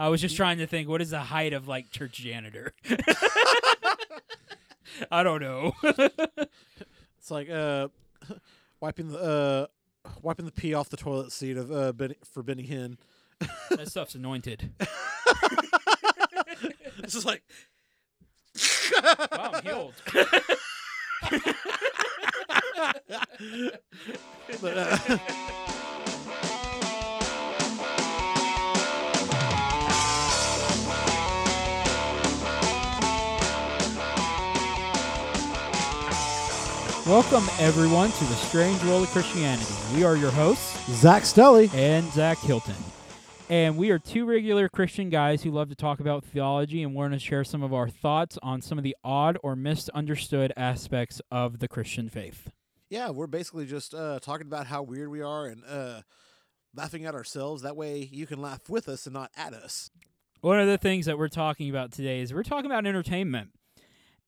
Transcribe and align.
I 0.00 0.08
was 0.08 0.22
just 0.22 0.34
trying 0.34 0.56
to 0.58 0.66
think 0.66 0.88
what 0.88 1.02
is 1.02 1.10
the 1.10 1.18
height 1.18 1.52
of 1.52 1.68
like 1.68 1.90
church 1.90 2.14
janitor? 2.14 2.72
I 5.10 5.22
don't 5.22 5.42
know. 5.42 5.72
It's 7.18 7.30
like 7.30 7.50
uh, 7.50 7.88
wiping 8.80 9.08
the 9.12 9.18
uh, 9.18 9.66
wiping 10.22 10.46
the 10.46 10.52
pee 10.52 10.72
off 10.72 10.88
the 10.88 10.96
toilet 10.96 11.32
seat 11.32 11.58
of 11.58 11.70
uh, 11.70 11.92
Benny, 11.92 12.14
for 12.32 12.42
Benny 12.42 12.66
Hinn. 12.66 12.96
that 13.70 13.88
stuff's 13.88 14.14
anointed. 14.14 14.72
It's 17.02 17.12
just 17.12 17.26
like 17.26 17.42
Wow, 19.02 19.50
I'm 19.52 19.62
healed. 19.62 19.92
but, 24.62 24.78
uh, 24.78 25.18
Welcome 37.10 37.48
everyone 37.58 38.12
to 38.12 38.24
the 38.24 38.36
Strange 38.36 38.80
World 38.84 39.02
of 39.02 39.08
Christianity. 39.08 39.74
We 39.96 40.04
are 40.04 40.14
your 40.14 40.30
hosts 40.30 40.78
Zach 40.92 41.24
Stelly. 41.24 41.68
and 41.74 42.08
Zach 42.12 42.38
Hilton. 42.38 42.76
And 43.48 43.76
we 43.76 43.90
are 43.90 43.98
two 43.98 44.24
regular 44.24 44.68
Christian 44.68 45.10
guys 45.10 45.42
who 45.42 45.50
love 45.50 45.70
to 45.70 45.74
talk 45.74 45.98
about 45.98 46.24
theology 46.24 46.84
and 46.84 46.94
want 46.94 47.12
to 47.12 47.18
share 47.18 47.42
some 47.42 47.64
of 47.64 47.74
our 47.74 47.88
thoughts 47.88 48.38
on 48.44 48.62
some 48.62 48.78
of 48.78 48.84
the 48.84 48.94
odd 49.02 49.38
or 49.42 49.56
misunderstood 49.56 50.52
aspects 50.56 51.20
of 51.32 51.58
the 51.58 51.66
Christian 51.66 52.08
faith. 52.08 52.52
Yeah, 52.88 53.10
we're 53.10 53.26
basically 53.26 53.66
just 53.66 53.92
uh, 53.92 54.20
talking 54.20 54.46
about 54.46 54.68
how 54.68 54.84
weird 54.84 55.08
we 55.08 55.20
are 55.20 55.46
and 55.46 55.64
uh, 55.68 56.02
laughing 56.76 57.06
at 57.06 57.16
ourselves. 57.16 57.62
That 57.62 57.74
way, 57.74 58.08
you 58.12 58.28
can 58.28 58.40
laugh 58.40 58.70
with 58.70 58.88
us 58.88 59.06
and 59.06 59.14
not 59.14 59.32
at 59.36 59.52
us. 59.52 59.90
One 60.42 60.60
of 60.60 60.68
the 60.68 60.78
things 60.78 61.06
that 61.06 61.18
we're 61.18 61.26
talking 61.26 61.70
about 61.70 61.90
today 61.90 62.20
is 62.20 62.32
we're 62.32 62.44
talking 62.44 62.66
about 62.66 62.86
entertainment. 62.86 63.50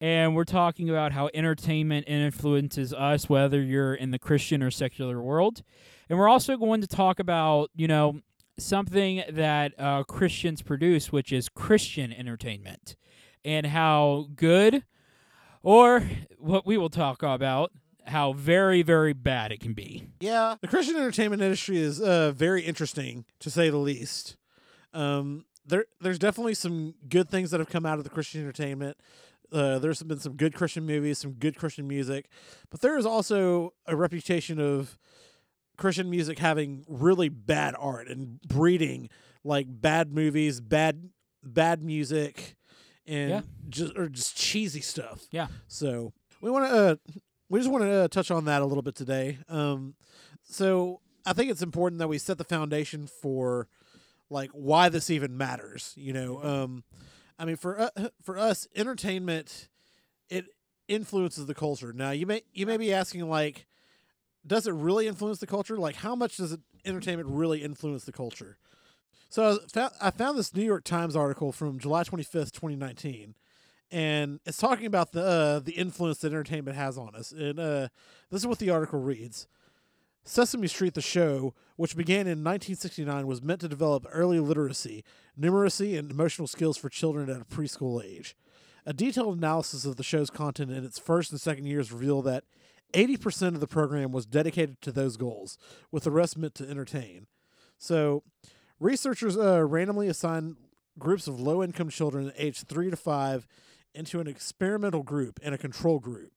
And 0.02 0.34
we're 0.34 0.42
talking 0.42 0.90
about 0.90 1.12
how 1.12 1.30
entertainment 1.32 2.08
influences 2.08 2.92
us, 2.92 3.28
whether 3.28 3.62
you're 3.62 3.94
in 3.94 4.10
the 4.10 4.18
Christian 4.18 4.60
or 4.60 4.68
secular 4.72 5.22
world. 5.22 5.62
And 6.08 6.18
we're 6.18 6.28
also 6.28 6.56
going 6.56 6.80
to 6.80 6.88
talk 6.88 7.20
about, 7.20 7.70
you 7.76 7.86
know, 7.86 8.20
something 8.58 9.22
that 9.30 9.78
uh, 9.78 10.02
Christians 10.02 10.60
produce, 10.60 11.12
which 11.12 11.32
is 11.32 11.48
Christian 11.48 12.12
entertainment, 12.12 12.96
and 13.44 13.66
how 13.66 14.26
good, 14.34 14.82
or 15.62 16.02
what 16.36 16.66
we 16.66 16.76
will 16.76 16.90
talk 16.90 17.22
about, 17.22 17.70
how 18.08 18.32
very, 18.32 18.82
very 18.82 19.12
bad 19.12 19.52
it 19.52 19.60
can 19.60 19.72
be. 19.72 20.08
Yeah, 20.18 20.56
the 20.60 20.66
Christian 20.66 20.96
entertainment 20.96 21.42
industry 21.42 21.78
is 21.78 22.00
uh, 22.00 22.32
very 22.32 22.62
interesting 22.62 23.24
to 23.38 23.50
say 23.50 23.70
the 23.70 23.76
least. 23.76 24.36
Um, 24.92 25.44
there, 25.64 25.84
there's 26.00 26.18
definitely 26.18 26.54
some 26.54 26.94
good 27.08 27.30
things 27.30 27.52
that 27.52 27.60
have 27.60 27.68
come 27.68 27.86
out 27.86 27.98
of 27.98 28.04
the 28.04 28.10
Christian 28.10 28.40
entertainment. 28.40 28.96
Uh, 29.52 29.78
there's 29.78 30.02
been 30.02 30.18
some 30.18 30.34
good 30.36 30.54
Christian 30.54 30.86
movies, 30.86 31.18
some 31.18 31.32
good 31.32 31.56
Christian 31.56 31.86
music, 31.86 32.28
but 32.70 32.80
there 32.80 32.96
is 32.96 33.04
also 33.06 33.74
a 33.86 33.94
reputation 33.94 34.58
of 34.60 34.98
Christian 35.76 36.08
music 36.10 36.38
having 36.38 36.84
really 36.88 37.28
bad 37.28 37.74
art 37.78 38.08
and 38.08 38.40
breeding 38.42 39.08
like 39.44 39.66
bad 39.68 40.12
movies, 40.12 40.60
bad 40.60 41.10
bad 41.42 41.82
music, 41.82 42.54
and 43.06 43.30
Yeah. 43.30 43.40
just 43.68 43.96
or 43.96 44.08
just 44.08 44.36
cheesy 44.36 44.80
stuff. 44.80 45.26
Yeah. 45.30 45.48
So 45.68 46.12
we 46.40 46.50
want 46.50 46.68
to 46.70 46.74
uh, 46.76 46.96
we 47.48 47.58
just 47.58 47.70
want 47.70 47.84
to 47.84 47.90
uh, 47.90 48.08
touch 48.08 48.30
on 48.30 48.44
that 48.46 48.62
a 48.62 48.64
little 48.64 48.82
bit 48.82 48.94
today. 48.94 49.38
Um, 49.48 49.94
so 50.42 51.00
I 51.26 51.32
think 51.32 51.50
it's 51.50 51.62
important 51.62 51.98
that 51.98 52.08
we 52.08 52.18
set 52.18 52.38
the 52.38 52.44
foundation 52.44 53.06
for 53.06 53.68
like 54.30 54.50
why 54.52 54.88
this 54.88 55.10
even 55.10 55.36
matters. 55.36 55.92
You 55.96 56.12
know, 56.12 56.42
um, 56.42 56.84
I 57.42 57.44
mean 57.44 57.56
for 57.56 57.80
uh, 57.80 58.08
for 58.22 58.38
us, 58.38 58.68
entertainment 58.76 59.68
it 60.30 60.46
influences 60.86 61.46
the 61.46 61.54
culture. 61.54 61.92
Now 61.92 62.12
you 62.12 62.24
may 62.24 62.42
you 62.52 62.66
may 62.66 62.76
be 62.76 62.94
asking 62.94 63.28
like, 63.28 63.66
does 64.46 64.68
it 64.68 64.72
really 64.72 65.08
influence 65.08 65.40
the 65.40 65.48
culture? 65.48 65.76
Like 65.76 65.96
how 65.96 66.14
much 66.14 66.36
does 66.36 66.52
it, 66.52 66.60
entertainment 66.84 67.28
really 67.28 67.64
influence 67.64 68.04
the 68.04 68.12
culture? 68.12 68.58
So 69.28 69.58
I 69.58 69.66
found, 69.72 69.92
I 70.00 70.10
found 70.10 70.38
this 70.38 70.54
New 70.54 70.62
York 70.62 70.84
Times 70.84 71.16
article 71.16 71.50
from 71.50 71.80
July 71.80 72.04
twenty 72.04 72.22
fifth, 72.22 72.52
twenty 72.52 72.76
nineteen 72.76 73.34
and 73.90 74.38
it's 74.46 74.58
talking 74.58 74.86
about 74.86 75.12
the 75.12 75.24
uh, 75.24 75.58
the 75.58 75.72
influence 75.72 76.18
that 76.18 76.32
entertainment 76.32 76.76
has 76.76 76.96
on 76.96 77.14
us. 77.16 77.32
And 77.32 77.58
uh, 77.58 77.88
this 78.30 78.40
is 78.40 78.46
what 78.46 78.58
the 78.58 78.70
article 78.70 79.00
reads: 79.00 79.48
Sesame 80.24 80.68
Street, 80.68 80.94
the 80.94 81.00
show, 81.00 81.54
which 81.76 81.96
began 81.96 82.26
in 82.26 82.44
1969, 82.44 83.26
was 83.26 83.42
meant 83.42 83.60
to 83.60 83.68
develop 83.68 84.06
early 84.12 84.38
literacy, 84.38 85.04
numeracy, 85.38 85.98
and 85.98 86.10
emotional 86.10 86.46
skills 86.46 86.76
for 86.76 86.88
children 86.88 87.28
at 87.28 87.40
a 87.40 87.44
preschool 87.44 88.04
age. 88.04 88.36
A 88.86 88.92
detailed 88.92 89.36
analysis 89.36 89.84
of 89.84 89.96
the 89.96 90.02
show's 90.02 90.30
content 90.30 90.70
in 90.70 90.84
its 90.84 90.98
first 90.98 91.32
and 91.32 91.40
second 91.40 91.66
years 91.66 91.92
revealed 91.92 92.24
that 92.26 92.44
80% 92.92 93.48
of 93.48 93.60
the 93.60 93.66
program 93.66 94.12
was 94.12 94.26
dedicated 94.26 94.80
to 94.82 94.92
those 94.92 95.16
goals, 95.16 95.58
with 95.90 96.04
the 96.04 96.10
rest 96.10 96.38
meant 96.38 96.54
to 96.56 96.68
entertain. 96.68 97.26
So, 97.78 98.22
researchers 98.78 99.36
uh, 99.36 99.64
randomly 99.64 100.08
assigned 100.08 100.56
groups 100.98 101.26
of 101.26 101.40
low 101.40 101.62
income 101.62 101.88
children 101.88 102.32
aged 102.36 102.68
3 102.68 102.90
to 102.90 102.96
5 102.96 103.46
into 103.94 104.20
an 104.20 104.26
experimental 104.26 105.02
group 105.02 105.40
and 105.42 105.54
a 105.54 105.58
control 105.58 105.98
group. 105.98 106.32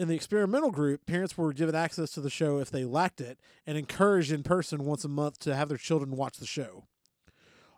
In 0.00 0.08
the 0.08 0.14
experimental 0.14 0.70
group, 0.70 1.04
parents 1.04 1.36
were 1.36 1.52
given 1.52 1.74
access 1.74 2.10
to 2.12 2.22
the 2.22 2.30
show 2.30 2.56
if 2.56 2.70
they 2.70 2.86
lacked 2.86 3.20
it 3.20 3.38
and 3.66 3.76
encouraged 3.76 4.32
in 4.32 4.42
person 4.42 4.86
once 4.86 5.04
a 5.04 5.08
month 5.08 5.38
to 5.40 5.54
have 5.54 5.68
their 5.68 5.76
children 5.76 6.16
watch 6.16 6.38
the 6.38 6.46
show. 6.46 6.84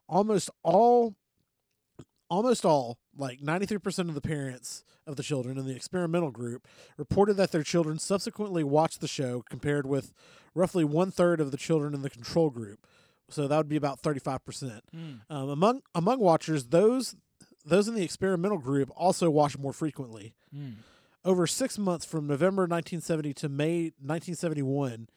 Almost 0.09 0.49
all 0.63 1.17
almost 2.31 2.65
all, 2.65 2.99
like 3.17 3.41
93% 3.41 4.09
of 4.09 4.15
the 4.15 4.21
parents 4.21 4.85
of 5.05 5.17
the 5.17 5.25
children 5.25 5.59
in 5.59 5.67
the 5.67 5.75
experimental 5.75 6.31
group 6.31 6.69
reported 6.97 7.35
that 7.39 7.51
their 7.51 7.65
children 7.65 7.99
subsequently 7.99 8.63
watched 8.63 9.01
the 9.01 9.09
show 9.09 9.43
compared 9.51 9.85
with 9.85 10.15
roughly 10.55 10.85
one 10.85 11.11
third 11.11 11.41
of 11.41 11.51
the 11.51 11.57
children 11.57 11.93
in 11.93 12.03
the 12.03 12.09
control 12.09 12.51
group. 12.51 12.87
So 13.31 13.49
that 13.49 13.57
would 13.57 13.69
be 13.69 13.75
about 13.75 14.01
35%. 14.01 14.81
Um, 15.29 15.49
among 15.49 15.83
among 15.93 16.21
watchers, 16.21 16.67
those 16.67 17.17
those 17.65 17.89
in 17.89 17.97
the 17.97 18.05
experimental 18.05 18.59
group 18.59 18.93
also 18.95 19.29
watch 19.29 19.59
more 19.59 19.73
frequently. 19.73 20.37
Mm. 20.57 20.75
Over 21.25 21.47
six 21.47 21.79
months 21.79 22.05
from 22.05 22.27
November 22.27 22.63
1970 22.63 23.33
to 23.35 23.49
May 23.49 23.93
1971, 24.01 25.09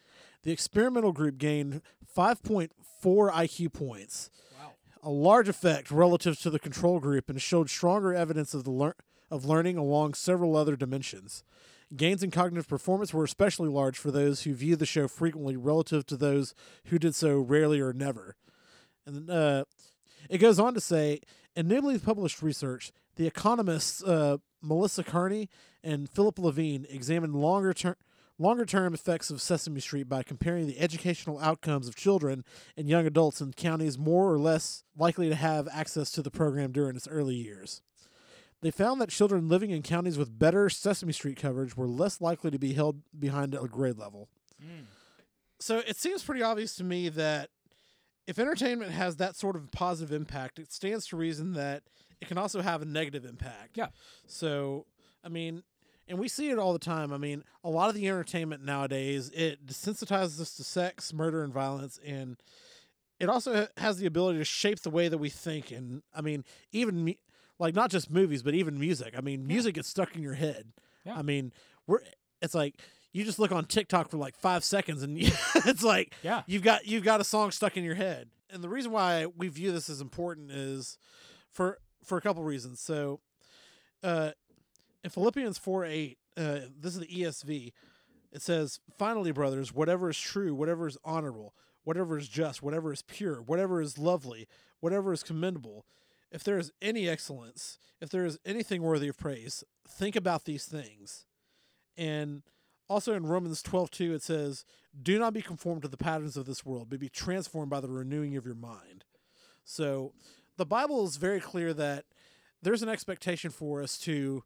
the 0.44 0.52
experimental 0.52 1.12
group 1.12 1.38
gained 1.40 1.82
5.4 2.16 2.70
IQ 3.04 3.74
points, 3.74 4.30
Wow. 4.60 4.74
a 5.02 5.10
large 5.10 5.50
effect 5.50 5.90
relative 5.90 6.40
to 6.42 6.52
the 6.52 6.60
control 6.60 7.00
group, 7.00 7.28
and 7.30 7.42
showed 7.42 7.70
stronger 7.72 8.14
evidence 8.14 8.54
of 8.54 8.64
the 8.66 8.72
lear- 8.72 8.96
of 9.32 9.46
learning 9.46 9.78
along 9.78 10.14
several 10.14 10.56
other 10.56 10.76
dimensions. 10.76 11.44
Gains 11.96 12.22
in 12.22 12.30
cognitive 12.30 12.68
performance 12.68 13.12
were 13.14 13.24
especially 13.24 13.70
large 13.70 13.98
for 13.98 14.12
those 14.12 14.44
who 14.44 14.54
viewed 14.54 14.80
the 14.80 14.86
show 14.86 15.08
frequently 15.08 15.56
relative 15.56 16.06
to 16.08 16.18
those 16.18 16.54
who 16.86 17.00
did 17.00 17.16
so 17.16 17.40
rarely 17.40 17.80
or 17.80 17.94
never. 17.94 18.36
And 19.08 19.30
uh, 19.30 19.66
it 20.30 20.38
goes 20.38 20.60
on 20.60 20.74
to 20.76 20.82
say, 20.82 21.22
in 21.56 21.68
newly 21.68 21.98
published 21.98 22.42
research, 22.42 22.92
the 23.16 23.28
economists 23.28 24.04
uh, 24.04 24.38
Melissa 24.62 25.04
Kearney 25.04 25.50
and 25.84 26.10
Philip 26.10 26.40
Levine 26.40 26.86
examined 26.90 27.36
longer 27.36 27.74
term 27.74 27.96
longer 28.38 28.66
term 28.66 28.94
effects 28.94 29.30
of 29.30 29.42
Sesame 29.42 29.80
Street 29.80 30.10
by 30.10 30.22
comparing 30.22 30.68
the 30.68 30.80
educational 30.80 31.40
outcomes 31.40 31.88
of 31.88 31.96
children 31.96 32.44
and 32.76 32.90
young 32.90 33.06
adults 33.06 33.40
in 33.40 33.54
counties 33.54 33.98
more 33.98 34.32
or 34.32 34.38
less 34.38 34.84
likely 34.98 35.30
to 35.30 35.36
have 35.36 35.70
access 35.72 36.12
to 36.12 36.22
the 36.22 36.32
program 36.32 36.72
during 36.74 36.96
its 36.98 37.08
early 37.08 37.36
years. 37.36 37.82
They 38.62 38.72
found 38.72 39.00
that 39.00 39.10
children 39.10 39.48
living 39.48 39.72
in 39.72 39.84
counties 39.84 40.18
with 40.18 40.38
better 40.38 40.70
Sesame 40.70 41.14
Street 41.14 41.38
coverage 41.38 41.78
were 41.78 41.88
less 41.88 42.20
likely 42.20 42.52
to 42.52 42.60
be 42.60 42.74
held 42.74 43.02
behind 43.18 43.54
a 43.54 43.68
grade 43.68 43.98
level. 43.98 44.28
So 45.60 45.80
it 45.80 45.96
seems 45.96 46.24
pretty 46.24 46.42
obvious 46.42 46.76
to 46.76 46.84
me 46.84 47.10
that 47.10 47.50
if 48.28 48.40
entertainment 48.40 48.92
has 48.92 49.18
that 49.18 49.36
sort 49.36 49.56
of 49.56 49.72
positive 49.72 50.12
impact, 50.12 50.60
it 50.60 50.72
stands 50.72 51.08
to 51.08 51.18
reason 51.18 51.54
that 51.54 51.84
it 52.22 52.28
can 52.28 52.38
also 52.38 52.62
have 52.62 52.82
a 52.82 52.86
negative 52.86 53.26
impact. 53.26 53.78
Yeah. 53.78 53.88
So, 54.26 54.86
I 55.24 55.30
mean, 55.30 55.64
and 56.08 56.20
we 56.20 56.28
see 56.28 56.50
it 56.50 56.60
all 56.60 56.74
the 56.74 56.80
time. 56.80 57.12
I 57.12 57.18
mean, 57.18 57.44
a 57.64 57.70
lot 57.70 57.90
of 57.90 57.96
the 57.96 58.08
entertainment 58.08 58.64
nowadays 58.64 59.30
it 59.34 59.66
desensitizes 59.66 60.40
us 60.40 60.56
to 60.56 60.64
sex, 60.64 61.14
murder, 61.14 61.44
and 61.44 61.54
violence, 61.54 62.00
and 62.06 62.38
it 63.20 63.30
also 63.30 63.68
has 63.78 63.98
the 63.98 64.06
ability 64.06 64.40
to 64.40 64.46
shape 64.46 64.82
the 64.82 64.90
way 64.90 65.08
that 65.08 65.18
we 65.18 65.30
think. 65.30 65.72
And 65.72 66.04
I 66.14 66.22
mean, 66.22 66.44
even 66.72 67.16
like 67.60 67.74
not 67.74 67.90
just 67.90 68.12
movies, 68.12 68.44
but 68.44 68.54
even 68.54 68.80
music. 68.80 69.14
I 69.18 69.22
mean, 69.22 69.48
music 69.48 69.76
gets 69.76 69.88
stuck 69.88 70.16
in 70.16 70.22
your 70.22 70.34
head. 70.34 70.74
Yeah. 71.06 71.16
I 71.16 71.22
mean, 71.22 71.54
we're 71.88 72.00
it's 72.42 72.54
like 72.54 72.76
you 73.16 73.24
just 73.24 73.40
look 73.40 73.54
on 73.54 73.64
TikTok 73.64 74.10
for 74.10 74.18
like 74.18 74.36
five 74.36 74.64
seconds, 74.66 75.02
and 75.02 75.18
it's 75.56 75.84
like 75.84 76.14
Yeah. 76.22 76.44
you've 76.48 76.64
got 76.64 76.86
you've 76.86 77.04
got 77.06 77.22
a 77.22 77.24
song 77.24 77.52
stuck 77.52 77.78
in 77.78 77.84
your 77.86 77.96
head. 77.96 78.30
And 78.50 78.62
the 78.64 78.68
reason 78.70 78.92
why 78.92 79.26
we 79.26 79.48
view 79.48 79.72
this 79.72 79.90
as 79.90 80.02
important 80.02 80.52
is 80.52 80.98
for 81.50 81.80
for 82.04 82.18
a 82.18 82.22
couple 82.22 82.44
reasons. 82.44 82.82
So, 82.82 83.22
uh, 84.04 84.32
in 85.04 85.10
Philippians 85.10 85.58
four 85.58 85.86
eight, 85.86 86.18
uh, 86.36 86.60
this 86.78 86.94
is 86.96 87.00
the 87.00 87.08
ESV. 87.08 87.72
It 88.34 88.42
says, 88.42 88.80
"Finally, 88.98 89.32
brothers, 89.32 89.74
whatever 89.74 90.10
is 90.10 90.20
true, 90.20 90.54
whatever 90.54 90.86
is 90.86 90.98
honorable, 91.06 91.56
whatever 91.86 92.18
is 92.18 92.28
just, 92.28 92.62
whatever 92.62 92.92
is 92.92 93.02
pure, 93.02 93.42
whatever 93.42 93.80
is 93.82 93.98
lovely, 93.98 94.46
whatever 94.82 95.14
is 95.14 95.24
commendable, 95.24 95.86
if 96.32 96.44
there 96.44 96.58
is 96.58 96.72
any 96.82 97.08
excellence, 97.08 97.80
if 98.02 98.10
there 98.10 98.26
is 98.26 98.38
anything 98.46 98.82
worthy 98.82 99.08
of 99.08 99.18
praise, 99.18 99.64
think 99.88 100.18
about 100.18 100.44
these 100.44 100.66
things. 100.66 101.26
And 101.98 102.44
also 102.90 103.14
in 103.14 103.26
Romans 103.26 103.62
12 103.62 103.92
2, 103.92 104.14
it 104.14 104.24
says, 104.24 104.66
Do 105.02 105.20
not 105.20 105.34
be 105.34 105.42
conformed 105.42 105.82
to 105.84 105.88
the 105.88 105.98
patterns 105.98 106.38
of 106.38 106.46
this 106.46 106.66
world, 106.66 106.90
but 106.90 107.00
be 107.00 107.10
transformed 107.10 107.70
by 107.70 107.80
the 107.80 107.90
renewing 107.90 108.36
of 108.38 108.46
your 108.46 108.56
mind. 108.56 109.06
So 109.64 110.14
the 110.58 110.66
Bible 110.66 111.06
is 111.06 111.18
very 111.18 111.40
clear 111.40 111.74
that 111.74 112.06
there's 112.62 112.84
an 112.84 112.90
expectation 112.90 113.52
for 113.52 113.82
us 113.82 113.98
to 114.00 114.44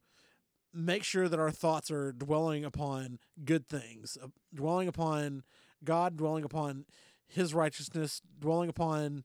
make 0.73 1.03
sure 1.03 1.27
that 1.27 1.39
our 1.39 1.51
thoughts 1.51 1.89
are 1.89 2.11
dwelling 2.11 2.63
upon 2.63 3.19
good 3.43 3.67
things, 3.67 4.17
uh, 4.21 4.27
dwelling 4.53 4.87
upon 4.87 5.43
God, 5.83 6.17
dwelling 6.17 6.43
upon 6.43 6.85
His 7.27 7.53
righteousness, 7.53 8.21
dwelling 8.39 8.69
upon 8.69 9.23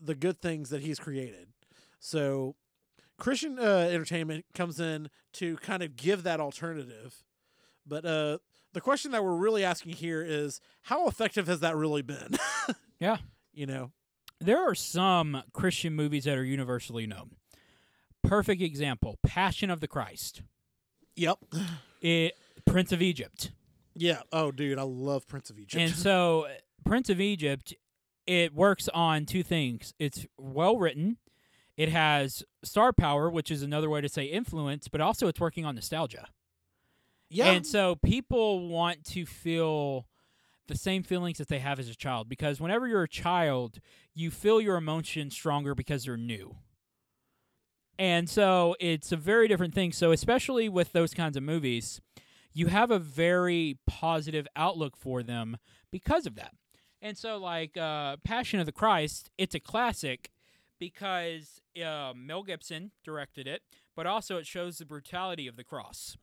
the 0.00 0.14
good 0.14 0.40
things 0.40 0.70
that 0.70 0.82
He's 0.82 0.98
created. 0.98 1.48
So, 1.98 2.54
Christian 3.18 3.58
uh, 3.58 3.88
entertainment 3.90 4.44
comes 4.54 4.78
in 4.78 5.08
to 5.34 5.56
kind 5.56 5.82
of 5.82 5.96
give 5.96 6.22
that 6.24 6.40
alternative. 6.40 7.24
But 7.86 8.04
uh, 8.04 8.38
the 8.72 8.80
question 8.80 9.10
that 9.12 9.24
we're 9.24 9.36
really 9.36 9.64
asking 9.64 9.92
here 9.92 10.22
is 10.22 10.60
how 10.82 11.06
effective 11.06 11.46
has 11.46 11.60
that 11.60 11.76
really 11.76 12.02
been? 12.02 12.36
Yeah. 12.98 13.18
You 13.52 13.66
know? 13.66 13.92
There 14.40 14.58
are 14.58 14.74
some 14.74 15.42
Christian 15.52 15.94
movies 15.94 16.24
that 16.24 16.38
are 16.38 16.44
universally 16.44 17.06
known. 17.06 17.32
Perfect 18.22 18.62
example 18.62 19.18
Passion 19.22 19.70
of 19.70 19.80
the 19.80 19.86
Christ, 19.86 20.42
Yep. 21.14 21.38
it, 22.00 22.34
Prince 22.64 22.92
of 22.92 23.02
Egypt. 23.02 23.52
Yeah. 23.94 24.22
Oh, 24.32 24.50
dude, 24.50 24.78
I 24.78 24.82
love 24.82 25.26
Prince 25.28 25.50
of 25.50 25.58
Egypt. 25.58 25.80
And 25.80 25.92
so, 25.94 26.46
Prince 26.84 27.08
of 27.10 27.20
Egypt, 27.20 27.74
it 28.26 28.54
works 28.54 28.88
on 28.88 29.26
two 29.26 29.42
things. 29.42 29.94
It's 29.98 30.26
well 30.38 30.78
written, 30.78 31.18
it 31.76 31.90
has 31.90 32.42
star 32.64 32.92
power, 32.92 33.30
which 33.30 33.50
is 33.50 33.62
another 33.62 33.88
way 33.90 34.00
to 34.00 34.08
say 34.08 34.24
influence, 34.24 34.88
but 34.88 35.00
also 35.00 35.28
it's 35.28 35.40
working 35.40 35.64
on 35.64 35.74
nostalgia. 35.74 36.28
Yeah. 37.28 37.50
And 37.50 37.66
so, 37.66 37.96
people 37.96 38.68
want 38.68 39.04
to 39.06 39.26
feel 39.26 40.06
the 40.68 40.76
same 40.76 41.02
feelings 41.02 41.38
that 41.38 41.48
they 41.48 41.60
have 41.60 41.78
as 41.78 41.88
a 41.88 41.94
child 41.94 42.28
because 42.28 42.60
whenever 42.60 42.88
you're 42.88 43.04
a 43.04 43.08
child, 43.08 43.80
you 44.14 44.30
feel 44.30 44.60
your 44.60 44.76
emotions 44.76 45.34
stronger 45.34 45.74
because 45.74 46.04
they're 46.04 46.16
new. 46.16 46.56
And 47.98 48.28
so, 48.28 48.76
it's 48.80 49.12
a 49.12 49.16
very 49.16 49.48
different 49.48 49.74
thing. 49.74 49.92
So, 49.92 50.12
especially 50.12 50.68
with 50.68 50.92
those 50.92 51.14
kinds 51.14 51.36
of 51.36 51.42
movies, 51.42 52.00
you 52.52 52.68
have 52.68 52.90
a 52.90 52.98
very 52.98 53.78
positive 53.86 54.46
outlook 54.56 54.96
for 54.96 55.22
them 55.22 55.58
because 55.90 56.26
of 56.26 56.34
that. 56.36 56.52
And 57.02 57.16
so, 57.16 57.36
like 57.38 57.76
uh, 57.76 58.16
Passion 58.24 58.60
of 58.60 58.66
the 58.66 58.72
Christ, 58.72 59.30
it's 59.36 59.54
a 59.54 59.60
classic 59.60 60.30
because 60.78 61.60
uh, 61.84 62.12
Mel 62.16 62.42
Gibson 62.42 62.90
directed 63.04 63.46
it, 63.46 63.62
but 63.94 64.06
also 64.06 64.38
it 64.38 64.46
shows 64.46 64.78
the 64.78 64.84
brutality 64.84 65.46
of 65.46 65.56
the 65.56 65.64
cross. 65.64 66.16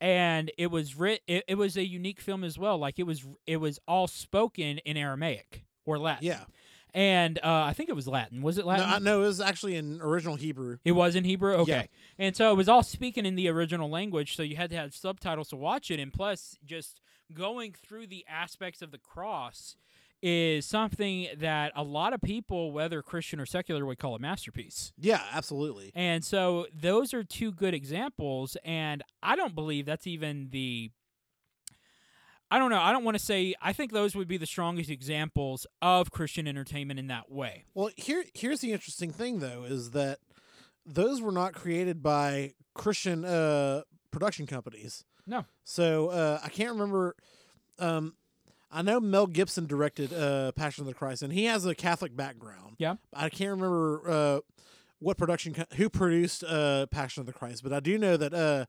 And 0.00 0.50
it 0.58 0.66
was 0.70 0.96
writ- 0.96 1.22
it, 1.26 1.44
it 1.48 1.54
was 1.54 1.76
a 1.76 1.84
unique 1.86 2.20
film 2.20 2.44
as 2.44 2.58
well. 2.58 2.76
Like 2.78 2.98
it 2.98 3.04
was 3.04 3.24
it 3.46 3.56
was 3.58 3.78
all 3.88 4.06
spoken 4.06 4.78
in 4.78 4.96
Aramaic 4.96 5.64
or 5.86 5.98
Latin. 5.98 6.26
yeah. 6.26 6.40
And 6.96 7.38
uh, 7.42 7.64
I 7.66 7.72
think 7.72 7.88
it 7.88 7.94
was 7.96 8.06
Latin. 8.06 8.40
Was 8.40 8.56
it 8.56 8.60
No, 8.62 8.68
Latin? 8.68 8.86
I, 8.88 8.98
no, 9.00 9.22
it 9.22 9.26
was 9.26 9.40
actually 9.40 9.74
in 9.74 10.00
original 10.00 10.36
Hebrew. 10.36 10.76
It 10.84 10.92
was 10.92 11.16
in 11.16 11.24
Hebrew? 11.24 11.54
Okay. 11.54 11.72
Yeah. 11.72 12.24
And 12.26 12.36
so 12.36 12.52
it 12.52 12.56
was 12.56 12.68
all 12.68 12.84
speaking 12.84 13.26
in 13.26 13.34
the 13.34 13.48
original 13.48 13.90
language, 13.90 14.36
so 14.36 14.44
you 14.44 14.54
had 14.54 14.70
to 14.70 14.76
have 14.76 14.94
subtitles 14.94 15.48
to 15.48 15.56
watch 15.56 15.90
it. 15.90 15.98
And 15.98 16.12
plus, 16.12 16.56
just 16.64 17.00
going 17.32 17.72
through 17.72 18.06
the 18.06 18.24
aspects 18.28 18.80
of 18.80 18.92
the 18.92 18.98
cross 18.98 19.74
is 20.26 20.64
something 20.64 21.28
that 21.36 21.70
a 21.76 21.82
lot 21.82 22.14
of 22.14 22.22
people, 22.22 22.72
whether 22.72 23.02
Christian 23.02 23.38
or 23.38 23.44
secular, 23.44 23.84
would 23.84 23.98
call 23.98 24.14
a 24.14 24.18
masterpiece. 24.18 24.94
Yeah, 24.98 25.20
absolutely. 25.34 25.92
And 25.94 26.24
so 26.24 26.66
those 26.74 27.12
are 27.12 27.22
two 27.22 27.52
good 27.52 27.74
examples. 27.74 28.56
And 28.64 29.02
I 29.22 29.36
don't 29.36 29.54
believe 29.54 29.84
that's 29.84 30.06
even 30.06 30.48
the. 30.50 30.90
I 32.50 32.58
don't 32.58 32.70
know. 32.70 32.80
I 32.80 32.90
don't 32.92 33.04
want 33.04 33.18
to 33.18 33.22
say. 33.22 33.54
I 33.60 33.74
think 33.74 33.92
those 33.92 34.16
would 34.16 34.26
be 34.26 34.38
the 34.38 34.46
strongest 34.46 34.88
examples 34.88 35.66
of 35.82 36.10
Christian 36.10 36.48
entertainment 36.48 36.98
in 36.98 37.08
that 37.08 37.30
way. 37.30 37.64
Well, 37.74 37.90
here 37.94 38.24
here's 38.32 38.60
the 38.60 38.72
interesting 38.72 39.10
thing 39.10 39.40
though 39.40 39.64
is 39.64 39.90
that 39.90 40.20
those 40.86 41.20
were 41.20 41.32
not 41.32 41.52
created 41.52 42.02
by 42.02 42.54
Christian 42.74 43.26
uh, 43.26 43.82
production 44.10 44.46
companies. 44.46 45.04
No. 45.26 45.44
So 45.64 46.08
uh, 46.08 46.40
I 46.42 46.48
can't 46.48 46.72
remember. 46.72 47.14
Um, 47.78 48.14
I 48.74 48.82
know 48.82 48.98
Mel 48.98 49.26
Gibson 49.28 49.66
directed 49.66 50.12
uh, 50.12 50.52
Passion 50.52 50.82
of 50.82 50.88
the 50.88 50.94
Christ, 50.94 51.22
and 51.22 51.32
he 51.32 51.44
has 51.44 51.64
a 51.64 51.74
Catholic 51.74 52.16
background. 52.16 52.74
Yeah. 52.78 52.96
I 53.14 53.28
can't 53.28 53.50
remember 53.52 54.02
uh, 54.10 54.40
what 54.98 55.16
production 55.16 55.54
who 55.76 55.88
produced 55.88 56.42
uh, 56.42 56.86
Passion 56.86 57.20
of 57.20 57.26
the 57.26 57.32
Christ, 57.32 57.62
but 57.62 57.72
I 57.72 57.78
do 57.78 57.96
know 57.96 58.16
that 58.16 58.34
uh, 58.34 58.66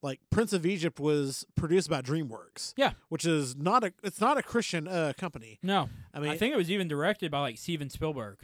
like 0.00 0.20
Prince 0.30 0.52
of 0.52 0.64
Egypt 0.64 1.00
was 1.00 1.44
produced 1.56 1.90
by 1.90 2.00
DreamWorks. 2.02 2.74
Yeah. 2.76 2.92
which 3.08 3.24
is 3.24 3.56
not 3.56 3.82
a 3.82 3.92
it's 4.04 4.20
not 4.20 4.38
a 4.38 4.42
Christian 4.42 4.86
uh, 4.86 5.12
company. 5.18 5.58
No. 5.62 5.88
I 6.14 6.20
mean, 6.20 6.30
I 6.30 6.36
think 6.36 6.54
it 6.54 6.56
was 6.56 6.70
even 6.70 6.86
directed 6.86 7.30
by 7.32 7.40
like 7.40 7.58
Steven 7.58 7.90
Spielberg. 7.90 8.38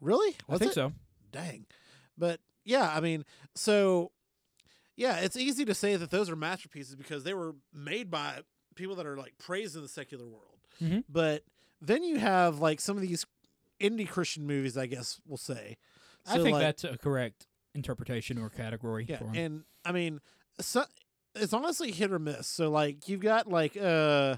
really, 0.00 0.36
I 0.48 0.58
think 0.58 0.70
it? 0.70 0.74
so. 0.74 0.92
dang 1.32 1.66
but 2.18 2.40
yeah 2.64 2.92
i 2.94 3.00
mean 3.00 3.24
so 3.54 4.10
yeah 4.96 5.16
it's 5.16 5.36
easy 5.36 5.64
to 5.64 5.72
say 5.74 5.96
that 5.96 6.10
those 6.10 6.28
are 6.28 6.36
masterpieces 6.36 6.94
because 6.94 7.24
they 7.24 7.32
were 7.32 7.54
made 7.72 8.10
by 8.10 8.40
people 8.74 8.94
that 8.96 9.06
are 9.06 9.16
like 9.16 9.36
praised 9.38 9.76
in 9.76 9.82
the 9.82 9.88
secular 9.88 10.24
world. 10.26 10.58
Mhm. 10.80 11.04
but 11.08 11.44
then 11.80 12.02
you 12.02 12.18
have 12.18 12.58
like 12.58 12.80
some 12.80 12.96
of 12.96 13.02
these 13.02 13.24
indie 13.80 14.08
christian 14.08 14.46
movies 14.46 14.76
i 14.76 14.86
guess 14.86 15.20
we'll 15.26 15.36
say. 15.36 15.76
I 16.26 16.38
think 16.38 16.52
like- 16.54 16.62
that's 16.62 16.84
a 16.84 16.96
correct 16.98 17.46
interpretation 17.74 18.38
or 18.38 18.48
category 18.50 19.06
yeah 19.08 19.20
and 19.34 19.64
i 19.84 19.92
mean 19.92 20.20
so, 20.60 20.84
it's 21.34 21.52
honestly 21.54 21.90
hit 21.90 22.12
or 22.12 22.18
miss. 22.18 22.46
So 22.46 22.70
like 22.70 23.08
you've 23.08 23.20
got 23.22 23.48
like 23.48 23.76
uh 23.76 24.36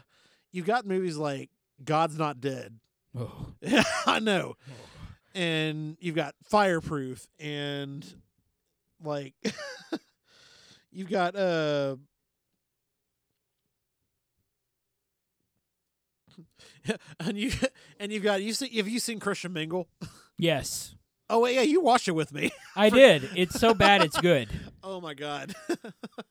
you've 0.53 0.65
got 0.67 0.87
movies 0.87 1.17
like 1.17 1.51
god's 1.85 2.17
not 2.17 2.41
dead. 2.41 2.79
Oh. 3.19 3.49
i 4.07 4.21
know. 4.21 4.55
And 5.35 5.97
you've 6.01 6.15
got 6.15 6.35
fireproof 6.45 7.27
and 7.41 8.07
like 9.03 9.35
you've 10.93 11.11
got 11.11 11.35
uh 11.35 11.97
and 17.21 17.39
you 17.39 17.53
and 18.01 18.13
you've 18.13 18.23
got 18.23 18.43
you 18.43 18.53
see 18.53 18.69
have 18.77 18.89
you 18.89 18.99
seen 19.01 19.21
Christian 19.21 19.53
Mingle? 19.53 19.89
Yes, 20.39 20.95
Oh 21.31 21.41
wait, 21.41 21.55
yeah, 21.55 21.63
you 21.63 21.81
watched 21.81 22.07
it 22.09 22.13
with 22.13 22.33
me. 22.35 22.51
I 22.77 22.91
did. 22.91 23.31
It's 23.35 23.59
so 23.59 23.73
bad 23.73 24.03
it's 24.03 24.21
good. 24.21 24.49
oh 24.83 25.01
my 25.01 25.15
god. 25.15 25.55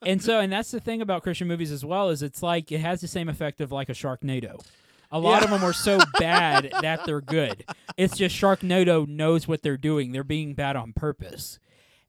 And 0.03 0.21
so, 0.21 0.39
and 0.39 0.51
that's 0.53 0.69
the 0.71 0.79
thing 0.79 1.01
about 1.01 1.23
Christian 1.23 1.47
movies 1.47 1.71
as 1.71 1.83
well 1.83 2.09
is 2.09 2.21
it's 2.21 2.43
like 2.43 2.71
it 2.71 2.79
has 2.79 3.01
the 3.01 3.07
same 3.07 3.27
effect 3.27 3.59
of 3.59 3.71
like 3.71 3.89
a 3.89 3.93
Sharknado. 3.93 4.63
A 5.11 5.19
lot 5.19 5.39
Yeah. 5.39 5.45
of 5.45 5.49
them 5.51 5.63
are 5.63 5.73
so 5.73 5.99
bad 6.19 6.71
that 6.81 7.05
they're 7.05 7.21
good. 7.21 7.65
It's 7.97 8.15
just 8.17 8.35
Sharknado 8.35 9.07
knows 9.07 9.47
what 9.47 9.61
they're 9.63 9.77
doing. 9.77 10.11
They're 10.11 10.23
being 10.23 10.53
bad 10.53 10.75
on 10.75 10.93
purpose. 10.93 11.59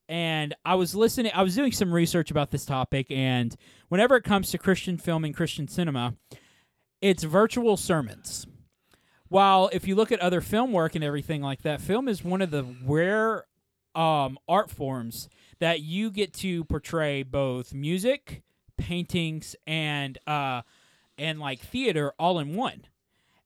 And 0.09 0.54
I 0.64 0.75
was 0.75 0.95
listening, 0.95 1.33
I 1.35 1.42
was 1.42 1.54
doing 1.54 1.73
some 1.73 1.92
research 1.92 2.30
about 2.30 2.50
this 2.50 2.66
topic, 2.66 3.07
and 3.11 3.57
whenever 3.88 4.16
it 4.16 4.25
comes 4.25 4.50
to 4.50 4.59
Christian 4.59 4.99
film 4.99 5.25
and 5.25 5.35
Christian 5.35 5.69
cinema, 5.69 6.14
it's 7.04 7.23
virtual 7.23 7.76
sermons. 7.76 8.46
While 9.28 9.68
if 9.75 9.87
you 9.87 9.94
look 9.94 10.11
at 10.11 10.20
other 10.20 10.40
film 10.40 10.73
work 10.73 10.94
and 10.94 11.04
everything 11.04 11.42
like 11.42 11.61
that, 11.61 11.82
film 11.82 12.08
is 12.08 12.25
one 12.25 12.40
of 12.40 12.50
the 12.50 12.64
rare 12.82 13.44
um, 13.94 14.38
art 14.49 14.70
forms 14.70 15.28
that 15.58 15.82
you 15.82 16.11
get 16.11 16.32
to 16.34 16.64
portray 16.64 17.23
both 17.23 17.75
music, 17.75 18.42
paintings, 18.78 19.54
and 19.66 20.16
uh, 20.26 20.62
and 21.18 21.40
like 21.40 21.61
theater 21.61 22.14
all 22.18 22.38
in 22.38 22.54
one, 22.54 22.87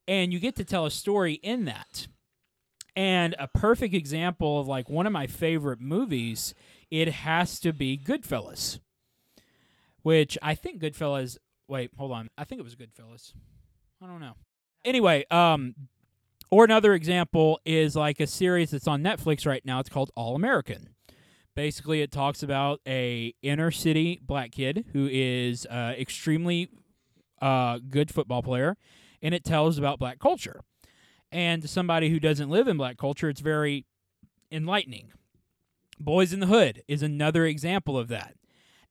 and 0.07 0.33
you 0.33 0.39
get 0.39 0.55
to 0.55 0.65
tell 0.65 0.87
a 0.87 0.91
story 0.91 1.35
in 1.35 1.65
that. 1.65 2.07
And 2.95 3.35
a 3.41 3.49
perfect 3.49 3.93
example 3.93 4.61
of 4.61 4.69
like 4.69 4.89
one 4.89 5.07
of 5.07 5.13
my 5.13 5.27
favorite 5.27 5.81
movies, 5.81 6.55
it 6.93 7.09
has 7.09 7.59
to 7.61 7.73
be 7.73 7.99
Goodfellas, 7.99 8.79
which 10.03 10.39
I 10.41 10.55
think 10.55 10.81
Goodfellas. 10.81 11.39
Wait, 11.69 11.91
hold 11.97 12.13
on. 12.13 12.31
I 12.37 12.45
think 12.45 12.61
it 12.61 12.65
was 12.65 12.75
Goodfellas. 12.75 13.35
I 14.03 14.07
don't 14.07 14.21
know. 14.21 14.35
Anyway, 14.85 15.25
um, 15.31 15.75
or 16.51 16.65
another 16.65 16.95
example 16.95 17.61
is 17.65 17.95
like 17.95 18.21
a 18.21 18.27
series 18.27 18.71
that's 18.71 18.89
on 18.89 19.03
Netflix 19.03 19.47
right 19.47 19.65
now. 19.65 19.81
It's 19.81 19.91
called 19.91 20.11
All 20.17 20.35
American. 20.35 20.89
Basically, 21.55 22.01
it 22.01 22.11
talks 22.11 22.43
about 22.43 22.81
a 22.87 23.35
inner 23.43 23.71
city 23.71 24.21
black 24.23 24.53
kid 24.53 24.87
who 24.93 25.09
is 25.11 25.67
uh, 25.67 25.93
extremely 25.99 26.71
uh, 27.43 27.81
good 27.91 28.11
football 28.11 28.43
player, 28.43 28.77
and 29.21 29.35
it 29.35 29.45
tells 29.45 29.77
about 29.77 29.99
black 29.99 30.19
culture. 30.21 30.61
And 31.31 31.61
to 31.61 31.69
somebody 31.69 32.09
who 32.11 32.21
doesn't 32.21 32.49
live 32.49 32.69
in 32.69 32.77
black 32.77 32.97
culture, 32.97 33.29
it's 33.29 33.41
very 33.41 33.85
enlightening. 34.51 35.13
Boys 36.01 36.33
in 36.33 36.41
the 36.41 36.47
Hood 36.47 36.83
is 36.89 37.03
another 37.03 37.45
example 37.45 37.99
of 37.99 38.09
that. 38.09 38.38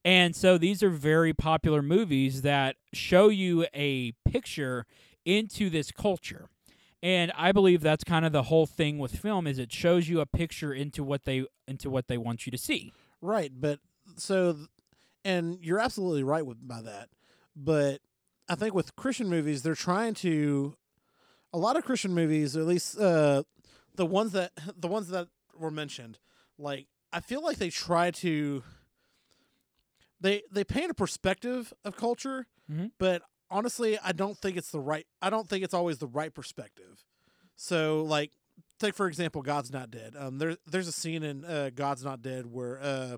And 0.08 0.38
so 0.38 0.58
these 0.58 0.82
are 0.84 0.90
very 0.90 1.34
popular 1.34 1.82
movies 1.82 2.42
that 2.44 2.78
show 2.94 3.28
you 3.28 3.66
a 3.74 4.14
picture 4.26 4.86
into 5.26 5.70
this 5.70 5.92
culture. 5.92 6.48
And 7.04 7.30
I 7.36 7.52
believe 7.52 7.82
that's 7.82 8.06
kind 8.06 8.24
of 8.26 8.32
the 8.32 8.44
whole 8.44 8.66
thing 8.66 9.00
with 9.00 9.18
film 9.18 9.46
is 9.46 9.60
it 9.60 9.74
shows 9.74 10.08
you 10.08 10.22
a 10.22 10.26
picture 10.26 10.74
into 10.74 11.04
what 11.04 11.26
they 11.26 11.46
into 11.68 11.90
what 11.90 12.08
they 12.08 12.18
want 12.18 12.46
you 12.46 12.52
to 12.52 12.58
see. 12.58 12.94
Right, 13.22 13.52
but 13.54 13.80
so, 14.16 14.56
and 15.26 15.60
you're 15.62 15.78
absolutely 15.78 16.24
right 16.24 16.46
with 16.46 16.66
by 16.66 16.82
that. 16.84 17.10
But 17.54 18.00
I 18.48 18.56
think 18.56 18.74
with 18.74 18.96
Christian 18.96 19.28
movies, 19.28 19.62
they're 19.62 19.76
trying 19.76 20.14
to. 20.16 20.78
A 21.52 21.58
lot 21.58 21.76
of 21.76 21.84
Christian 21.84 22.14
movies, 22.14 22.56
at 22.56 22.66
least 22.66 22.98
uh, 22.98 23.44
the 23.96 24.06
ones 24.06 24.32
that 24.32 24.54
the 24.78 24.88
ones 24.88 25.10
that 25.10 25.28
were 25.54 25.72
mentioned, 25.72 26.18
like 26.58 26.88
I 27.12 27.20
feel 27.20 27.44
like 27.44 27.58
they 27.58 27.70
try 27.70 28.12
to. 28.12 28.64
They 30.20 30.44
they 30.52 30.64
paint 30.64 30.92
a 30.92 30.94
perspective 30.94 31.74
of 31.86 31.96
culture, 31.96 32.48
Mhm. 32.72 32.92
but 32.98 33.22
honestly, 33.50 33.98
I 34.00 34.12
don't 34.12 34.38
think 34.38 34.58
it's 34.58 34.72
the 34.72 34.80
right. 34.80 35.06
I 35.22 35.30
don't 35.30 35.48
think 35.48 35.64
it's 35.64 35.74
always 35.74 36.00
the 36.00 36.08
right 36.08 36.34
perspective. 36.34 37.06
So, 37.56 38.04
like, 38.04 38.32
take 38.80 38.94
for 38.96 39.08
example, 39.08 39.42
God's 39.42 39.72
Not 39.72 39.90
Dead. 39.92 40.16
Um, 40.18 40.38
there 40.40 40.58
there's 40.66 40.88
a 40.88 40.92
scene 40.92 41.24
in 41.24 41.46
uh, 41.46 41.70
God's 41.74 42.04
Not 42.04 42.22
Dead 42.22 42.46
where 42.48 42.80
uh, 42.82 43.18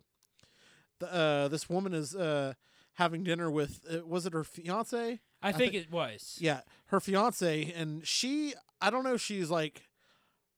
the, 0.99 1.13
uh, 1.13 1.47
this 1.47 1.69
woman 1.69 1.93
is 1.93 2.15
uh 2.15 2.53
having 2.93 3.23
dinner 3.23 3.49
with 3.49 3.79
uh, 3.89 4.05
was 4.05 4.25
it 4.25 4.33
her 4.33 4.43
fiance? 4.43 5.19
I, 5.41 5.53
think, 5.53 5.73
it 5.73 5.89
was. 5.89 6.37
Yeah, 6.41 6.61
her 6.87 6.99
fiance, 6.99 7.71
and 7.71 8.05
she. 8.05 8.53
I 8.81 8.89
don't 8.89 9.03
know. 9.05 9.13
if 9.13 9.21
She's 9.21 9.49
like, 9.49 9.83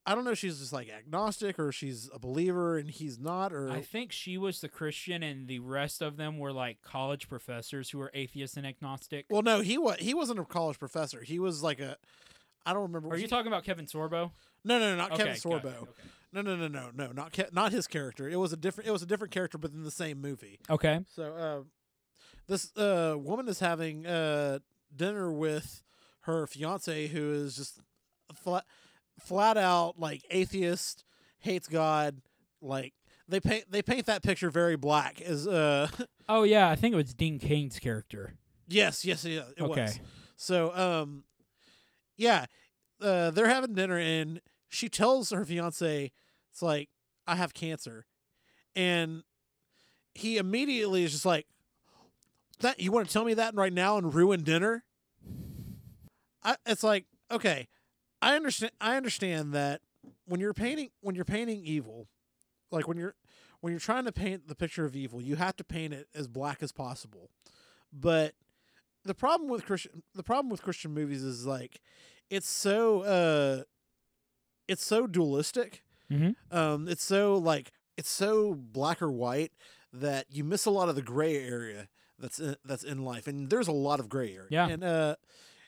I 0.06 0.16
don't 0.16 0.24
know. 0.26 0.32
if 0.32 0.40
She's 0.40 0.60
just 0.60 0.74
like 0.74 0.90
agnostic, 0.90 1.60
or 1.60 1.72
she's 1.72 2.10
a 2.14 2.18
believer, 2.20 2.78
and 2.78 2.90
he's 2.90 3.20
not, 3.20 3.54
or 3.54 3.70
I 3.70 3.82
think 3.82 4.12
she 4.12 4.38
was 4.38 4.60
the 4.62 4.70
Christian, 4.70 5.22
and 5.22 5.48
the 5.48 5.60
rest 5.60 6.02
of 6.02 6.18
them 6.18 6.40
were 6.40 6.52
like 6.52 6.82
college 6.82 7.30
professors 7.30 7.92
who 7.92 8.00
were 8.00 8.10
atheist 8.14 8.58
and 8.58 8.66
agnostic. 8.66 9.26
well, 9.30 9.44
no, 9.44 9.62
he 9.62 9.78
was 9.78 9.98
he 10.00 10.14
wasn't 10.14 10.40
a 10.40 10.46
college 10.46 10.80
professor. 10.80 11.22
He 11.22 11.38
was 11.40 11.62
like 11.62 11.80
a. 11.80 11.98
I 12.66 12.74
don't 12.74 12.84
remember. 12.84 13.10
Are 13.10 13.16
you 13.16 13.24
he- 13.24 13.28
talking 13.28 13.48
about 13.48 13.64
Kevin 13.64 13.86
Sorbo? 13.86 14.32
No, 14.64 14.80
no, 14.80 14.92
no, 14.92 14.96
not 14.96 15.18
Kevin 15.18 15.34
Sorbo. 15.34 15.66
Okay. 15.66 15.92
No, 16.34 16.42
no, 16.42 16.56
no, 16.56 16.68
no, 16.68 16.90
no, 16.96 17.12
not 17.12 17.34
Ke- 17.34 17.52
not 17.54 17.72
his 17.72 17.88
character. 17.88 18.30
It 18.30 18.38
was 18.38 18.54
a 18.54 18.58
different. 18.58 18.88
It 18.88 18.92
was 18.92 19.02
a 19.04 19.08
different 19.08 19.32
character, 19.34 19.58
but 19.58 19.72
in 19.72 19.84
the 19.84 19.92
same 19.92 20.22
movie. 20.22 20.60
Okay. 20.70 21.02
So, 21.14 21.24
uh, 21.34 21.64
this 22.48 22.76
uh, 22.78 23.16
woman 23.18 23.48
is 23.48 23.60
having 23.60 24.06
uh, 24.06 24.60
dinner 24.96 25.32
with 25.32 25.84
her 26.22 26.48
fiance, 26.48 27.08
who 27.08 27.32
is 27.34 27.56
just 27.56 27.82
flat, 28.36 28.66
flat 29.24 29.58
out 29.58 30.00
like 30.00 30.24
atheist, 30.30 31.04
hates 31.40 31.68
God. 31.68 32.22
Like 32.62 32.94
they 33.28 33.40
paint 33.40 33.66
they 33.72 33.82
paint 33.82 34.06
that 34.08 34.24
picture 34.24 34.50
very 34.50 34.76
black. 34.76 35.22
As 35.22 35.48
uh, 35.48 35.88
Oh 36.30 36.44
yeah, 36.44 36.70
I 36.70 36.76
think 36.76 36.94
it 36.94 36.98
was 36.98 37.14
Dean 37.14 37.40
Cain's 37.40 37.80
character. 37.80 38.36
yes, 38.68 39.04
yes, 39.06 39.26
yeah, 39.26 39.44
it 39.58 39.62
okay. 39.62 39.82
was. 39.84 40.00
So, 40.36 40.76
um, 40.76 41.24
yeah, 42.18 42.46
uh, 43.02 43.32
they're 43.32 43.48
having 43.50 43.74
dinner, 43.74 43.98
and 43.98 44.42
she 44.70 44.90
tells 44.90 45.30
her 45.32 45.46
fiance, 45.46 46.12
"It's 46.52 46.62
like 46.62 46.90
I 47.28 47.36
have 47.36 47.54
cancer," 47.54 48.06
and 48.76 49.24
he 50.14 50.38
immediately 50.38 51.04
is 51.04 51.12
just 51.12 51.26
like, 51.26 51.48
"That 52.60 52.80
you 52.80 52.92
want 52.92 53.08
to 53.08 53.14
tell 53.14 53.26
me 53.26 53.34
that 53.36 53.56
right 53.56 53.74
now 53.74 53.98
and 53.98 54.14
ruin 54.14 54.44
dinner?" 54.44 54.84
I, 56.44 56.56
it's 56.66 56.84
like, 56.84 57.06
okay, 57.30 57.68
I 58.22 58.36
understand. 58.36 58.72
I 58.80 58.98
understand 58.98 59.54
that 59.54 59.82
when 60.26 60.40
you're 60.40 60.54
painting 60.54 60.90
when 61.02 61.16
you're 61.16 61.26
painting 61.26 61.62
evil, 61.66 62.08
like 62.72 62.88
when 62.88 62.98
you're 62.98 63.16
when 63.62 63.72
you're 63.74 63.80
trying 63.80 64.06
to 64.06 64.12
paint 64.12 64.48
the 64.48 64.56
picture 64.56 64.86
of 64.86 64.96
evil, 64.96 65.22
you 65.22 65.36
have 65.36 65.56
to 65.58 65.64
paint 65.64 65.94
it 65.94 66.08
as 66.16 66.28
black 66.28 66.62
as 66.62 66.72
possible. 66.72 67.30
But 67.94 68.34
the 69.04 69.14
problem 69.16 69.50
with 69.50 69.66
Christian 69.66 70.04
the 70.14 70.24
problem 70.24 70.50
with 70.50 70.62
Christian 70.62 70.94
movies 70.94 71.24
is 71.24 71.46
like 71.46 71.82
it's 72.30 72.50
so 72.50 73.02
uh 73.02 73.64
it's 74.68 74.86
so 74.86 75.08
dualistic. 75.08 75.84
Mhm. 76.10 76.36
Um 76.52 76.88
it's 76.88 77.04
so 77.04 77.36
like 77.36 77.72
it's 77.98 78.10
so 78.10 78.54
black 78.56 79.02
or 79.02 79.12
white 79.12 79.52
that 79.94 80.26
you 80.30 80.44
miss 80.44 80.66
a 80.66 80.72
lot 80.72 80.88
of 80.90 80.96
the 80.96 81.02
gray 81.02 81.36
area 81.36 81.90
that's 82.18 82.40
in, 82.40 82.56
that's 82.64 82.84
in 82.84 83.04
life 83.04 83.28
and 83.28 83.50
there's 83.50 83.68
a 83.68 83.72
lot 83.74 84.00
of 84.00 84.08
gray 84.10 84.34
area. 84.34 84.48
Yeah. 84.52 84.68
And 84.68 84.84
uh 84.84 85.16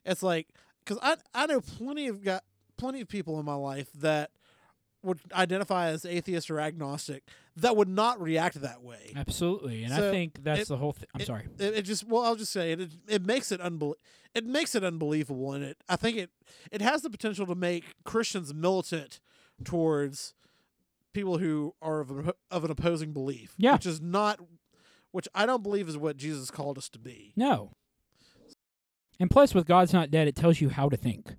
it's 0.05 0.24
like 0.24 0.48
cuz 0.85 0.97
I 1.01 1.17
I 1.33 1.45
know 1.47 1.61
plenty 1.61 2.07
of 2.07 2.23
got 2.23 2.43
plenty 2.77 3.01
of 3.01 3.07
people 3.07 3.39
in 3.39 3.45
my 3.45 3.55
life 3.55 3.91
that 3.93 4.31
would 5.03 5.19
identify 5.33 5.87
as 5.89 6.05
atheist 6.05 6.49
or 6.49 6.59
agnostic 6.61 7.23
that 7.57 7.75
would 7.75 7.89
not 7.89 8.21
react 8.21 8.61
that 8.61 8.81
way. 8.81 9.11
Absolutely, 9.15 9.83
and 9.83 9.93
I 9.93 9.99
think 10.11 10.43
that's 10.43 10.61
it- 10.61 10.67
the 10.69 10.77
whole. 10.77 10.93
thing. 10.93 11.07
I'm 11.13 11.21
it- 11.21 11.27
sorry. 11.27 11.47
It, 11.59 11.73
it 11.75 11.81
just 11.83 12.07
well, 12.07 12.23
I'll 12.23 12.35
just 12.37 12.51
say 12.53 12.71
it. 12.71 12.79
It, 12.81 12.91
it 13.07 13.25
makes 13.25 13.51
it 13.51 13.59
unbel- 13.59 13.95
It 14.33 14.45
makes 14.45 14.75
it 14.75 14.83
unbelievable, 14.83 15.51
and 15.53 15.63
it. 15.63 15.77
I 15.89 15.97
think 15.97 16.17
it. 16.17 16.29
It 16.71 16.81
has 16.81 17.01
the 17.01 17.09
potential 17.09 17.45
to 17.47 17.53
make 17.55 17.83
Christians 18.05 18.53
militant 18.53 19.19
towards 19.63 20.33
people 21.13 21.37
who 21.37 21.75
are 21.81 21.99
of 21.99 22.09
an, 22.09 22.31
of 22.49 22.63
an 22.63 22.71
opposing 22.71 23.11
belief. 23.13 23.53
Yeah. 23.57 23.73
which 23.73 23.85
is 23.85 24.01
not. 24.01 24.39
Which 25.11 25.27
I 25.35 25.45
don't 25.45 25.61
believe 25.61 25.87
is 25.87 25.95
what 25.97 26.17
Jesus 26.17 26.49
called 26.49 26.77
us 26.79 26.89
to 26.89 26.97
be. 26.97 27.33
No. 27.35 27.73
And 29.20 29.29
plus, 29.29 29.53
with 29.53 29.65
God's 29.65 29.93
Not 29.93 30.12
Dead, 30.12 30.27
it 30.27 30.36
tells 30.36 30.60
you 30.62 30.70
how 30.70 30.89
to 30.89 30.98
think. 30.98 31.36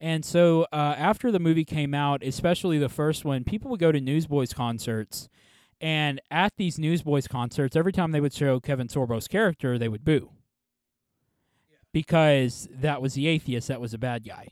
And 0.00 0.24
so, 0.24 0.66
uh, 0.72 0.94
after 0.98 1.30
the 1.30 1.38
movie 1.38 1.64
came 1.64 1.94
out, 1.94 2.22
especially 2.22 2.78
the 2.78 2.88
first 2.88 3.24
one, 3.24 3.44
people 3.44 3.70
would 3.70 3.80
go 3.80 3.92
to 3.92 4.00
Newsboys 4.00 4.52
concerts. 4.52 5.28
And 5.80 6.20
at 6.30 6.52
these 6.56 6.78
Newsboys 6.78 7.26
concerts, 7.28 7.76
every 7.76 7.92
time 7.92 8.12
they 8.12 8.20
would 8.20 8.32
show 8.34 8.60
Kevin 8.60 8.88
Sorbo's 8.88 9.28
character, 9.28 9.78
they 9.78 9.88
would 9.88 10.04
boo. 10.04 10.30
Because 11.92 12.68
that 12.72 13.00
was 13.00 13.14
the 13.14 13.28
atheist, 13.28 13.68
that 13.68 13.80
was 13.80 13.94
a 13.94 13.98
bad 13.98 14.24
guy. 14.26 14.48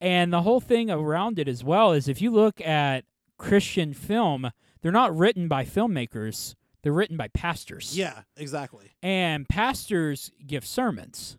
And 0.00 0.32
the 0.32 0.42
whole 0.42 0.60
thing 0.60 0.90
around 0.90 1.38
it 1.38 1.48
as 1.48 1.64
well 1.64 1.92
is 1.92 2.08
if 2.08 2.22
you 2.22 2.30
look 2.30 2.60
at 2.60 3.04
Christian 3.38 3.92
film, 3.92 4.50
they're 4.80 4.92
not 4.92 5.14
written 5.16 5.48
by 5.48 5.64
filmmakers, 5.64 6.54
they're 6.82 6.92
written 6.92 7.16
by 7.16 7.28
pastors 7.28 7.96
Yeah, 7.98 8.22
exactly. 8.36 8.92
and 9.02 9.48
pastors 9.48 10.30
give 10.46 10.64
sermons 10.64 11.36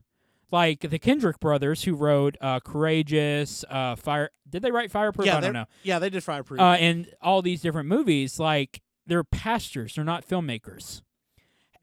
like 0.51 0.81
the 0.81 0.99
kendrick 0.99 1.39
brothers 1.39 1.83
who 1.83 1.95
wrote 1.95 2.35
uh, 2.41 2.59
courageous 2.59 3.63
uh, 3.69 3.95
fire 3.95 4.29
did 4.49 4.61
they 4.61 4.71
write 4.71 4.91
fireproof? 4.91 5.25
Yeah, 5.25 5.37
i 5.37 5.39
don't 5.39 5.53
know. 5.53 5.65
Yeah, 5.83 5.99
they 5.99 6.09
did 6.09 6.23
fireproof. 6.23 6.59
uh, 6.59 6.75
and 6.79 7.09
all 7.21 7.41
these 7.41 7.61
different 7.61 7.87
movies 7.87 8.39
like 8.39 8.81
they're 9.07 9.23
pastors 9.23 9.95
they're 9.95 10.03
not 10.05 10.27
filmmakers. 10.27 11.01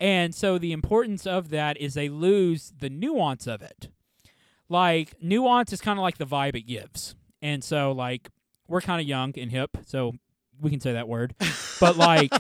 And 0.01 0.33
so 0.35 0.59
the 0.59 0.73
importance 0.73 1.27
of 1.27 1.51
that 1.51 1.77
is 1.79 1.95
they 1.95 2.09
lose 2.09 2.73
the 2.79 2.89
nuance 2.89 3.49
of 3.49 3.63
it. 3.63 3.89
Like 4.69 5.15
nuance 5.21 5.73
is 5.73 5.81
kind 5.81 5.99
of 5.99 6.03
like 6.03 6.19
the 6.19 6.27
vibe 6.27 6.55
it 6.55 6.63
gives. 6.69 7.17
And 7.43 7.65
so 7.65 7.91
like 7.93 8.29
we're 8.69 8.81
kind 8.81 9.01
of 9.01 9.09
young 9.09 9.33
and 9.39 9.51
hip 9.51 9.77
so 9.87 10.13
we 10.61 10.71
can 10.71 10.81
say 10.81 10.93
that 10.93 11.09
word 11.09 11.35
but 11.81 11.97
like 11.97 12.33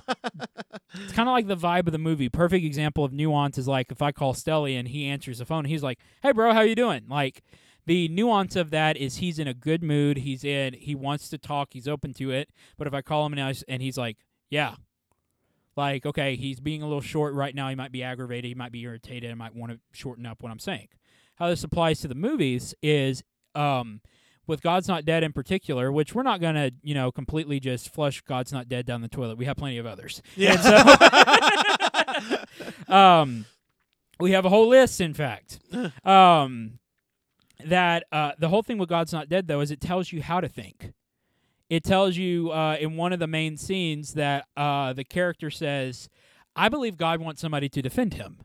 it's 0.95 1.13
kind 1.13 1.29
of 1.29 1.33
like 1.33 1.47
the 1.47 1.57
vibe 1.57 1.87
of 1.87 1.93
the 1.93 1.99
movie. 1.99 2.29
Perfect 2.29 2.65
example 2.65 3.05
of 3.05 3.13
nuance 3.13 3.59
is 3.59 3.69
like 3.69 3.93
if 3.93 4.03
I 4.03 4.11
call 4.11 4.35
Stelly 4.35 4.79
and 4.79 4.89
he 4.89 5.07
answers 5.07 5.39
the 5.39 5.45
phone, 5.45 5.65
he's 5.67 5.83
like, 5.83 5.99
"Hey, 6.23 6.33
bro, 6.33 6.53
how 6.53 6.63
you 6.63 6.75
doing?" 6.75 7.05
Like 7.09 7.43
the 7.87 8.09
nuance 8.09 8.57
of 8.57 8.71
that 8.71 8.97
is 8.97 9.17
he's 9.17 9.39
in 9.39 9.47
a 9.47 9.55
good 9.55 9.83
mood. 9.83 10.19
He's 10.19 10.45
in. 10.45 10.75
He 10.75 10.95
wants 10.95 11.29
to 11.29 11.39
talk. 11.39 11.69
He's 11.73 11.87
open 11.87 12.15
to 12.15 12.31
it. 12.31 12.49
But 12.77 12.87
if 12.87 12.95
I 12.95 13.03
call 13.03 13.27
him 13.27 13.39
s- 13.39 13.63
and 13.69 13.83
he's 13.83 13.97
like, 13.99 14.17
"Yeah," 14.51 14.75
like 15.77 16.05
okay, 16.07 16.37
he's 16.37 16.59
being 16.61 16.83
a 16.83 16.87
little 16.87 17.01
short 17.03 17.35
right 17.35 17.55
now. 17.55 17.69
He 17.69 17.75
might 17.75 17.93
be 17.93 18.03
aggravated. 18.03 18.49
He 18.49 18.55
might 18.55 18.73
be 18.73 18.83
irritated. 18.83 19.31
I 19.31 19.35
might 19.35 19.55
want 19.55 19.73
to 19.73 19.79
shorten 19.93 20.27
up 20.27 20.43
what 20.43 20.51
I'm 20.51 20.59
saying. 20.59 20.89
How 21.37 21.49
this 21.49 21.63
applies 21.65 22.01
to 22.01 22.09
the 22.09 22.15
movies 22.15 22.75
is. 22.83 23.23
um 23.55 24.01
with 24.49 24.62
God's 24.62 24.88
Not 24.88 25.05
Dead 25.05 25.23
in 25.23 25.33
particular, 25.33 25.93
which 25.93 26.14
we're 26.14 26.25
not 26.25 26.40
gonna, 26.40 26.73
you 26.83 26.95
know, 26.95 27.12
completely 27.12 27.61
just 27.61 27.93
flush 27.95 28.21
God's 28.23 28.52
Not 28.52 28.69
Dead 28.69 28.87
down 28.87 29.02
the 29.02 29.09
toilet. 29.09 29.38
We 29.38 29.45
have 29.45 29.57
plenty 29.57 29.78
of 29.78 29.87
others. 29.87 30.21
yeah. 30.35 30.57
So, 32.88 32.93
um, 32.93 33.45
we 34.19 34.33
have 34.33 34.45
a 34.45 34.49
whole 34.49 34.67
list, 34.69 35.00
in 35.00 35.14
fact. 35.14 35.61
Um, 36.05 36.81
that 37.64 38.05
uh, 38.12 38.33
the 38.38 38.49
whole 38.49 38.62
thing 38.62 38.78
with 38.78 38.88
God's 38.88 39.12
Not 39.12 39.28
Dead, 39.28 39.49
though, 39.49 39.61
is 39.61 39.71
it 39.71 39.81
tells 39.81 40.12
you 40.12 40.23
how 40.23 40.40
to 40.40 40.49
think. 40.49 40.93
It 41.69 41.85
tells 41.85 42.17
you 42.17 42.50
uh, 42.50 42.76
in 42.81 42.97
one 42.97 43.12
of 43.12 43.19
the 43.19 43.26
main 43.26 43.57
scenes 43.57 44.14
that 44.14 44.47
uh, 44.57 44.93
the 44.93 45.05
character 45.05 45.50
says, 45.50 46.09
I 46.57 46.69
believe 46.69 46.97
God 46.97 47.21
wants 47.21 47.40
somebody 47.40 47.69
to 47.69 47.83
defend 47.83 48.14
him. 48.14 48.38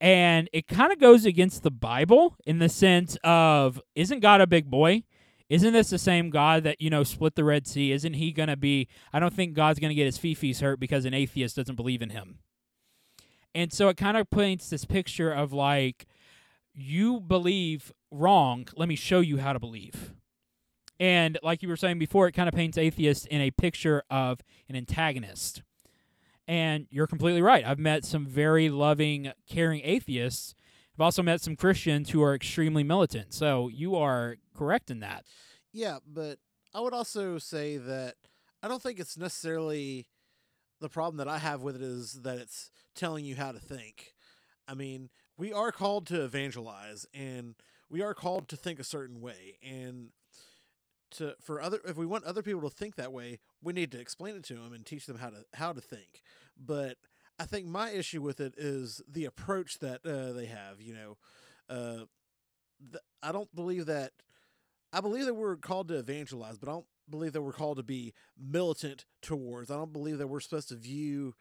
And 0.00 0.48
it 0.52 0.68
kind 0.68 0.92
of 0.92 1.00
goes 1.00 1.24
against 1.24 1.62
the 1.62 1.70
Bible 1.70 2.36
in 2.46 2.58
the 2.58 2.68
sense 2.68 3.16
of, 3.24 3.80
isn't 3.94 4.20
God 4.20 4.40
a 4.40 4.46
big 4.46 4.70
boy? 4.70 5.02
Isn't 5.48 5.72
this 5.72 5.90
the 5.90 5.98
same 5.98 6.30
God 6.30 6.64
that, 6.64 6.80
you 6.80 6.90
know, 6.90 7.04
split 7.04 7.34
the 7.34 7.44
Red 7.44 7.66
Sea? 7.66 7.92
Isn't 7.92 8.14
he 8.14 8.32
going 8.32 8.48
to 8.48 8.56
be, 8.56 8.88
I 9.12 9.20
don't 9.20 9.34
think 9.34 9.54
God's 9.54 9.78
going 9.78 9.90
to 9.90 9.94
get 9.94 10.06
his 10.06 10.18
fifis 10.18 10.60
hurt 10.60 10.80
because 10.80 11.04
an 11.04 11.12
atheist 11.12 11.56
doesn't 11.56 11.76
believe 11.76 12.02
in 12.02 12.10
him. 12.10 12.38
And 13.54 13.72
so 13.72 13.88
it 13.88 13.96
kind 13.96 14.16
of 14.16 14.30
paints 14.30 14.70
this 14.70 14.84
picture 14.84 15.30
of 15.30 15.52
like, 15.52 16.06
you 16.72 17.20
believe 17.20 17.92
wrong. 18.10 18.66
Let 18.74 18.88
me 18.88 18.96
show 18.96 19.20
you 19.20 19.38
how 19.38 19.52
to 19.52 19.60
believe. 19.60 20.14
And 20.98 21.38
like 21.42 21.62
you 21.62 21.68
were 21.68 21.76
saying 21.76 21.98
before, 21.98 22.26
it 22.26 22.32
kind 22.32 22.48
of 22.48 22.54
paints 22.54 22.78
atheists 22.78 23.26
in 23.26 23.40
a 23.40 23.50
picture 23.50 24.02
of 24.10 24.40
an 24.68 24.76
antagonist. 24.76 25.62
And 26.46 26.86
you're 26.90 27.06
completely 27.06 27.42
right. 27.42 27.64
I've 27.64 27.78
met 27.78 28.04
some 28.04 28.26
very 28.26 28.68
loving, 28.68 29.32
caring 29.48 29.80
atheists. 29.82 30.54
I've 30.94 31.00
also 31.00 31.22
met 31.22 31.40
some 31.40 31.56
Christians 31.56 32.10
who 32.10 32.22
are 32.22 32.34
extremely 32.34 32.84
militant. 32.84 33.32
So 33.32 33.68
you 33.68 33.96
are 33.96 34.36
correct 34.54 34.90
in 34.90 35.00
that. 35.00 35.24
Yeah, 35.72 35.98
but 36.06 36.38
I 36.74 36.80
would 36.80 36.92
also 36.92 37.38
say 37.38 37.78
that 37.78 38.14
I 38.62 38.68
don't 38.68 38.82
think 38.82 39.00
it's 39.00 39.16
necessarily 39.16 40.06
the 40.80 40.88
problem 40.88 41.16
that 41.16 41.28
I 41.28 41.38
have 41.38 41.62
with 41.62 41.76
it 41.76 41.82
is 41.82 42.22
that 42.22 42.38
it's 42.38 42.70
telling 42.94 43.24
you 43.24 43.36
how 43.36 43.52
to 43.52 43.58
think. 43.58 44.14
I 44.68 44.74
mean, 44.74 45.10
we 45.36 45.52
are 45.52 45.72
called 45.72 46.06
to 46.08 46.22
evangelize 46.22 47.06
and 47.14 47.54
we 47.90 48.02
are 48.02 48.14
called 48.14 48.48
to 48.48 48.56
think 48.56 48.78
a 48.78 48.84
certain 48.84 49.20
way 49.20 49.58
and 49.62 50.10
to 51.14 51.34
for 51.40 51.60
other 51.60 51.80
if 51.84 51.96
we 51.96 52.06
want 52.06 52.24
other 52.24 52.42
people 52.42 52.62
to 52.62 52.70
think 52.70 52.96
that 52.96 53.12
way, 53.12 53.38
we 53.62 53.72
need 53.72 53.90
to 53.92 54.00
explain 54.00 54.36
it 54.36 54.44
to 54.44 54.54
them 54.54 54.72
and 54.72 54.84
teach 54.84 55.06
them 55.06 55.18
how 55.18 55.30
to 55.30 55.44
how 55.54 55.72
to 55.72 55.80
think. 55.80 56.22
But 56.56 56.96
I 57.38 57.44
think 57.44 57.66
my 57.66 57.90
issue 57.90 58.22
with 58.22 58.40
it 58.40 58.54
is 58.56 59.02
the 59.08 59.24
approach 59.24 59.78
that 59.80 60.06
uh, 60.06 60.32
they 60.32 60.46
have, 60.46 60.80
you 60.80 60.94
know. 60.94 61.16
Uh, 61.68 62.04
I 63.22 63.32
don't 63.32 63.52
believe 63.54 63.86
that 63.86 64.12
I 64.92 65.00
believe 65.00 65.24
that 65.26 65.34
we're 65.34 65.56
called 65.56 65.88
to 65.88 65.98
evangelize, 65.98 66.58
but 66.58 66.68
I 66.68 66.72
don't 66.72 66.86
believe 67.10 67.32
that 67.32 67.42
we're 67.42 67.52
called 67.52 67.78
to 67.78 67.82
be 67.82 68.14
militant 68.38 69.04
towards. 69.22 69.70
I 69.70 69.76
don't 69.76 69.92
believe 69.92 70.18
that 70.18 70.28
we're 70.28 70.40
supposed 70.40 70.68
to 70.68 70.76
view 70.76 71.34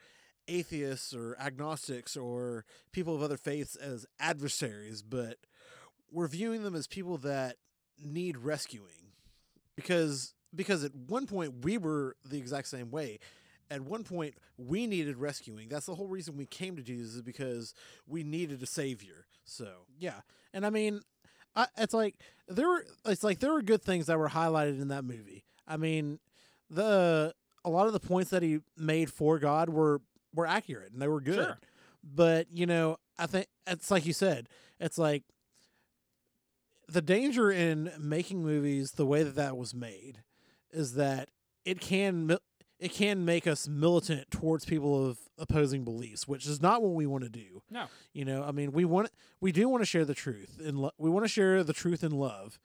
atheists 0.48 1.14
or 1.14 1.38
agnostics 1.40 2.18
or 2.18 2.66
people 2.92 3.16
of 3.16 3.22
other 3.22 3.38
faiths 3.38 3.76
as 3.76 4.06
adversaries, 4.20 5.02
but 5.02 5.38
we're 6.12 6.28
viewing 6.28 6.64
them 6.64 6.76
as 6.76 6.88
people 6.88 7.18
that 7.20 7.58
need 8.04 8.38
rescuing. 8.38 9.03
Because 9.76 10.34
because 10.56 10.84
at 10.84 10.94
one 10.96 11.26
point 11.26 11.64
we 11.64 11.78
were 11.78 12.16
the 12.26 12.38
exact 12.38 12.68
same 12.68 12.92
way. 12.92 13.20
At 13.72 13.82
one 13.82 14.04
point 14.04 14.36
we 14.58 14.86
needed 14.88 15.18
rescuing. 15.18 15.70
That's 15.70 15.86
the 15.86 15.96
whole 15.96 16.08
reason 16.08 16.38
we 16.38 16.46
came 16.46 16.76
to 16.76 16.84
Jesus 16.84 17.16
is 17.16 17.22
because 17.22 17.74
we 18.08 18.24
needed 18.24 18.62
a 18.62 18.68
savior. 18.68 19.26
So, 19.46 19.68
yeah. 19.98 20.22
And 20.54 20.66
I 20.66 20.70
mean, 20.70 21.02
I, 21.56 21.68
it's 21.78 21.94
like 21.94 22.16
there 22.48 22.68
were 22.68 22.86
it's 23.06 23.24
like 23.24 23.40
there 23.40 23.52
were 23.52 23.62
good 23.62 23.82
things 23.82 24.08
that 24.08 24.18
were 24.18 24.30
highlighted 24.30 24.82
in 24.82 24.90
that 24.90 25.04
movie. 25.04 25.44
I 25.68 25.78
mean, 25.78 26.20
the 26.70 27.34
a 27.66 27.70
lot 27.70 27.88
of 27.88 27.94
the 27.94 28.00
points 28.00 28.32
that 28.32 28.44
he 28.44 28.60
made 28.78 29.12
for 29.12 29.40
God 29.40 29.70
were 29.70 30.02
were 30.34 30.48
accurate 30.48 30.92
and 30.92 31.02
they 31.02 31.08
were 31.08 31.22
good. 31.22 31.36
Sure. 31.46 31.60
But 32.04 32.48
you 32.52 32.66
know, 32.66 32.98
I 33.18 33.28
think 33.28 33.48
it's 33.68 33.92
like 33.92 34.06
you 34.06 34.14
said. 34.14 34.50
It's 34.80 34.98
like 34.98 35.24
the 36.88 37.02
danger 37.02 37.52
in 37.52 37.92
making 38.00 38.44
movies 38.44 38.92
the 38.92 39.06
way 39.06 39.24
that 39.24 39.36
that 39.36 39.58
was 39.58 39.74
made 39.74 40.24
is 40.72 40.96
that 40.96 41.30
it 41.66 41.80
can 41.80 42.38
it 42.80 42.92
can 42.92 43.24
make 43.24 43.48
us 43.48 43.68
militant 43.68 44.30
towards 44.30 44.66
people 44.66 45.08
of 45.08 45.18
opposing 45.38 45.86
beliefs, 45.86 46.28
which 46.28 46.46
is 46.46 46.62
not 46.62 46.82
what 46.82 46.94
we 46.94 47.06
want 47.06 47.24
to 47.24 47.30
do. 47.30 47.62
No. 47.70 47.86
You 48.14 48.26
know, 48.26 48.44
I 48.44 48.52
mean, 48.52 48.74
we 48.74 48.84
want 48.84 49.10
we 49.40 49.52
do 49.52 49.70
want 49.70 49.82
to 49.82 49.86
share 49.86 50.06
the 50.06 50.14
truth 50.14 50.60
and 50.64 50.78
lo- 50.78 50.92
we 50.98 51.10
want 51.10 51.24
to 51.24 51.30
share 51.30 51.64
the 51.64 51.74
truth 51.74 52.04
in 52.04 52.12
love, 52.12 52.60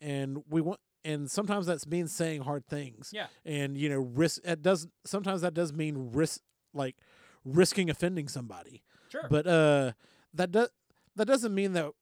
and 0.00 0.42
we 0.48 0.60
want 0.60 0.80
and 1.04 1.30
sometimes 1.30 1.66
that's 1.66 1.86
means 1.86 2.12
saying 2.12 2.42
hard 2.42 2.66
things. 2.66 3.10
Yeah. 3.12 3.26
And 3.44 3.76
you 3.76 3.88
know, 3.88 4.00
risk 4.00 4.40
it 4.44 4.62
does 4.62 4.88
sometimes 5.04 5.42
that 5.42 5.54
does 5.54 5.72
mean 5.72 6.10
risk 6.12 6.40
like 6.74 6.96
risking 7.44 7.90
offending 7.90 8.28
somebody. 8.28 8.82
Sure. 9.08 9.26
But 9.30 9.46
uh, 9.46 9.92
that 10.34 10.50
does 10.50 10.70
that 11.16 11.26
doesn't 11.26 11.54
mean 11.54 11.72
that 11.74 11.92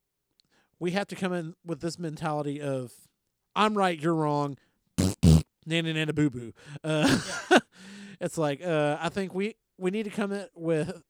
we 0.81 0.93
have 0.93 1.07
to 1.09 1.17
come 1.17 1.33
in 1.33 1.55
with 1.65 1.81
this 1.81 1.99
mentality 1.99 2.61
of 2.61 2.93
I'm 3.57 3.77
right, 3.77 3.99
you're 3.99 4.15
wrong, 4.15 4.57
nana 5.67 5.93
nana 5.93 6.13
boo 6.13 6.31
boo. 6.31 6.53
Uh, 6.85 7.19
it's 8.21 8.39
like 8.39 8.65
uh, 8.65 8.97
I 9.01 9.09
think 9.09 9.35
we 9.35 9.57
we 9.77 9.91
need 9.91 10.05
to 10.05 10.11
come 10.11 10.33
in 10.33 10.47
with 10.55 11.03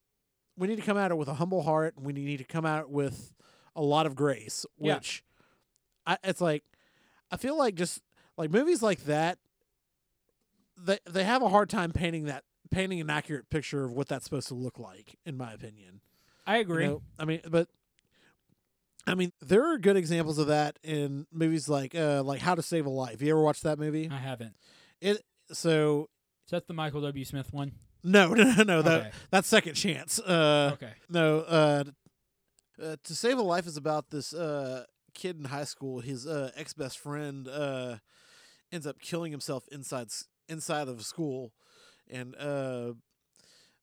we 0.57 0.67
need 0.69 0.77
to 0.77 0.83
come 0.83 0.97
at 0.97 1.11
it 1.11 1.17
with 1.17 1.29
a 1.29 1.35
humble 1.35 1.63
heart. 1.63 1.95
and 1.97 2.05
We 2.07 2.13
need 2.13 2.39
to 2.39 2.45
come 2.45 2.67
at 2.67 2.81
it 2.83 2.91
with 2.91 3.33
a 3.77 3.83
lot 3.83 4.07
of 4.07 4.17
grace, 4.17 4.65
Yeah. 4.79 4.95
which 4.97 5.23
I 6.07 6.19
it's 6.25 6.41
like 6.41 6.65
I 7.31 7.37
feel 7.37 7.57
like 7.57 7.75
just 7.75 8.01
like 8.37 8.51
movies 8.51 8.83
like 8.83 9.05
that 9.05 9.39
they 10.77 10.99
they 11.09 11.25
have 11.25 11.43
a 11.43 11.49
hard 11.49 11.69
time 11.69 11.93
painting 11.93 12.25
that 12.25 12.45
painting 12.71 13.01
an 13.01 13.11
accurate 13.11 13.51
picture 13.51 13.85
of 13.85 13.93
what 13.93 14.09
that's 14.09 14.25
supposed 14.25 14.49
to 14.49 14.55
look 14.55 14.79
like 14.79 15.17
in 15.27 15.37
my 15.37 15.53
opinion. 15.53 16.01
I 16.47 16.57
You 16.57 16.63
agree. 16.63 16.87
know, 16.87 17.03
I 17.19 17.25
mean, 17.25 17.41
but 17.49 17.69
I 19.09 19.15
mean, 19.15 19.33
there 19.41 19.73
are 19.73 19.79
good 19.79 19.97
examples 19.97 20.39
of 20.39 20.49
that 20.49 20.79
in 20.83 21.27
movies 21.33 21.69
like 21.69 21.95
uh 21.95 22.23
like 22.23 22.41
How 22.41 22.55
to 22.55 22.63
Save 22.63 22.87
a 22.87 22.91
Life. 22.91 23.23
You 23.23 23.31
ever 23.31 23.43
watch 23.43 23.63
that 23.63 23.79
movie? 23.79 24.09
I 24.11 24.19
haven't. 24.19 24.55
It 25.01 25.23
so 25.51 26.09
Is 26.47 26.51
that 26.51 26.67
the 26.67 26.75
Michael 26.75 27.01
W. 27.01 27.25
Smith 27.25 27.53
one? 27.53 27.73
no 28.05 28.29
no 28.35 28.45
no 28.45 28.63
no 28.63 28.83
that 28.83 29.01
okay. 29.01 29.11
that's 29.31 29.49
Second 29.49 29.75
Chance. 29.75 30.19
Uh 30.21 30.71
okay. 30.75 30.93
no 31.09 31.41
uh, 31.41 31.85
uh 32.83 32.97
To 33.03 33.15
Save 33.15 33.39
a 33.39 33.43
Life 33.43 33.67
is 33.67 33.77
about 33.77 34.11
this 34.11 34.35
uh 34.35 34.85
kid 35.15 35.39
in 35.39 35.47
high 35.47 35.65
school. 35.65 36.01
His 36.01 36.27
uh 36.27 36.51
ex 36.55 36.75
best 36.75 36.99
friend 36.99 37.49
uh 37.49 37.97
ends 38.71 38.87
up 38.87 38.99
killing 39.01 39.33
himself 39.33 39.65
inside 39.73 40.09
inside 40.49 40.89
of 40.89 41.05
school, 41.05 41.53
and 42.09 42.37
uh 42.37 42.93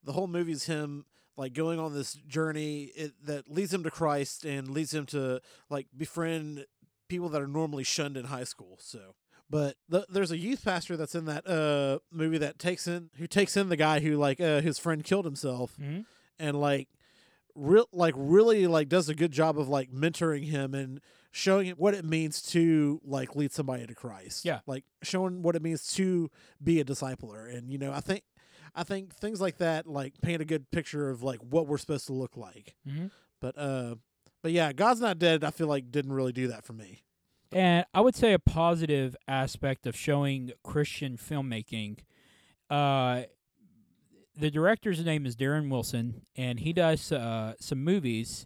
the 0.03 0.13
whole 0.13 0.27
movie 0.27 0.51
is 0.51 0.65
him 0.65 1.05
like 1.37 1.53
going 1.53 1.79
on 1.79 1.93
this 1.93 2.13
journey 2.13 2.91
it, 2.95 3.13
that 3.25 3.49
leads 3.49 3.73
him 3.73 3.83
to 3.83 3.91
Christ 3.91 4.45
and 4.45 4.69
leads 4.69 4.93
him 4.93 5.05
to 5.07 5.41
like 5.69 5.87
befriend 5.95 6.65
people 7.09 7.29
that 7.29 7.41
are 7.41 7.47
normally 7.47 7.83
shunned 7.83 8.17
in 8.17 8.25
high 8.25 8.43
school. 8.43 8.77
So, 8.81 9.15
but 9.49 9.75
the, 9.89 10.05
there's 10.09 10.31
a 10.31 10.37
youth 10.37 10.63
pastor 10.63 10.97
that's 10.97 11.15
in 11.15 11.25
that 11.25 11.47
uh 11.47 11.99
movie 12.11 12.37
that 12.39 12.59
takes 12.59 12.87
in 12.87 13.09
who 13.17 13.27
takes 13.27 13.55
in 13.57 13.69
the 13.69 13.77
guy 13.77 13.99
who 13.99 14.17
like 14.17 14.39
uh, 14.39 14.61
his 14.61 14.79
friend 14.79 15.03
killed 15.03 15.25
himself 15.25 15.75
hmm 15.75 16.01
and 16.37 16.59
like 16.59 16.89
real 17.55 17.87
like 17.93 18.13
really 18.17 18.67
like 18.67 18.89
does 18.89 19.07
a 19.07 19.15
good 19.15 19.31
job 19.31 19.57
of 19.57 19.69
like 19.69 19.91
mentoring 19.91 20.43
him 20.45 20.73
and 20.73 20.99
showing 21.31 21.67
him 21.67 21.77
what 21.77 21.93
it 21.93 22.05
means 22.05 22.41
to 22.41 22.99
like 23.05 23.35
lead 23.35 23.51
somebody 23.51 23.85
to 23.87 23.95
Christ. 23.95 24.45
Yeah. 24.45 24.59
Like 24.67 24.83
showing 25.03 25.41
what 25.41 25.55
it 25.55 25.61
means 25.61 25.93
to 25.93 26.29
be 26.63 26.79
a 26.79 26.85
discipler. 26.85 27.53
And 27.53 27.71
you 27.71 27.77
know, 27.77 27.91
I 27.91 28.01
think 28.01 28.23
I 28.75 28.83
think 28.83 29.13
things 29.15 29.39
like 29.41 29.57
that 29.57 29.87
like 29.87 30.13
paint 30.21 30.41
a 30.41 30.45
good 30.45 30.69
picture 30.71 31.09
of 31.09 31.23
like 31.23 31.39
what 31.39 31.67
we're 31.67 31.77
supposed 31.77 32.07
to 32.07 32.13
look 32.13 32.35
like. 32.37 32.75
hmm 32.87 33.07
But 33.39 33.57
uh 33.57 33.95
but 34.41 34.51
yeah, 34.51 34.73
God's 34.73 35.01
not 35.01 35.17
dead 35.17 35.43
I 35.43 35.51
feel 35.51 35.67
like 35.67 35.91
didn't 35.91 36.13
really 36.13 36.33
do 36.33 36.47
that 36.47 36.63
for 36.65 36.73
me. 36.73 37.03
And 37.51 37.85
I 37.93 38.01
would 38.01 38.15
say 38.15 38.33
a 38.33 38.39
positive 38.39 39.15
aspect 39.27 39.87
of 39.87 39.95
showing 39.95 40.51
Christian 40.63 41.15
filmmaking. 41.17 41.99
Uh, 42.69 43.23
the 44.37 44.51
director's 44.51 45.03
name 45.05 45.25
is 45.25 45.35
Darren 45.37 45.69
Wilson, 45.69 46.23
and 46.35 46.59
he 46.59 46.73
does 46.73 47.11
uh, 47.11 47.53
some 47.59 47.83
movies. 47.83 48.45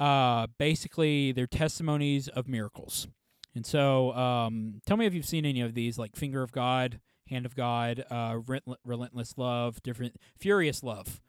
Uh, 0.00 0.48
basically, 0.58 1.30
they're 1.30 1.46
testimonies 1.46 2.26
of 2.28 2.48
miracles. 2.48 3.06
And 3.54 3.64
so, 3.64 4.12
um, 4.14 4.80
tell 4.86 4.96
me 4.96 5.06
if 5.06 5.14
you've 5.14 5.26
seen 5.26 5.44
any 5.44 5.60
of 5.60 5.74
these, 5.74 5.98
like 5.98 6.16
Finger 6.16 6.42
of 6.42 6.50
God, 6.50 6.98
Hand 7.32 7.46
of 7.46 7.54
God, 7.56 8.04
uh, 8.10 8.38
Relent- 8.46 8.78
Relentless 8.84 9.34
Love, 9.36 9.82
different 9.82 10.16
Furious 10.38 10.82
Love. 10.82 11.20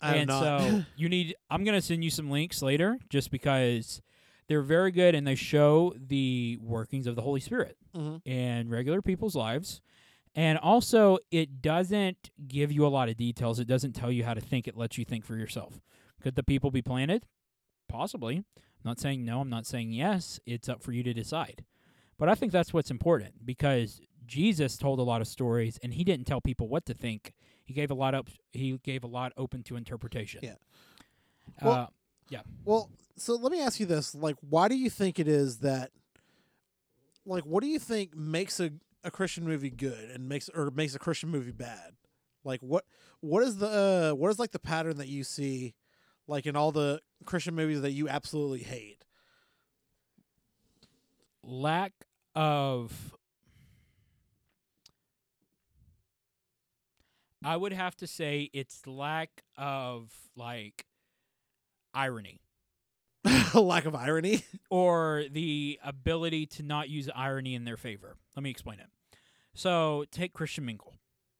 I 0.00 0.16
and 0.16 0.30
so 0.30 0.82
you 0.96 1.08
need 1.08 1.36
i'm 1.48 1.62
going 1.62 1.78
to 1.78 1.86
send 1.86 2.02
you 2.02 2.10
some 2.10 2.28
links 2.28 2.60
later 2.60 2.98
just 3.08 3.30
because 3.30 4.02
they're 4.48 4.60
very 4.62 4.90
good 4.90 5.14
and 5.14 5.24
they 5.24 5.36
show 5.36 5.94
the 5.96 6.58
workings 6.60 7.06
of 7.06 7.14
the 7.14 7.22
holy 7.22 7.38
spirit 7.38 7.76
Mhm. 7.96 8.20
in 8.26 8.68
regular 8.68 9.00
people's 9.00 9.36
lives. 9.36 9.80
And 10.34 10.58
also 10.58 11.18
it 11.30 11.62
doesn't 11.62 12.30
give 12.48 12.72
you 12.72 12.84
a 12.84 12.88
lot 12.88 13.08
of 13.08 13.16
details. 13.16 13.60
It 13.60 13.68
doesn't 13.68 13.92
tell 13.92 14.10
you 14.10 14.24
how 14.24 14.34
to 14.34 14.40
think. 14.40 14.66
It 14.66 14.76
lets 14.76 14.98
you 14.98 15.04
think 15.04 15.24
for 15.24 15.36
yourself. 15.36 15.80
Could 16.20 16.34
the 16.34 16.42
people 16.42 16.70
be 16.72 16.82
planted? 16.82 17.24
Possibly. 17.88 18.36
I'm 18.38 18.44
not 18.84 18.98
saying 18.98 19.24
no. 19.24 19.40
I'm 19.40 19.50
not 19.50 19.66
saying 19.66 19.92
yes. 19.92 20.40
It's 20.46 20.68
up 20.68 20.82
for 20.82 20.90
you 20.92 21.02
to 21.04 21.12
decide. 21.14 21.64
But 22.18 22.28
i 22.28 22.34
think 22.34 22.50
that's 22.52 22.72
what's 22.72 22.90
important 22.90 23.44
because 23.46 24.00
jesus 24.26 24.76
told 24.76 24.98
a 24.98 25.02
lot 25.02 25.20
of 25.20 25.26
stories 25.26 25.78
and 25.82 25.94
he 25.94 26.04
didn't 26.04 26.26
tell 26.26 26.40
people 26.40 26.68
what 26.68 26.84
to 26.86 26.94
think 26.94 27.32
he 27.64 27.74
gave 27.74 27.90
a 27.90 27.94
lot 27.94 28.14
up 28.14 28.28
he 28.52 28.78
gave 28.82 29.02
a 29.04 29.06
lot 29.06 29.32
open 29.36 29.62
to 29.62 29.76
interpretation 29.76 30.40
Yeah. 30.42 30.54
uh, 31.60 31.64
Well- 31.64 31.92
Well, 32.64 32.90
so 33.16 33.34
let 33.34 33.52
me 33.52 33.60
ask 33.60 33.78
you 33.78 33.84
this: 33.86 34.14
like, 34.14 34.36
why 34.40 34.68
do 34.68 34.74
you 34.76 34.88
think 34.88 35.18
it 35.18 35.28
is 35.28 35.58
that, 35.58 35.90
like, 37.26 37.44
what 37.44 37.62
do 37.62 37.66
you 37.68 37.78
think 37.78 38.16
makes 38.16 38.58
a, 38.58 38.70
a 39.04 39.10
Christian 39.10 39.44
movie 39.44 39.68
good 39.70 40.10
and 40.10 40.28
makes 40.28 40.48
or 40.48 40.70
makes 40.70 40.94
a 40.94 40.98
Christian 40.98 41.28
movie 41.28 41.50
bad? 41.52 41.92
Like, 42.42 42.60
what 42.62 42.84
what 43.20 43.42
is 43.42 43.58
the 43.58 43.68
uh, 44.12 44.14
what 44.16 44.30
is 44.30 44.38
like 44.38 44.52
the 44.52 44.58
pattern 44.58 44.96
that 44.96 45.08
you 45.08 45.24
see, 45.24 45.74
like 46.26 46.46
in 46.46 46.56
all 46.56 46.72
the 46.72 47.00
Christian 47.26 47.54
movies 47.54 47.82
that 47.82 47.92
you 47.92 48.08
absolutely 48.08 48.62
hate? 48.62 49.04
lack 51.44 51.92
of 52.34 53.14
I 57.44 57.56
would 57.56 57.72
have 57.72 57.96
to 57.96 58.06
say 58.06 58.50
it's 58.52 58.86
lack 58.86 59.42
of 59.56 60.12
like 60.36 60.86
irony 61.94 62.40
Lack 63.54 63.84
of 63.84 63.94
irony. 63.94 64.44
or 64.70 65.24
the 65.30 65.78
ability 65.84 66.46
to 66.46 66.62
not 66.64 66.88
use 66.88 67.08
irony 67.14 67.54
in 67.54 67.64
their 67.64 67.76
favor. 67.76 68.16
Let 68.34 68.42
me 68.42 68.50
explain 68.50 68.80
it. 68.80 68.86
So, 69.54 70.04
take 70.10 70.32
Christian 70.32 70.64
Mingle, 70.64 70.94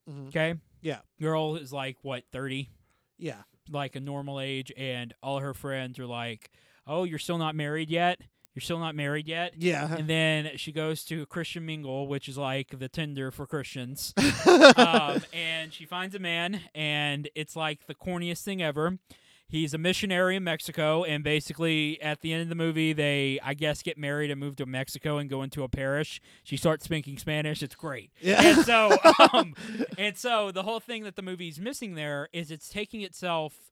Mhm. 0.09 0.27
okay? 0.29 0.55
Yeah. 0.81 0.99
Girl 1.19 1.55
is 1.55 1.73
like 1.73 1.97
what, 2.03 2.23
30? 2.31 2.69
Yeah, 3.17 3.41
like 3.69 3.95
a 3.95 3.99
normal 3.99 4.39
age 4.39 4.71
and 4.77 5.13
all 5.23 5.39
her 5.39 5.53
friends 5.53 5.97
are 5.99 6.05
like, 6.05 6.51
"Oh, 6.87 7.03
you're 7.03 7.19
still 7.19 7.37
not 7.37 7.55
married 7.55 7.89
yet? 7.89 8.21
You're 8.53 8.61
still 8.61 8.79
not 8.79 8.95
married 8.95 9.27
yet. 9.27 9.55
Yeah. 9.57 9.95
And 9.95 10.07
then 10.07 10.51
she 10.57 10.71
goes 10.71 11.03
to 11.05 11.25
Christian 11.25 11.65
Mingle, 11.65 12.07
which 12.07 12.29
is 12.29 12.37
like 12.37 12.77
the 12.77 12.87
Tinder 12.87 13.31
for 13.31 13.47
Christians. 13.47 14.13
um, 14.77 15.23
and 15.33 15.73
she 15.73 15.85
finds 15.85 16.13
a 16.13 16.19
man, 16.19 16.61
and 16.75 17.29
it's 17.33 17.55
like 17.55 17.87
the 17.87 17.95
corniest 17.95 18.43
thing 18.43 18.61
ever. 18.61 18.99
He's 19.47 19.73
a 19.73 19.77
missionary 19.77 20.35
in 20.35 20.43
Mexico, 20.43 21.03
and 21.03 21.23
basically 21.23 22.01
at 22.01 22.21
the 22.21 22.33
end 22.33 22.41
of 22.41 22.49
the 22.49 22.55
movie, 22.55 22.91
they, 22.91 23.39
I 23.43 23.53
guess, 23.53 23.83
get 23.83 23.99
married 23.99 24.31
and 24.31 24.39
move 24.39 24.55
to 24.55 24.65
Mexico 24.65 25.17
and 25.17 25.29
go 25.29 25.43
into 25.43 25.63
a 25.63 25.69
parish. 25.69 26.19
She 26.43 26.57
starts 26.57 26.85
speaking 26.85 27.19
Spanish. 27.19 27.61
It's 27.61 27.75
great. 27.75 28.11
yeah. 28.19 28.41
And 28.41 28.65
so, 28.65 28.97
um, 29.33 29.53
and 29.97 30.17
so 30.17 30.51
the 30.51 30.63
whole 30.63 30.79
thing 30.79 31.03
that 31.03 31.15
the 31.15 31.21
movie's 31.21 31.59
missing 31.59 31.93
there 31.93 32.29
is 32.33 32.49
it's 32.49 32.67
taking 32.67 33.01
itself 33.01 33.71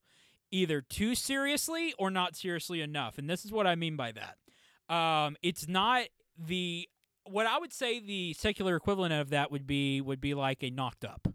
either 0.52 0.82
too 0.82 1.16
seriously 1.16 1.96
or 1.98 2.12
not 2.12 2.36
seriously 2.36 2.82
enough. 2.82 3.18
And 3.18 3.30
this 3.30 3.44
is 3.44 3.52
what 3.52 3.66
I 3.66 3.76
mean 3.76 3.96
by 3.96 4.12
that. 4.12 4.38
Um, 4.92 5.38
it's 5.42 5.68
not 5.68 6.06
the 6.38 6.88
what 7.26 7.46
I 7.46 7.58
would 7.60 7.72
say 7.74 8.00
the 8.00 8.34
secular 8.34 8.76
equivalent 8.76 9.14
of 9.14 9.30
that 9.30 9.52
would 9.52 9.66
be 9.68 10.02
would 10.02 10.20
be 10.22 10.34
like 10.34 10.64
a 10.64 10.70
knocked 10.70 11.06
up. 11.06 11.28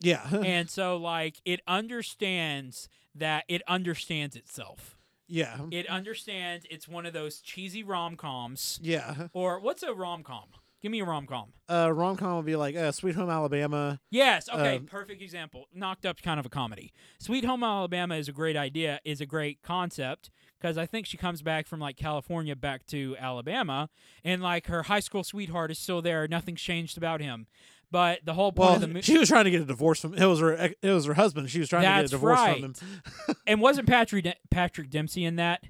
yeah. 0.00 0.26
and 0.44 0.68
so 0.68 0.96
like 0.96 1.40
it 1.44 1.60
understands 1.66 2.88
that 3.14 3.44
it 3.48 3.62
understands 3.68 4.34
itself. 4.36 4.96
yeah. 5.28 5.58
It 5.70 5.86
understands 5.88 6.66
it's 6.70 6.88
one 6.88 7.06
of 7.06 7.12
those 7.12 7.40
cheesy 7.40 7.82
rom 7.82 8.16
coms. 8.16 8.80
Yeah. 8.82 9.28
Or 9.32 9.60
what's 9.60 9.82
a 9.82 9.92
rom 9.92 10.22
com? 10.22 10.48
Give 10.82 10.90
me 10.90 11.00
a 11.00 11.04
rom 11.04 11.26
com. 11.26 11.52
Uh, 11.68 11.92
rom 11.92 12.16
com 12.16 12.36
would 12.36 12.46
be 12.46 12.56
like 12.56 12.74
uh, 12.74 12.90
Sweet 12.90 13.14
Home 13.14 13.28
Alabama. 13.28 14.00
Yes. 14.10 14.48
Okay. 14.48 14.76
Um, 14.76 14.86
perfect 14.86 15.20
example. 15.20 15.66
Knocked 15.74 16.06
Up's 16.06 16.22
kind 16.22 16.40
of 16.40 16.46
a 16.46 16.48
comedy. 16.48 16.92
Sweet 17.18 17.44
Home 17.44 17.62
Alabama 17.62 18.16
is 18.16 18.28
a 18.28 18.32
great 18.32 18.56
idea. 18.56 18.98
Is 19.04 19.20
a 19.20 19.26
great 19.26 19.60
concept 19.62 20.30
because 20.58 20.78
I 20.78 20.86
think 20.86 21.06
she 21.06 21.16
comes 21.16 21.42
back 21.42 21.66
from 21.66 21.80
like 21.80 21.96
California 21.96 22.56
back 22.56 22.86
to 22.86 23.14
Alabama, 23.18 23.90
and 24.24 24.42
like 24.42 24.66
her 24.68 24.84
high 24.84 25.00
school 25.00 25.22
sweetheart 25.22 25.70
is 25.70 25.78
still 25.78 26.00
there. 26.00 26.26
Nothing's 26.26 26.62
changed 26.62 26.96
about 26.96 27.20
him. 27.20 27.46
But 27.90 28.20
the 28.24 28.34
whole 28.34 28.52
point 28.52 28.66
Well, 28.66 28.74
of 28.76 28.80
the 28.82 28.86
movie, 28.86 29.02
she 29.02 29.18
was 29.18 29.28
trying 29.28 29.44
to 29.46 29.50
get 29.50 29.60
a 29.60 29.64
divorce 29.64 30.00
from 30.00 30.14
it 30.14 30.24
was 30.24 30.38
her 30.40 30.52
it 30.52 30.90
was 30.90 31.06
her 31.06 31.14
husband. 31.14 31.50
She 31.50 31.58
was 31.58 31.68
trying 31.68 31.82
to 31.82 31.88
get 31.88 32.04
a 32.04 32.08
divorce 32.08 32.38
right. 32.38 32.60
from 32.60 32.74
him. 32.74 33.36
and 33.46 33.60
wasn't 33.60 33.88
Patrick 33.88 34.24
De- 34.24 34.36
Patrick 34.50 34.90
Dempsey 34.90 35.24
in 35.24 35.36
that? 35.36 35.64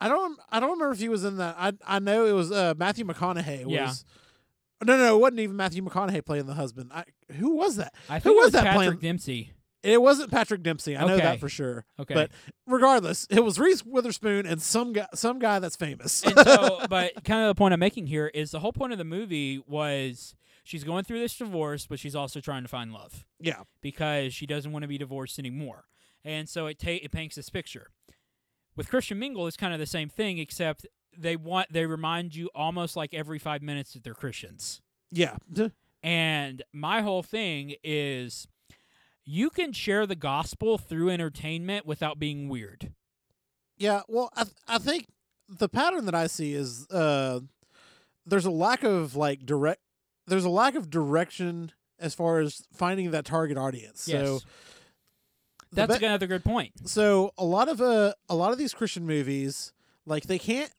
I 0.00 0.08
don't 0.08 0.38
I 0.50 0.60
don't 0.60 0.70
remember 0.70 0.92
if 0.92 1.00
he 1.00 1.08
was 1.08 1.24
in 1.24 1.38
that. 1.38 1.56
I 1.58 1.72
I 1.84 1.98
know 1.98 2.24
it 2.26 2.32
was 2.32 2.52
uh, 2.52 2.74
Matthew 2.76 3.04
McConaughey 3.04 3.64
was. 3.64 3.72
Yeah. 3.72 3.92
No, 4.84 4.96
no, 4.96 5.16
it 5.16 5.20
wasn't 5.20 5.40
even 5.40 5.56
Matthew 5.56 5.82
McConaughey 5.82 6.24
playing 6.24 6.46
the 6.46 6.54
husband. 6.54 6.90
I, 6.94 7.04
who 7.32 7.56
was 7.56 7.76
that? 7.76 7.94
I 8.10 8.18
Who 8.18 8.20
think 8.20 8.32
it 8.34 8.36
was 8.36 8.44
was 8.46 8.52
that 8.52 8.64
Patrick 8.64 8.76
playing- 8.86 8.98
Dempsey. 9.00 9.52
It 9.82 10.02
wasn't 10.02 10.32
Patrick 10.32 10.64
Dempsey. 10.64 10.96
I 10.96 11.06
know 11.06 11.16
that 11.16 11.38
for 11.38 11.48
sure. 11.48 11.84
Okay. 12.00 12.12
But 12.12 12.32
regardless, 12.66 13.24
it 13.30 13.44
was 13.44 13.56
Reese 13.58 13.84
Witherspoon 13.84 14.44
and 14.44 14.60
some 14.60 14.92
guy, 14.92 15.06
some 15.14 15.38
guy 15.38 15.60
that's 15.60 15.76
famous. 15.76 16.24
and 16.24 16.36
so, 16.36 16.80
but 16.90 17.12
kind 17.22 17.42
of 17.42 17.48
the 17.48 17.54
point 17.54 17.72
I'm 17.72 17.78
making 17.78 18.08
here 18.08 18.26
is 18.34 18.50
the 18.50 18.58
whole 18.58 18.72
point 18.72 18.90
of 18.92 18.98
the 18.98 19.04
movie 19.04 19.62
was 19.64 20.34
she's 20.64 20.82
going 20.82 21.04
through 21.04 21.20
this 21.20 21.36
divorce, 21.36 21.86
but 21.86 22.00
she's 22.00 22.16
also 22.16 22.40
trying 22.40 22.62
to 22.62 22.68
find 22.68 22.92
love. 22.92 23.24
yeah, 23.38 23.62
because 23.80 24.34
she 24.34 24.44
doesn't 24.44 24.72
want 24.72 24.82
to 24.82 24.88
be 24.88 24.98
divorced 24.98 25.38
anymore. 25.38 25.84
And 26.24 26.48
so 26.48 26.66
it 26.66 26.80
ta- 26.80 26.90
it 27.00 27.12
paints 27.12 27.36
this 27.36 27.48
picture. 27.48 27.90
With 28.74 28.88
Christian 28.90 29.20
Mingle, 29.20 29.46
it's 29.46 29.56
kind 29.56 29.72
of 29.72 29.78
the 29.78 29.86
same 29.86 30.08
thing, 30.08 30.38
except 30.38 30.84
they 31.18 31.36
want 31.36 31.72
they 31.72 31.86
remind 31.86 32.34
you 32.34 32.48
almost 32.54 32.96
like 32.96 33.14
every 33.14 33.38
five 33.38 33.62
minutes 33.62 33.92
that 33.94 34.04
they're 34.04 34.14
Christians. 34.14 34.80
yeah, 35.10 35.36
And 36.02 36.62
my 36.72 37.00
whole 37.00 37.22
thing 37.22 37.74
is, 37.82 38.46
you 39.24 39.50
can 39.50 39.72
share 39.72 40.06
the 40.06 40.14
gospel 40.14 40.78
through 40.78 41.10
entertainment 41.10 41.84
without 41.86 42.18
being 42.18 42.48
weird. 42.48 42.92
yeah. 43.76 44.02
Well, 44.08 44.30
I 44.36 44.44
th- 44.44 44.54
I 44.68 44.78
think 44.78 45.06
the 45.48 45.68
pattern 45.68 46.04
that 46.06 46.14
I 46.14 46.26
see 46.28 46.52
is 46.54 46.86
uh, 46.90 47.40
there's 48.24 48.46
a 48.46 48.50
lack 48.50 48.84
of 48.84 49.16
like 49.16 49.44
direct. 49.44 49.80
There's 50.28 50.44
a 50.44 50.50
lack 50.50 50.74
of 50.76 50.90
direction 50.90 51.72
as 51.98 52.14
far 52.14 52.40
as 52.40 52.62
finding 52.72 53.10
that 53.12 53.24
target 53.24 53.56
audience. 53.56 54.02
So 54.02 54.12
Yes. 54.34 54.44
the 55.72 55.86
That's 55.86 55.98
be- 55.98 56.06
another 56.06 56.26
good 56.26 56.44
point. 56.44 56.88
so 56.88 57.32
a 57.38 57.44
lot 57.44 57.68
of 57.68 57.80
uh 57.80 58.14
a 58.28 58.34
lot 58.36 58.52
of 58.52 58.58
these 58.58 58.74
Christian 58.74 59.06
movies 59.06 59.72
like 60.04 60.24
they 60.24 60.38
can't 60.38 60.70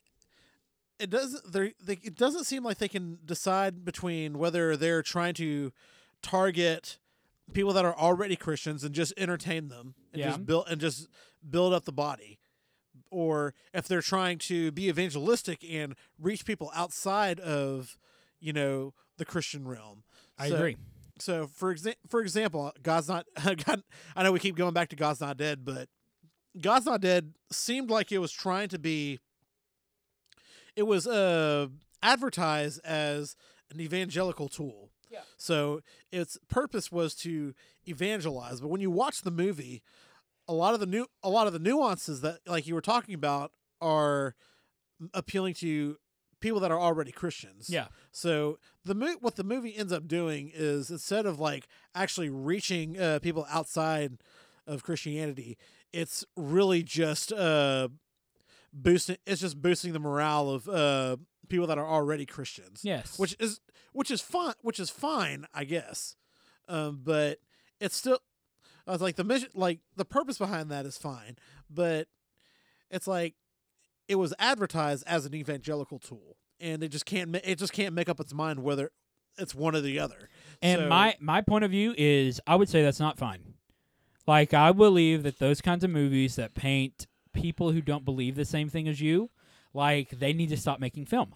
it 1.00 1.10
doesn't 1.10 1.52
they 1.54 1.74
it 2.04 2.16
doesn't 2.16 2.46
seem 2.46 2.64
like 2.64 2.78
they 2.80 2.88
can 2.88 3.20
decide 3.26 3.86
between 3.86 4.38
whether 4.40 4.76
they're 4.78 5.04
trying 5.04 5.34
to 5.36 5.72
target 6.22 6.98
people 7.54 7.72
that 7.74 7.86
are 7.86 7.96
already 7.96 8.36
Christians 8.36 8.84
and 8.84 8.94
just 8.94 9.14
entertain 9.18 9.68
them 9.70 9.96
and 10.12 10.20
Yeah. 10.20 10.28
just 10.30 10.46
build 10.46 10.66
and 10.70 10.82
just 10.82 11.08
build 11.48 11.74
up 11.74 11.86
the 11.86 11.92
body 11.92 12.40
or 13.12 13.54
if 13.74 13.88
they're 13.88 14.02
trying 14.02 14.38
to 14.40 14.72
be 14.72 14.90
evangelistic 14.90 15.64
and 15.70 15.96
reach 16.20 16.46
people 16.46 16.72
outside 16.76 17.40
of 17.40 17.98
you 18.40 18.52
know 18.54 18.94
the 19.18 19.26
Christian 19.26 19.68
realm 19.68 20.04
I 20.38 20.50
So- 20.50 20.56
agree. 20.56 20.78
so 21.20 21.48
for 21.48 21.74
exa- 21.74 21.96
for 22.10 22.22
example, 22.22 22.72
God's 22.84 23.08
not 23.08 23.26
God. 23.66 23.84
I 24.16 24.24
know 24.24 24.32
we 24.32 24.40
keep 24.40 24.56
going 24.56 24.74
back 24.74 24.90
to 24.90 24.96
God's 24.96 25.22
not 25.22 25.38
dead, 25.38 25.64
but 25.66 25.90
God's 26.60 26.86
not 26.86 27.02
dead 27.02 27.34
seemed 27.52 27.90
like 27.90 28.12
it 28.12 28.18
was 28.20 28.32
trying 28.32 28.70
to 28.70 28.80
be. 28.80 29.20
It 30.78 30.84
was 30.88 31.06
uh 31.08 31.68
advertised 32.02 32.80
as 32.86 33.36
an 33.72 33.82
evangelical 33.82 34.48
tool. 34.48 34.92
Yeah. 35.10 35.22
So 35.38 35.82
its 36.12 36.38
purpose 36.48 36.92
was 36.92 37.16
to 37.16 37.54
evangelize, 37.88 38.62
but 38.62 38.70
when 38.70 38.82
you 38.82 38.92
watch 38.92 39.24
the 39.24 39.32
movie, 39.32 39.82
a 40.48 40.54
lot 40.54 40.74
of 40.74 40.80
the 40.80 40.86
new 40.86 41.08
a 41.24 41.30
lot 41.30 41.48
of 41.48 41.54
the 41.54 41.60
nuances 41.60 42.22
that 42.22 42.40
like 42.46 42.68
you 42.68 42.76
were 42.76 42.82
talking 42.82 43.16
about 43.16 43.52
are 43.82 44.36
appealing 45.14 45.54
to 45.56 45.98
people 46.40 46.60
that 46.60 46.72
are 46.72 46.80
already 46.80 47.12
Christians. 47.12 47.70
Yeah. 47.70 47.88
So 48.12 48.60
the 48.86 48.96
mo- 48.96 49.18
what 49.20 49.36
the 49.36 49.44
movie 49.44 49.76
ends 49.76 49.92
up 49.92 50.08
doing 50.08 50.52
is 50.54 50.92
instead 50.92 51.26
of 51.26 51.40
like 51.40 51.68
actually 51.96 52.30
reaching 52.30 53.00
uh, 53.00 53.20
people 53.20 53.48
outside 53.50 54.18
of 54.68 54.84
Christianity, 54.84 55.58
it's 55.92 56.24
really 56.36 56.84
just 56.84 57.32
uh, 57.34 57.88
boosting. 58.74 59.18
It's 59.26 59.42
just 59.42 59.62
boosting 59.62 59.94
the 59.94 60.00
morale 60.00 60.50
of 60.50 60.68
uh, 60.70 61.18
people 61.50 61.68
that 61.68 61.78
are 61.78 61.88
already 61.88 62.26
Christians, 62.26 62.82
Yes. 62.84 63.18
which 63.20 63.36
is 63.40 63.60
which 63.94 64.12
is 64.12 64.22
fine. 64.22 64.54
Which 64.62 64.80
is 64.80 64.90
fine, 64.90 65.46
I 65.54 65.64
guess. 65.64 66.16
Um, 66.68 67.02
but 67.04 67.40
it's 67.80 67.96
still. 67.96 68.20
I 68.86 68.92
was 68.92 69.02
like 69.02 69.16
the 69.18 69.24
mission, 69.24 69.50
like 69.54 69.80
the 69.96 70.06
purpose 70.06 70.38
behind 70.38 70.70
that 70.72 70.86
is 70.86 70.98
fine, 70.98 71.38
but 71.70 72.08
it's 72.90 73.08
like 73.08 73.36
it 74.08 74.16
was 74.16 74.34
advertised 74.40 75.04
as 75.08 75.26
an 75.26 75.34
evangelical 75.36 76.00
tool, 76.00 76.38
and 76.62 76.82
it 76.84 76.90
just 76.90 77.06
can't 77.06 77.36
it 77.36 77.58
just 77.60 77.74
can't 77.74 77.94
make 77.94 78.08
up 78.10 78.20
its 78.20 78.34
mind 78.34 78.64
whether 78.64 78.92
it's 79.38 79.54
one 79.54 79.76
or 79.76 79.82
the 79.82 80.00
other. 80.00 80.30
And 80.62 80.82
So- 80.82 80.88
my 80.88 81.16
my 81.20 81.42
point 81.42 81.64
of 81.66 81.72
view 81.72 81.94
is, 81.98 82.40
I 82.48 82.56
would 82.56 82.70
say 82.70 82.82
that's 82.82 83.00
not 83.00 83.18
fine. 83.18 83.56
Like 84.26 84.54
I 84.54 84.72
believe 84.72 85.24
that 85.24 85.40
those 85.40 85.60
kinds 85.62 85.84
of 85.84 85.90
movies 85.90 86.36
that 86.38 86.54
paint 86.54 87.08
people 87.38 87.72
who 87.72 87.82
don't 87.82 88.04
believe 88.04 88.36
the 88.36 88.46
same 88.46 88.70
thing 88.70 88.88
as 88.88 89.00
you, 89.00 89.30
like 89.74 90.10
they 90.10 90.34
need 90.34 90.50
to 90.50 90.58
stop 90.58 90.80
making 90.80 91.06
film. 91.06 91.34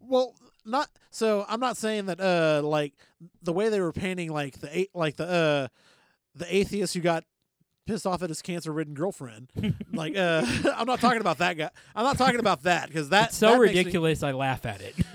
Well, 0.00 0.34
not 0.64 0.88
so. 1.10 1.44
I'm 1.48 1.60
not 1.60 1.76
saying 1.76 2.06
that. 2.06 2.20
Uh, 2.20 2.66
like 2.66 2.94
the 3.42 3.52
way 3.52 3.68
they 3.68 3.80
were 3.80 3.92
painting, 3.92 4.32
like 4.32 4.60
the 4.60 4.78
a- 4.78 4.88
like 4.94 5.16
the 5.16 5.26
uh, 5.28 5.68
the 6.34 6.54
atheist 6.54 6.94
who 6.94 7.00
got 7.00 7.24
pissed 7.86 8.06
off 8.06 8.22
at 8.22 8.28
his 8.28 8.42
cancer-ridden 8.42 8.94
girlfriend. 8.94 9.50
like, 9.92 10.16
uh, 10.16 10.44
I'm 10.76 10.86
not 10.86 11.00
talking 11.00 11.20
about 11.20 11.38
that 11.38 11.56
guy. 11.56 11.70
I'm 11.96 12.04
not 12.04 12.16
talking 12.18 12.40
about 12.40 12.62
that 12.62 12.88
because 12.88 13.08
that 13.10 13.28
It's 13.28 13.36
so 13.36 13.52
that 13.52 13.60
makes 13.60 13.72
me- 13.72 13.78
ridiculous. 13.80 14.22
I 14.22 14.32
laugh 14.32 14.64
at 14.66 14.80
it. 14.80 14.94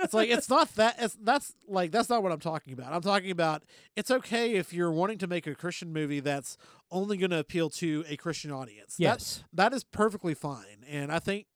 it's 0.00 0.14
like 0.14 0.30
it's 0.30 0.48
not 0.48 0.74
that. 0.76 0.96
It's 0.98 1.16
that's 1.22 1.52
like 1.68 1.90
that's 1.92 2.08
not 2.08 2.22
what 2.22 2.32
I'm 2.32 2.40
talking 2.40 2.72
about. 2.72 2.92
I'm 2.92 3.02
talking 3.02 3.30
about 3.30 3.62
it's 3.96 4.10
okay 4.10 4.54
if 4.54 4.72
you're 4.72 4.92
wanting 4.92 5.18
to 5.18 5.26
make 5.26 5.46
a 5.46 5.54
Christian 5.54 5.92
movie 5.92 6.20
that's 6.20 6.56
only 6.90 7.16
going 7.16 7.30
to 7.30 7.38
appeal 7.38 7.70
to 7.70 8.04
a 8.08 8.16
Christian 8.16 8.50
audience. 8.50 8.96
That- 8.96 9.02
yes. 9.02 9.44
that 9.52 9.72
is 9.72 9.84
perfectly 9.84 10.34
fine, 10.34 10.84
and 10.88 11.12
I 11.12 11.18
think 11.18 11.46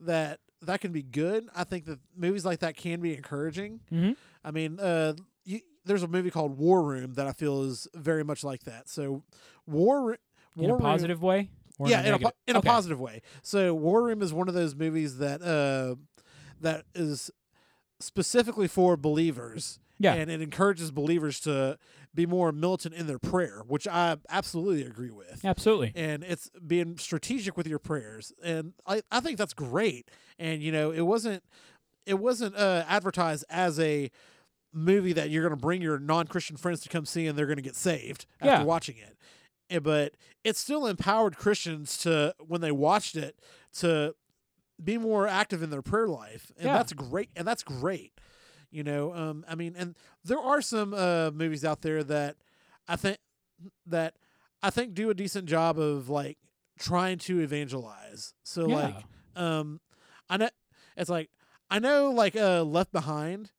that 0.00 0.40
that 0.62 0.80
can 0.80 0.92
be 0.92 1.02
good. 1.02 1.48
I 1.54 1.64
think 1.64 1.84
that 1.86 1.98
movies 2.16 2.44
like 2.44 2.60
that 2.60 2.76
can 2.76 3.00
be 3.00 3.16
encouraging. 3.16 3.80
Mhm. 3.92 4.16
I 4.44 4.50
mean, 4.50 4.78
uh, 4.80 5.14
there's 5.88 6.02
a 6.04 6.08
movie 6.08 6.30
called 6.30 6.56
War 6.58 6.82
Room 6.82 7.14
that 7.14 7.26
I 7.26 7.32
feel 7.32 7.62
is 7.64 7.88
very 7.94 8.22
much 8.22 8.44
like 8.44 8.62
that. 8.64 8.88
So, 8.88 9.24
War, 9.66 10.02
Ro- 10.10 10.16
In 10.56 10.62
War 10.62 10.70
a 10.70 10.72
Room- 10.74 10.80
positive 10.82 11.22
way. 11.22 11.50
Or 11.80 11.88
yeah, 11.88 12.00
in 12.00 12.06
in 12.06 12.12
a, 12.12 12.16
a, 12.16 12.18
po- 12.18 12.24
negative? 12.24 12.38
in 12.48 12.56
a 12.56 12.62
positive 12.62 13.00
way. 13.00 13.22
So, 13.42 13.74
War 13.74 14.02
Room 14.04 14.22
is 14.22 14.32
one 14.32 14.48
of 14.48 14.54
those 14.54 14.74
movies 14.74 15.18
that 15.18 15.42
uh, 15.42 15.96
that 16.60 16.84
is 16.94 17.30
specifically 18.00 18.68
for 18.68 18.96
believers. 18.96 19.78
Yeah. 20.00 20.14
and 20.14 20.30
it 20.30 20.40
encourages 20.40 20.92
believers 20.92 21.40
to 21.40 21.76
be 22.14 22.24
more 22.24 22.52
militant 22.52 22.94
in 22.94 23.08
their 23.08 23.18
prayer, 23.18 23.62
which 23.66 23.88
I 23.88 24.16
absolutely 24.30 24.84
agree 24.84 25.10
with 25.10 25.44
Absolutely. 25.44 25.90
and 25.96 26.22
it's 26.22 26.48
being 26.64 26.98
strategic 26.98 27.56
with 27.56 27.66
your 27.66 27.80
prayers 27.80 28.32
and 28.40 28.74
I, 28.86 29.02
I 29.10 29.18
think 29.18 29.38
that's 29.38 29.54
great 29.54 30.08
and 30.38 30.62
you 30.62 30.70
know 30.70 30.92
it 30.92 31.00
wasn't 31.00 31.42
it 32.06 32.20
wasn't 32.20 32.54
uh, 32.54 32.84
advertised 32.86 33.44
as 33.50 33.80
a 33.80 34.08
movie 34.78 35.12
that 35.12 35.30
you're 35.30 35.42
going 35.42 35.56
to 35.58 35.60
bring 35.60 35.82
your 35.82 35.98
non-christian 35.98 36.56
friends 36.56 36.80
to 36.80 36.88
come 36.88 37.04
see 37.04 37.26
and 37.26 37.36
they're 37.38 37.46
going 37.46 37.56
to 37.56 37.62
get 37.62 37.76
saved 37.76 38.24
after 38.40 38.48
Yeah. 38.50 38.62
watching 38.62 38.96
it 38.96 39.16
Eh, 39.70 39.78
but 39.80 40.14
it 40.44 40.56
still 40.56 40.86
empowered 40.86 41.36
christians 41.36 41.98
to 41.98 42.34
when 42.46 42.60
they 42.62 42.72
watched 42.72 43.16
it 43.16 43.38
to 43.74 44.14
be 44.82 44.96
more 44.96 45.26
active 45.26 45.62
in 45.62 45.70
their 45.70 45.82
prayer 45.82 46.06
life, 46.08 46.52
and 46.56 46.66
Yeah. 46.66 46.74
that's 46.74 46.92
great. 46.92 47.30
And 47.36 47.46
that's 47.46 47.62
great. 47.64 48.12
You 48.70 48.84
know, 48.84 49.12
um, 49.12 49.44
I 49.48 49.54
mean, 49.56 49.74
and 49.76 49.96
there 50.24 50.38
are 50.38 50.62
some 50.62 50.94
uh, 50.94 51.32
movies 51.34 51.64
out 51.64 51.82
there 51.82 52.04
that 52.04 52.36
I 52.86 52.94
think 52.96 53.18
that 53.86 54.14
I 54.62 54.70
think 54.70 54.94
do 54.94 55.10
a 55.10 55.14
decent 55.14 55.46
job 55.48 55.78
of 55.80 56.08
like 56.08 56.38
trying 56.78 57.18
to 57.18 57.40
evangelize. 57.40 58.34
So 58.44 58.68
yeah. 58.68 58.74
like, 58.76 59.04
um, 59.34 59.80
I 60.30 60.36
know 60.36 60.50
it's 60.96 61.10
like 61.10 61.28
I 61.68 61.78
know 61.80 62.10
like 62.10 62.36
uh 62.36 62.62
Left 62.62 62.92
Behind 62.92 63.50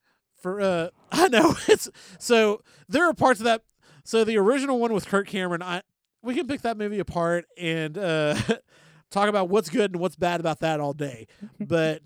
for 0.41 0.61
uh 0.61 0.89
I 1.11 1.27
know 1.27 1.55
it's 1.67 1.89
so 2.17 2.61
there 2.87 3.07
are 3.07 3.13
parts 3.13 3.39
of 3.39 3.45
that. 3.45 3.63
So 4.03 4.23
the 4.23 4.37
original 4.37 4.79
one 4.79 4.93
with 4.93 5.07
Kirk 5.07 5.27
Cameron, 5.27 5.61
I 5.61 5.81
we 6.21 6.35
can 6.35 6.47
pick 6.47 6.61
that 6.61 6.77
movie 6.77 6.99
apart 6.99 7.45
and 7.57 7.97
uh 7.97 8.35
talk 9.11 9.29
about 9.29 9.49
what's 9.49 9.69
good 9.69 9.91
and 9.91 9.99
what's 10.01 10.15
bad 10.15 10.39
about 10.39 10.59
that 10.59 10.79
all 10.79 10.93
day. 10.93 11.27
But 11.59 12.01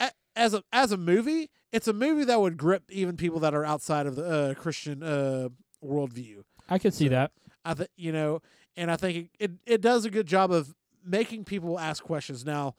a, 0.00 0.10
as 0.36 0.54
a 0.54 0.62
as 0.72 0.92
a 0.92 0.96
movie, 0.96 1.50
it's 1.72 1.88
a 1.88 1.92
movie 1.92 2.24
that 2.24 2.40
would 2.40 2.56
grip 2.56 2.84
even 2.90 3.16
people 3.16 3.40
that 3.40 3.54
are 3.54 3.64
outside 3.64 4.06
of 4.06 4.16
the 4.16 4.24
uh, 4.24 4.54
Christian 4.54 5.02
uh 5.02 5.48
worldview. 5.84 6.42
I 6.68 6.78
could 6.78 6.94
see 6.94 7.06
so- 7.06 7.10
that. 7.10 7.32
I 7.64 7.74
think 7.74 7.90
you 7.96 8.10
know, 8.12 8.42
and 8.76 8.90
I 8.90 8.96
think 8.96 9.16
it, 9.16 9.30
it 9.38 9.50
it 9.66 9.80
does 9.80 10.04
a 10.04 10.10
good 10.10 10.26
job 10.26 10.50
of 10.50 10.74
making 11.04 11.44
people 11.44 11.78
ask 11.78 12.02
questions. 12.02 12.44
Now, 12.44 12.74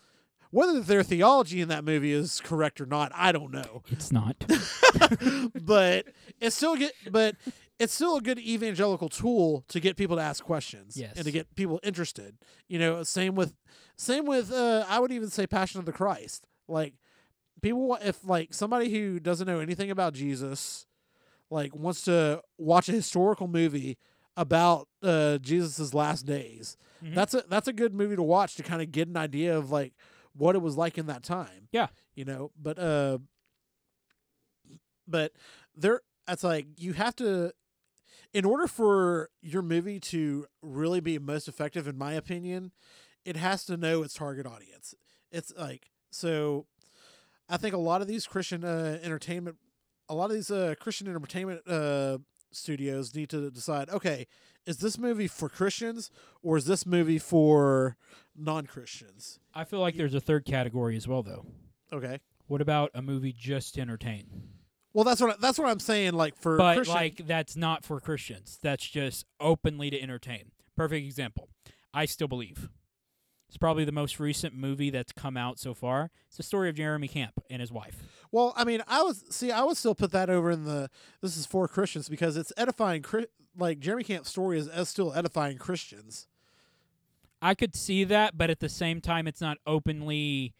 whether 0.54 0.80
their 0.82 1.04
theology 1.04 1.62
in 1.62 1.68
that 1.70 1.84
movie 1.84 2.12
is 2.14 2.40
correct 2.40 2.80
or 2.80 2.86
not, 2.86 3.12
I 3.16 3.32
don't 3.32 3.52
know. 3.52 3.82
It's 3.92 4.12
not. 4.12 4.36
but 5.66 6.08
it's 6.40 6.56
still 6.56 6.76
get 6.76 6.94
but 7.12 7.36
it's 7.80 7.94
still 7.94 8.18
a 8.18 8.22
good 8.22 8.40
evangelical 8.40 9.10
tool 9.10 9.66
to 9.68 9.80
get 9.80 9.98
people 9.98 10.16
to 10.18 10.22
ask 10.22 10.44
questions 10.44 10.96
Yes. 10.96 11.14
and 11.16 11.26
to 11.26 11.32
get 11.32 11.54
people 11.56 11.80
interested. 11.84 12.38
You 12.68 12.80
know, 12.80 13.04
same 13.04 13.36
with 13.36 13.54
same 13.98 14.26
with 14.26 14.52
uh 14.52 14.86
I 14.88 15.00
would 15.00 15.12
even 15.12 15.30
say 15.30 15.48
Passion 15.48 15.80
of 15.80 15.86
the 15.86 15.92
Christ. 15.92 16.46
Like 16.68 16.94
people 17.62 17.98
if 18.02 18.24
like 18.24 18.54
somebody 18.54 18.90
who 18.92 19.20
doesn't 19.20 19.48
know 19.48 19.60
anything 19.60 19.90
about 19.92 20.14
Jesus 20.14 20.86
like 21.50 21.76
wants 21.76 22.02
to 22.04 22.42
watch 22.58 22.90
a 22.90 22.94
historical 22.94 23.48
movie 23.48 23.98
about 24.38 24.88
uh 25.02 25.38
Jesus's 25.40 25.94
last 25.94 26.26
days. 26.26 26.78
Mhm. 27.04 27.16
That's 27.16 27.34
a 27.34 27.44
that's 27.50 27.68
a 27.68 27.74
good 27.74 27.94
movie 27.94 28.16
to 28.16 28.24
watch 28.24 28.56
to 28.56 28.64
kind 28.64 28.82
of 28.82 28.92
get 28.92 29.08
an 29.08 29.18
idea 29.18 29.58
of 29.58 29.72
like 29.72 29.94
what 30.36 30.56
it 30.56 30.62
was 30.62 30.78
like 30.78 30.98
in 30.98 31.08
that 31.08 31.24
time. 31.24 31.68
Yeah. 31.72 31.88
You 32.16 32.26
know, 32.26 32.52
but 32.60 32.80
uh 32.80 33.20
but 35.08 35.34
there 35.76 36.02
it's 36.28 36.44
like 36.44 36.68
you 36.78 36.94
have 36.94 37.16
to 37.16 37.52
in 38.34 38.46
order 38.46 38.68
for 38.68 39.30
your 39.42 39.62
movie 39.62 40.00
to 40.00 40.46
really 40.62 41.00
be 41.00 41.20
most 41.20 41.48
effective 41.48 41.88
in 41.88 41.98
my 41.98 42.14
opinion 42.14 42.72
it 43.26 43.36
has 43.36 43.66
to 43.66 43.78
know 43.78 44.04
its 44.04 44.14
target 44.14 44.46
audience 44.46 44.96
it's 45.32 45.52
like 45.58 45.92
so 46.12 46.66
i 47.50 47.58
think 47.58 47.74
a 47.74 47.80
lot 47.80 48.02
of 48.02 48.08
these 48.08 48.26
christian 48.26 48.64
uh, 48.64 48.98
entertainment 49.04 49.58
a 50.10 50.16
lot 50.16 50.30
of 50.30 50.36
these 50.36 50.52
uh, 50.52 50.74
christian 50.80 51.08
entertainment 51.08 51.62
uh, 51.68 52.18
studios 52.52 53.14
need 53.16 53.30
to 53.30 53.50
decide 53.52 53.90
okay 53.90 54.28
is 54.66 54.78
this 54.78 54.98
movie 54.98 55.28
for 55.28 55.50
christians 55.50 56.10
or 56.42 56.58
is 56.58 56.66
this 56.66 56.86
movie 56.86 57.20
for 57.20 57.98
non-christians 58.36 59.40
I 59.54 59.64
feel 59.66 59.80
like 59.80 59.96
there's 59.96 60.16
a 60.16 60.20
third 60.20 60.46
category 60.46 60.96
as 60.98 61.08
well, 61.08 61.22
though. 61.24 61.46
okay 61.92 62.20
What 62.48 62.62
about 62.62 62.92
a 62.94 63.02
movie 63.02 63.34
just 63.34 63.76
to 63.76 63.82
entertain? 63.82 64.26
well 64.94 65.04
that's 65.04 65.22
what 65.22 65.32
I, 65.32 65.36
that's 65.40 65.58
what 65.58 65.70
i'm 65.70 65.80
saying 65.80 66.14
like 66.14 66.36
for 66.38 66.58
but 66.58 66.76
Christian, 66.76 66.96
like 66.96 67.28
that's 67.28 67.56
not 67.56 67.84
for 67.84 68.00
Christians. 68.00 68.60
That's 68.62 68.88
just 68.88 69.26
openly 69.40 69.90
to 69.90 70.00
entertain. 70.02 70.52
Perfect 70.76 71.06
example. 71.06 71.50
I 71.94 72.06
still 72.06 72.28
believe. 72.28 72.70
It's 73.48 73.58
probably 73.58 73.86
the 73.86 73.92
most 73.92 74.20
recent 74.20 74.56
movie 74.56 74.90
that's 74.90 75.12
come 75.12 75.38
out 75.38 75.60
so 75.60 75.74
far. 75.76 76.10
It's 76.28 76.38
the 76.38 76.44
story 76.44 76.70
of 76.70 76.76
Jeremy 76.76 77.08
Camp 77.08 77.34
and 77.52 77.60
his 77.62 77.72
wife. 77.72 78.23
Well, 78.34 78.52
I 78.58 78.64
mean, 78.64 78.82
I 78.88 79.04
was 79.04 79.24
see, 79.30 79.52
I 79.52 79.62
would 79.62 79.78
still 79.78 79.94
put 79.94 80.12
that 80.12 80.28
over 80.28 80.50
in 80.50 80.66
the 80.66 80.90
this 81.22 81.38
is 81.38 81.46
for 81.46 81.68
Christians 81.68 82.10
because 82.10 82.36
it's 82.36 82.52
edifying. 82.58 83.06
Like 83.56 83.80
Jeremy 83.80 84.04
Camp's 84.04 84.32
story 84.32 84.58
is, 84.58 84.90
still 84.90 85.14
edifying 85.14 85.60
Christians. 85.60 86.28
I 87.44 87.54
could 87.54 87.76
see 87.76 88.04
that, 88.06 88.36
but 88.36 88.50
at 88.50 88.60
the 88.60 88.70
same 88.70 89.02
time, 89.02 89.28
it's 89.28 89.40
not 89.40 89.60
openly. 89.68 90.56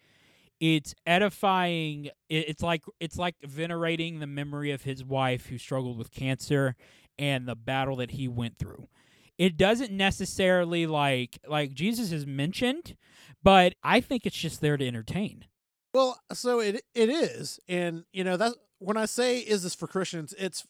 It's 0.60 0.94
edifying. 1.04 2.10
It's 2.28 2.62
like 2.62 2.84
it's 3.00 3.18
like 3.18 3.34
venerating 3.42 4.20
the 4.20 4.28
memory 4.28 4.70
of 4.70 4.82
his 4.82 5.04
wife 5.04 5.46
who 5.46 5.58
struggled 5.58 5.98
with 5.98 6.12
cancer 6.12 6.76
and 7.18 7.48
the 7.48 7.56
battle 7.56 7.96
that 7.96 8.12
he 8.12 8.28
went 8.28 8.56
through. 8.56 8.86
It 9.36 9.56
doesn't 9.56 9.90
necessarily 9.90 10.86
like 10.86 11.40
like 11.48 11.74
Jesus 11.74 12.12
is 12.12 12.24
mentioned, 12.24 12.96
but 13.42 13.74
I 13.82 14.00
think 14.00 14.26
it's 14.26 14.38
just 14.38 14.60
there 14.60 14.76
to 14.76 14.86
entertain. 14.86 15.46
Well, 15.94 16.20
so 16.32 16.58
it 16.58 16.82
it 16.92 17.08
is, 17.08 17.60
and 17.68 18.04
you 18.12 18.24
know 18.24 18.36
that 18.36 18.54
when 18.80 18.96
I 18.96 19.06
say 19.06 19.38
is 19.38 19.62
this 19.62 19.76
for 19.76 19.86
Christians, 19.86 20.34
it's 20.36 20.66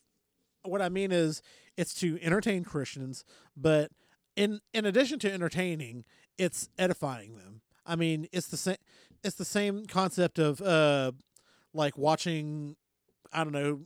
what 0.62 0.82
I 0.82 0.90
mean 0.90 1.12
is 1.12 1.40
it's 1.78 1.94
to 1.94 2.18
entertain 2.22 2.62
Christians, 2.62 3.24
but 3.56 3.90
in 4.36 4.60
in 4.74 4.84
addition 4.84 5.18
to 5.20 5.32
entertaining, 5.32 6.04
it's 6.36 6.68
edifying 6.78 7.36
them. 7.36 7.62
I 7.86 7.96
mean, 7.96 8.28
it's 8.32 8.48
the 8.48 8.58
same 8.58 8.76
it's 9.24 9.36
the 9.36 9.46
same 9.46 9.86
concept 9.86 10.38
of 10.38 10.60
uh 10.60 11.12
like 11.72 11.96
watching 11.96 12.76
I 13.32 13.44
don't 13.44 13.54
know 13.54 13.80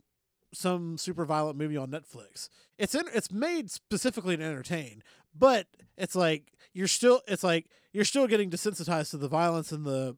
some 0.53 0.97
super 0.97 1.23
violent 1.23 1.57
movie 1.57 1.77
on 1.77 1.89
Netflix. 1.89 2.49
It's 2.77 2.95
in, 2.95 3.05
it's 3.13 3.31
made 3.31 3.71
specifically 3.71 4.35
to 4.35 4.43
entertain, 4.43 5.03
but 5.33 5.67
it's 5.97 6.15
like 6.15 6.51
you're 6.73 6.87
still 6.87 7.21
it's 7.29 7.45
like 7.45 7.67
you're 7.93 8.03
still 8.03 8.27
getting 8.27 8.49
desensitized 8.49 9.11
to 9.11 9.17
the 9.17 9.29
violence 9.29 9.71
and 9.71 9.85
the 9.85 10.17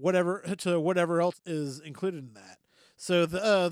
whatever 0.00 0.42
to 0.58 0.80
whatever 0.80 1.20
else 1.20 1.40
is 1.46 1.80
included 1.80 2.24
in 2.28 2.34
that. 2.34 2.58
So 2.96 3.26
the 3.26 3.42
uh, 3.44 3.70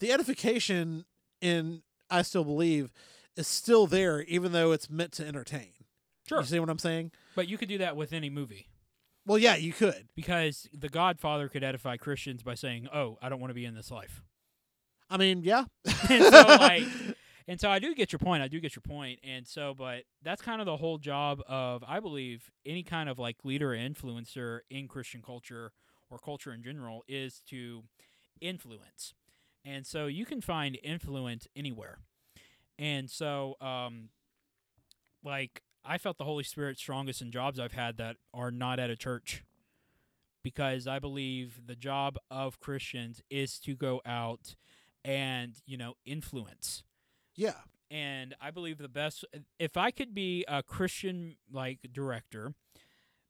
the 0.00 0.12
edification 0.12 1.04
in 1.40 1.82
I 2.10 2.22
still 2.22 2.44
believe 2.44 2.92
is 3.36 3.46
still 3.48 3.86
there, 3.86 4.22
even 4.22 4.52
though 4.52 4.72
it's 4.72 4.88
meant 4.88 5.12
to 5.12 5.26
entertain. 5.26 5.72
Sure, 6.28 6.40
You 6.40 6.46
see 6.46 6.60
what 6.60 6.70
I'm 6.70 6.78
saying? 6.78 7.10
but 7.34 7.48
you 7.48 7.58
could 7.58 7.68
do 7.68 7.78
that 7.78 7.96
with 7.96 8.12
any 8.14 8.30
movie 8.30 8.68
Well, 9.26 9.36
yeah, 9.38 9.56
you 9.56 9.72
could. 9.72 10.08
because 10.14 10.68
The 10.72 10.88
Godfather 10.88 11.48
could 11.48 11.62
edify 11.64 11.96
Christians 11.98 12.42
by 12.42 12.54
saying, 12.54 12.88
"Oh, 12.94 13.18
I 13.20 13.28
don't 13.28 13.40
want 13.40 13.50
to 13.50 13.54
be 13.54 13.64
in 13.66 13.74
this 13.74 13.90
life." 13.90 14.22
I 15.10 15.16
mean, 15.18 15.42
yeah. 15.42 15.64
so 16.08 16.30
like 16.58 16.84
and 17.46 17.60
so 17.60 17.70
I 17.70 17.78
do 17.78 17.94
get 17.94 18.10
your 18.10 18.18
point. 18.18 18.42
I 18.42 18.48
do 18.48 18.60
get 18.60 18.74
your 18.74 18.82
point. 18.82 19.20
And 19.22 19.46
so 19.46 19.74
but 19.76 20.04
that's 20.22 20.40
kind 20.40 20.60
of 20.60 20.66
the 20.66 20.76
whole 20.76 20.98
job 20.98 21.40
of 21.46 21.84
I 21.86 22.00
believe 22.00 22.50
any 22.64 22.82
kind 22.82 23.08
of 23.08 23.18
like 23.18 23.44
leader 23.44 23.74
or 23.74 23.76
influencer 23.76 24.60
in 24.70 24.88
Christian 24.88 25.22
culture 25.22 25.72
or 26.10 26.18
culture 26.18 26.52
in 26.52 26.62
general 26.62 27.04
is 27.06 27.42
to 27.50 27.84
influence. 28.40 29.14
And 29.64 29.86
so 29.86 30.06
you 30.06 30.24
can 30.24 30.40
find 30.40 30.78
influence 30.82 31.46
anywhere. 31.54 31.98
And 32.78 33.10
so 33.10 33.56
um 33.60 34.08
like 35.22 35.62
I 35.84 35.98
felt 35.98 36.16
the 36.16 36.24
Holy 36.24 36.44
Spirit 36.44 36.78
strongest 36.78 37.20
in 37.20 37.30
jobs 37.30 37.60
I've 37.60 37.72
had 37.72 37.98
that 37.98 38.16
are 38.32 38.50
not 38.50 38.78
at 38.78 38.88
a 38.88 38.96
church. 38.96 39.44
Because 40.42 40.86
I 40.86 40.98
believe 40.98 41.60
the 41.66 41.76
job 41.76 42.18
of 42.30 42.60
Christians 42.60 43.22
is 43.30 43.58
to 43.60 43.74
go 43.74 44.02
out 44.04 44.54
and 45.02 45.54
you 45.66 45.76
know 45.76 45.94
influence 46.06 46.84
yeah. 47.36 47.54
and 47.90 48.34
i 48.40 48.50
believe 48.50 48.78
the 48.78 48.88
best 48.88 49.24
if 49.58 49.76
i 49.76 49.90
could 49.90 50.14
be 50.14 50.44
a 50.48 50.62
christian 50.62 51.36
like 51.52 51.78
director 51.92 52.54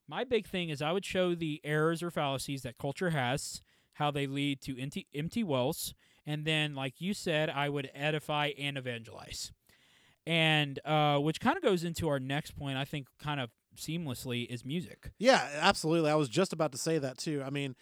my 0.08 0.24
big 0.24 0.46
thing 0.46 0.68
is 0.68 0.82
i 0.82 0.92
would 0.92 1.04
show 1.04 1.34
the 1.34 1.60
errors 1.64 2.02
or 2.02 2.10
fallacies 2.10 2.62
that 2.62 2.78
culture 2.78 3.10
has 3.10 3.62
how 3.94 4.10
they 4.10 4.26
lead 4.26 4.60
to 4.60 4.80
empty, 4.80 5.06
empty 5.14 5.42
wells 5.44 5.94
and 6.26 6.44
then 6.44 6.74
like 6.74 7.00
you 7.00 7.14
said 7.14 7.50
i 7.50 7.68
would 7.68 7.90
edify 7.94 8.50
and 8.58 8.76
evangelize 8.76 9.52
and 10.26 10.80
uh, 10.86 11.18
which 11.18 11.38
kind 11.38 11.56
of 11.56 11.62
goes 11.62 11.84
into 11.84 12.08
our 12.08 12.18
next 12.18 12.52
point 12.52 12.78
i 12.78 12.84
think 12.84 13.08
kind 13.18 13.40
of 13.40 13.50
seamlessly 13.76 14.46
is 14.46 14.64
music 14.64 15.10
Yeah, 15.18 15.46
absolutely. 15.60 16.10
I 16.10 16.14
was 16.14 16.28
just 16.28 16.52
about 16.52 16.70
to 16.72 16.78
say 16.78 16.98
that 16.98 17.18
too. 17.18 17.42
I 17.44 17.50
mean, 17.50 17.74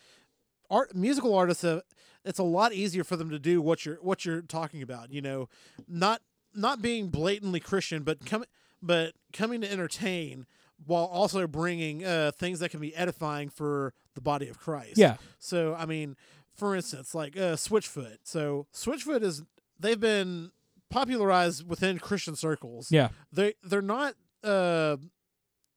art 0.73 0.97
musical 0.97 1.35
artists 1.35 1.63
have 1.63 1.83
it's 2.25 2.39
a 2.39 2.43
lot 2.45 2.73
easier 2.73 3.05
for 3.05 3.17
them 3.17 3.31
to 3.31 3.39
do 3.39 3.61
what 3.61 3.85
you're 3.85 3.97
what 3.97 4.25
you're 4.25 4.43
talking 4.43 4.83
about, 4.83 5.13
you 5.13 5.21
know, 5.23 5.49
not 5.87 6.23
not 6.55 6.83
being 6.83 7.09
blatantly 7.09 7.61
Christian, 7.61 8.03
but 8.03 8.25
coming 8.27 8.49
but 8.83 9.13
coming 9.33 9.61
to 9.61 9.71
entertain 9.71 10.47
while 10.85 11.05
also 11.05 11.47
bringing 11.47 12.05
uh, 12.05 12.33
things 12.37 12.59
that 12.59 12.71
can 12.71 12.81
be 12.81 12.95
edifying 12.97 13.49
for 13.49 13.93
the 14.15 14.21
body 14.21 14.49
of 14.49 14.59
Christ. 14.59 14.99
yeah 14.99 15.17
So, 15.39 15.77
I 15.79 15.87
mean, 15.87 16.17
for 16.55 16.75
instance, 16.75 17.15
like 17.15 17.37
uh, 17.37 17.55
Switchfoot. 17.55 18.17
So, 18.25 18.67
Switchfoot 18.75 19.23
is 19.23 19.43
they've 19.79 20.01
been 20.01 20.51
popularized 20.91 21.67
within 21.69 21.99
Christian 21.99 22.37
circles 22.37 22.93
yeah 22.93 23.09
they 23.33 23.55
they're 23.63 23.81
not 23.81 24.15
uh 24.45 24.97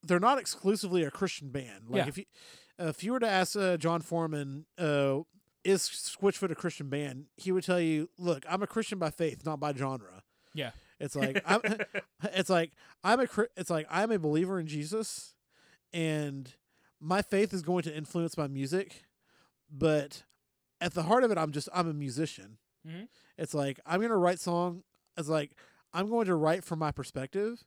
they're 0.04 0.20
not 0.20 0.38
exclusively 0.40 1.04
a 1.04 1.12
Christian 1.12 1.50
band. 1.50 1.90
Like 1.90 2.04
Yeah. 2.04 2.08
if 2.10 2.18
you 2.18 2.26
if 2.80 3.04
you 3.04 3.14
were 3.14 3.20
to 3.20 3.28
ask 3.28 3.56
uh, 3.56 3.78
Jon 3.78 4.02
Foreman, 4.02 4.66
uh, 4.78 5.20
is 5.64 5.82
Switchfoot 5.82 6.52
a 6.52 6.56
Christian 6.56 6.90
band? 6.90 7.26
He 7.38 7.52
would 7.52 7.64
tell 7.64 7.80
you, 7.80 8.10
"Look, 8.18 8.46
I'm 8.50 8.62
a 8.62 8.68
Christian 8.68 9.00
by 9.00 9.10
faith, 9.10 9.46
not 9.46 9.60
by 9.60 9.74
genre." 9.74 10.24
Yeah. 10.54 10.72
It's 11.00 11.16
like 11.16 11.42
I'm. 11.46 11.62
It's 12.34 12.50
like 12.50 12.72
I'm 13.04 13.20
a. 13.20 13.28
It's 13.58 13.70
like 13.70 13.86
I'm 13.90 14.12
a 14.12 14.20
believer 14.20 14.60
in 14.60 14.68
Jesus, 14.68 15.36
and 15.94 16.54
my 17.00 17.22
faith 17.22 17.54
is 17.54 17.62
going 17.62 17.84
to 17.84 17.96
influence 17.96 18.38
my 18.38 18.48
music, 18.48 19.04
but 19.70 20.24
at 20.82 20.94
the 20.94 21.04
heart 21.04 21.24
of 21.24 21.32
it, 21.32 21.38
I'm 21.38 21.52
just 21.52 21.70
I'm 21.74 21.88
a 21.90 21.94
musician. 21.94 22.58
Mhm. 22.88 23.08
It's 23.38 23.54
like 23.54 23.80
I'm 23.86 24.02
gonna 24.02 24.18
write 24.18 24.40
song. 24.40 24.84
It's 25.18 25.30
like 25.30 25.52
I'm 25.94 26.10
going 26.10 26.26
to 26.28 26.36
write 26.36 26.64
from 26.64 26.80
my 26.80 26.92
perspective, 26.92 27.64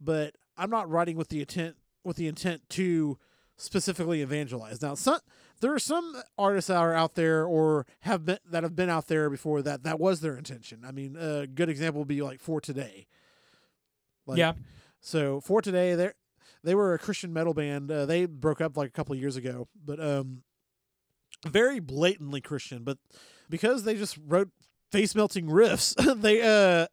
but 0.00 0.36
I'm 0.56 0.70
not 0.70 0.88
writing 0.88 1.16
with 1.16 1.28
the 1.28 1.40
intent 1.40 1.76
with 2.04 2.16
the 2.16 2.28
intent 2.28 2.68
to 2.70 3.18
specifically 3.58 4.22
evangelize. 4.22 4.80
Now, 4.80 4.94
some 4.94 5.20
there 5.60 5.74
are 5.74 5.78
some 5.78 6.22
artists 6.38 6.68
that 6.68 6.76
are 6.76 6.94
out 6.94 7.14
there 7.14 7.44
or 7.44 7.86
have 8.00 8.24
been 8.24 8.38
that 8.50 8.62
have 8.62 8.74
been 8.74 8.88
out 8.88 9.08
there 9.08 9.28
before 9.28 9.60
that 9.62 9.82
that 9.82 10.00
was 10.00 10.20
their 10.20 10.36
intention. 10.36 10.84
I 10.86 10.92
mean, 10.92 11.16
a 11.16 11.46
good 11.46 11.68
example 11.68 12.00
would 12.00 12.08
be 12.08 12.22
like 12.22 12.40
for 12.40 12.60
today. 12.60 13.06
Like, 14.26 14.38
yeah. 14.38 14.52
so 15.00 15.40
for 15.40 15.60
today, 15.60 15.94
they 15.94 16.10
they 16.62 16.74
were 16.74 16.94
a 16.94 16.98
Christian 16.98 17.32
metal 17.32 17.52
band. 17.52 17.90
Uh, 17.90 18.06
they 18.06 18.26
broke 18.26 18.60
up 18.60 18.76
like 18.76 18.88
a 18.88 18.92
couple 18.92 19.14
of 19.14 19.20
years 19.20 19.36
ago, 19.36 19.68
but 19.84 20.00
um, 20.00 20.42
very 21.46 21.80
blatantly 21.80 22.40
Christian. 22.40 22.84
But 22.84 22.98
because 23.50 23.82
they 23.82 23.96
just 23.96 24.18
wrote 24.26 24.50
face 24.92 25.14
melting 25.14 25.46
riffs, 25.46 25.94
they 26.22 26.40
uh 26.42 26.86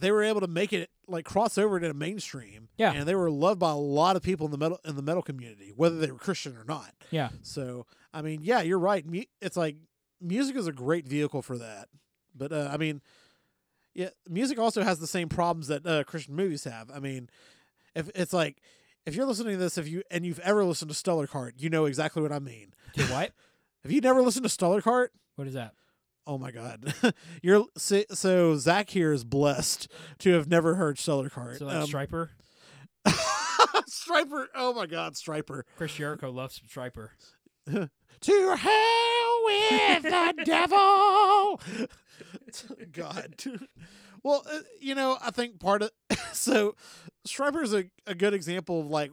they 0.00 0.10
were 0.10 0.22
able 0.22 0.40
to 0.40 0.46
make 0.46 0.72
it 0.72 0.90
like 1.06 1.24
cross 1.24 1.58
over 1.58 1.76
into 1.76 1.92
mainstream. 1.94 2.68
Yeah. 2.76 2.92
and 2.92 3.06
they 3.06 3.14
were 3.14 3.30
loved 3.30 3.60
by 3.60 3.70
a 3.70 3.76
lot 3.76 4.16
of 4.16 4.22
people 4.22 4.46
in 4.46 4.52
the 4.52 4.58
metal 4.58 4.80
in 4.84 4.96
the 4.96 5.02
metal 5.02 5.22
community, 5.22 5.72
whether 5.76 5.98
they 5.98 6.10
were 6.10 6.18
Christian 6.18 6.56
or 6.56 6.64
not. 6.64 6.92
Yeah. 7.10 7.28
So 7.42 7.86
I 8.12 8.22
mean, 8.22 8.40
yeah, 8.42 8.62
you're 8.62 8.78
right. 8.78 9.04
It's 9.40 9.56
like 9.56 9.76
music 10.20 10.56
is 10.56 10.66
a 10.66 10.72
great 10.72 11.06
vehicle 11.06 11.42
for 11.42 11.58
that. 11.58 11.88
But 12.34 12.52
uh, 12.52 12.68
I 12.72 12.76
mean, 12.76 13.00
yeah, 13.94 14.10
music 14.28 14.58
also 14.58 14.82
has 14.82 14.98
the 14.98 15.06
same 15.06 15.28
problems 15.28 15.68
that 15.68 15.86
uh, 15.86 16.04
Christian 16.04 16.34
movies 16.34 16.64
have. 16.64 16.90
I 16.90 16.98
mean, 17.00 17.28
if 17.94 18.10
it's 18.14 18.32
like 18.32 18.62
if 19.06 19.14
you're 19.14 19.26
listening 19.26 19.54
to 19.54 19.58
this, 19.58 19.78
if 19.78 19.88
you 19.88 20.02
and 20.10 20.24
you've 20.24 20.40
ever 20.40 20.64
listened 20.64 20.90
to 20.90 20.94
Stellar 20.94 21.26
Kart, 21.26 21.52
you 21.58 21.70
know 21.70 21.84
exactly 21.86 22.22
what 22.22 22.32
I 22.32 22.38
mean. 22.38 22.72
To 22.94 23.04
what? 23.04 23.32
Have 23.82 23.92
you 23.92 24.00
never 24.02 24.20
listened 24.20 24.42
to 24.42 24.50
Stellar 24.50 24.82
Kart? 24.82 25.08
what 25.36 25.46
is 25.48 25.54
that? 25.54 25.72
Oh 26.26 26.38
my 26.38 26.50
God, 26.50 26.94
you're 27.42 27.64
so, 27.76 28.02
so 28.12 28.56
Zach 28.56 28.90
here 28.90 29.12
is 29.12 29.24
blessed 29.24 29.88
to 30.18 30.32
have 30.34 30.48
never 30.48 30.74
heard 30.76 30.98
Stellar 30.98 31.28
Kart. 31.30 31.58
So 31.58 31.66
like 31.66 31.76
Um, 31.76 31.86
Stryper. 31.88 32.28
Stryper. 33.88 34.46
Oh 34.54 34.72
my 34.74 34.86
God, 34.86 35.14
Stryper. 35.14 35.62
Chris 35.76 35.94
Jericho 35.94 36.30
loves 36.30 36.60
Stryper. 36.68 37.08
To 38.22 38.54
hell 38.54 39.44
with 39.46 40.02
the 40.02 40.42
devil. 40.44 41.58
God. 42.92 43.34
Well, 44.22 44.44
uh, 44.52 44.58
you 44.78 44.94
know, 44.94 45.16
I 45.22 45.30
think 45.30 45.58
part 45.58 45.80
of 45.80 45.90
so 46.32 46.74
Stryper 47.26 47.62
is 47.62 47.72
a, 47.72 47.84
a 48.06 48.14
good 48.14 48.34
example 48.34 48.80
of 48.80 48.88
like 48.88 49.10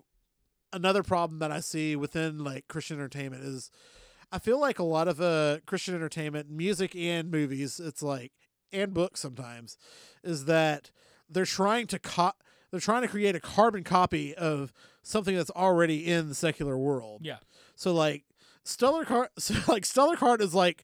another 0.73 1.03
problem 1.03 1.39
that 1.39 1.53
I 1.53 1.61
see 1.61 1.95
within 1.95 2.43
like 2.43 2.67
Christian 2.67 2.97
entertainment 2.97 3.45
is 3.45 3.71
I 4.31 4.39
feel 4.39 4.59
like 4.59 4.79
a 4.79 4.83
lot 4.83 5.07
of 5.07 5.21
uh 5.21 5.59
Christian 5.65 5.95
entertainment, 5.95 6.49
music 6.49 6.95
and 6.95 7.31
movies, 7.31 7.79
it's 7.79 8.03
like 8.03 8.31
and 8.71 8.93
books 8.93 9.19
sometimes, 9.21 9.77
is 10.23 10.45
that 10.45 10.91
they're 11.29 11.45
trying 11.45 11.87
to 11.87 11.99
co- 11.99 12.33
they're 12.71 12.79
trying 12.79 13.01
to 13.03 13.07
create 13.07 13.35
a 13.35 13.39
carbon 13.39 13.83
copy 13.83 14.35
of 14.35 14.73
something 15.01 15.35
that's 15.35 15.51
already 15.51 16.05
in 16.05 16.29
the 16.29 16.35
secular 16.35 16.77
world. 16.77 17.21
Yeah. 17.23 17.37
So 17.75 17.93
like 17.93 18.25
Stellar 18.63 19.05
Kart, 19.05 19.27
so 19.37 19.55
like 19.71 19.85
Stellar 19.85 20.17
Kart 20.17 20.41
is 20.41 20.53
like 20.53 20.83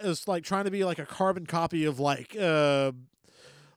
is 0.00 0.26
like 0.26 0.44
trying 0.44 0.64
to 0.64 0.70
be 0.70 0.84
like 0.84 0.98
a 0.98 1.06
carbon 1.06 1.46
copy 1.46 1.84
of 1.84 2.00
like 2.00 2.36
uh 2.36 2.92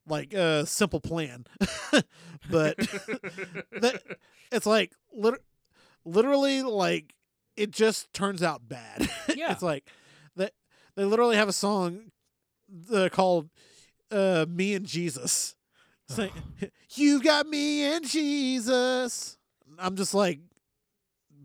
like 0.08 0.34
uh 0.34 0.66
Simple 0.66 1.00
Plan, 1.00 1.46
but 2.50 2.78
that 3.80 4.02
it's 4.52 4.66
like 4.66 4.94
lit- 5.14 5.44
literally 6.06 6.62
like 6.64 7.14
it 7.56 7.72
just 7.72 8.14
turns 8.14 8.44
out 8.44 8.68
bad. 8.68 9.10
Yeah. 9.36 9.52
it's 9.52 9.64
like 9.64 9.86
that 10.36 10.54
they 10.96 11.06
literally 11.06 11.36
have 11.36 11.50
a 11.50 11.54
song 11.54 12.12
uh, 12.94 13.10
called 13.12 13.50
uh 14.12 14.46
"Me 14.48 14.74
and 14.76 14.86
Jesus." 14.86 15.56
It's 16.08 16.18
like, 16.18 16.34
you 16.96 17.22
got 17.22 17.48
me 17.48 17.84
and 17.84 18.08
Jesus. 18.08 19.38
I'm 19.80 19.96
just 19.96 20.14
like, 20.14 20.40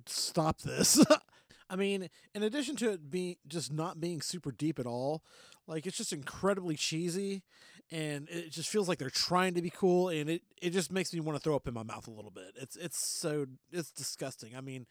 stop 0.07 0.61
this. 0.61 1.03
I 1.71 1.77
mean, 1.77 2.09
in 2.35 2.43
addition 2.43 2.77
to 2.77 2.93
it 2.93 3.11
being 3.11 3.37
just 3.47 3.73
not 3.73 4.01
being 4.01 4.21
super 4.21 4.51
deep 4.51 4.79
at 4.79 4.87
all, 4.87 5.23
like 5.67 5.87
it's 5.87 5.97
just 5.97 6.13
incredibly 6.13 6.77
cheesy 6.77 7.43
and 7.91 8.29
it 8.31 8.51
just 8.51 8.69
feels 8.69 8.89
like 8.89 8.99
they're 8.99 9.11
trying 9.11 9.55
to 9.55 9.63
be 9.63 9.71
cool 9.71 10.09
and 10.09 10.29
it, 10.29 10.43
it 10.61 10.71
just 10.71 10.91
makes 10.93 11.13
me 11.13 11.21
want 11.21 11.37
to 11.37 11.43
throw 11.43 11.57
up 11.57 11.69
in 11.69 11.75
my 11.75 11.83
mouth 11.83 12.07
a 12.07 12.11
little 12.11 12.31
bit. 12.31 12.53
It's 12.57 12.77
it's 12.77 12.99
so 12.99 13.47
it's 13.71 13.91
disgusting. 13.91 14.57
I 14.57 14.61
mean, 14.61 14.87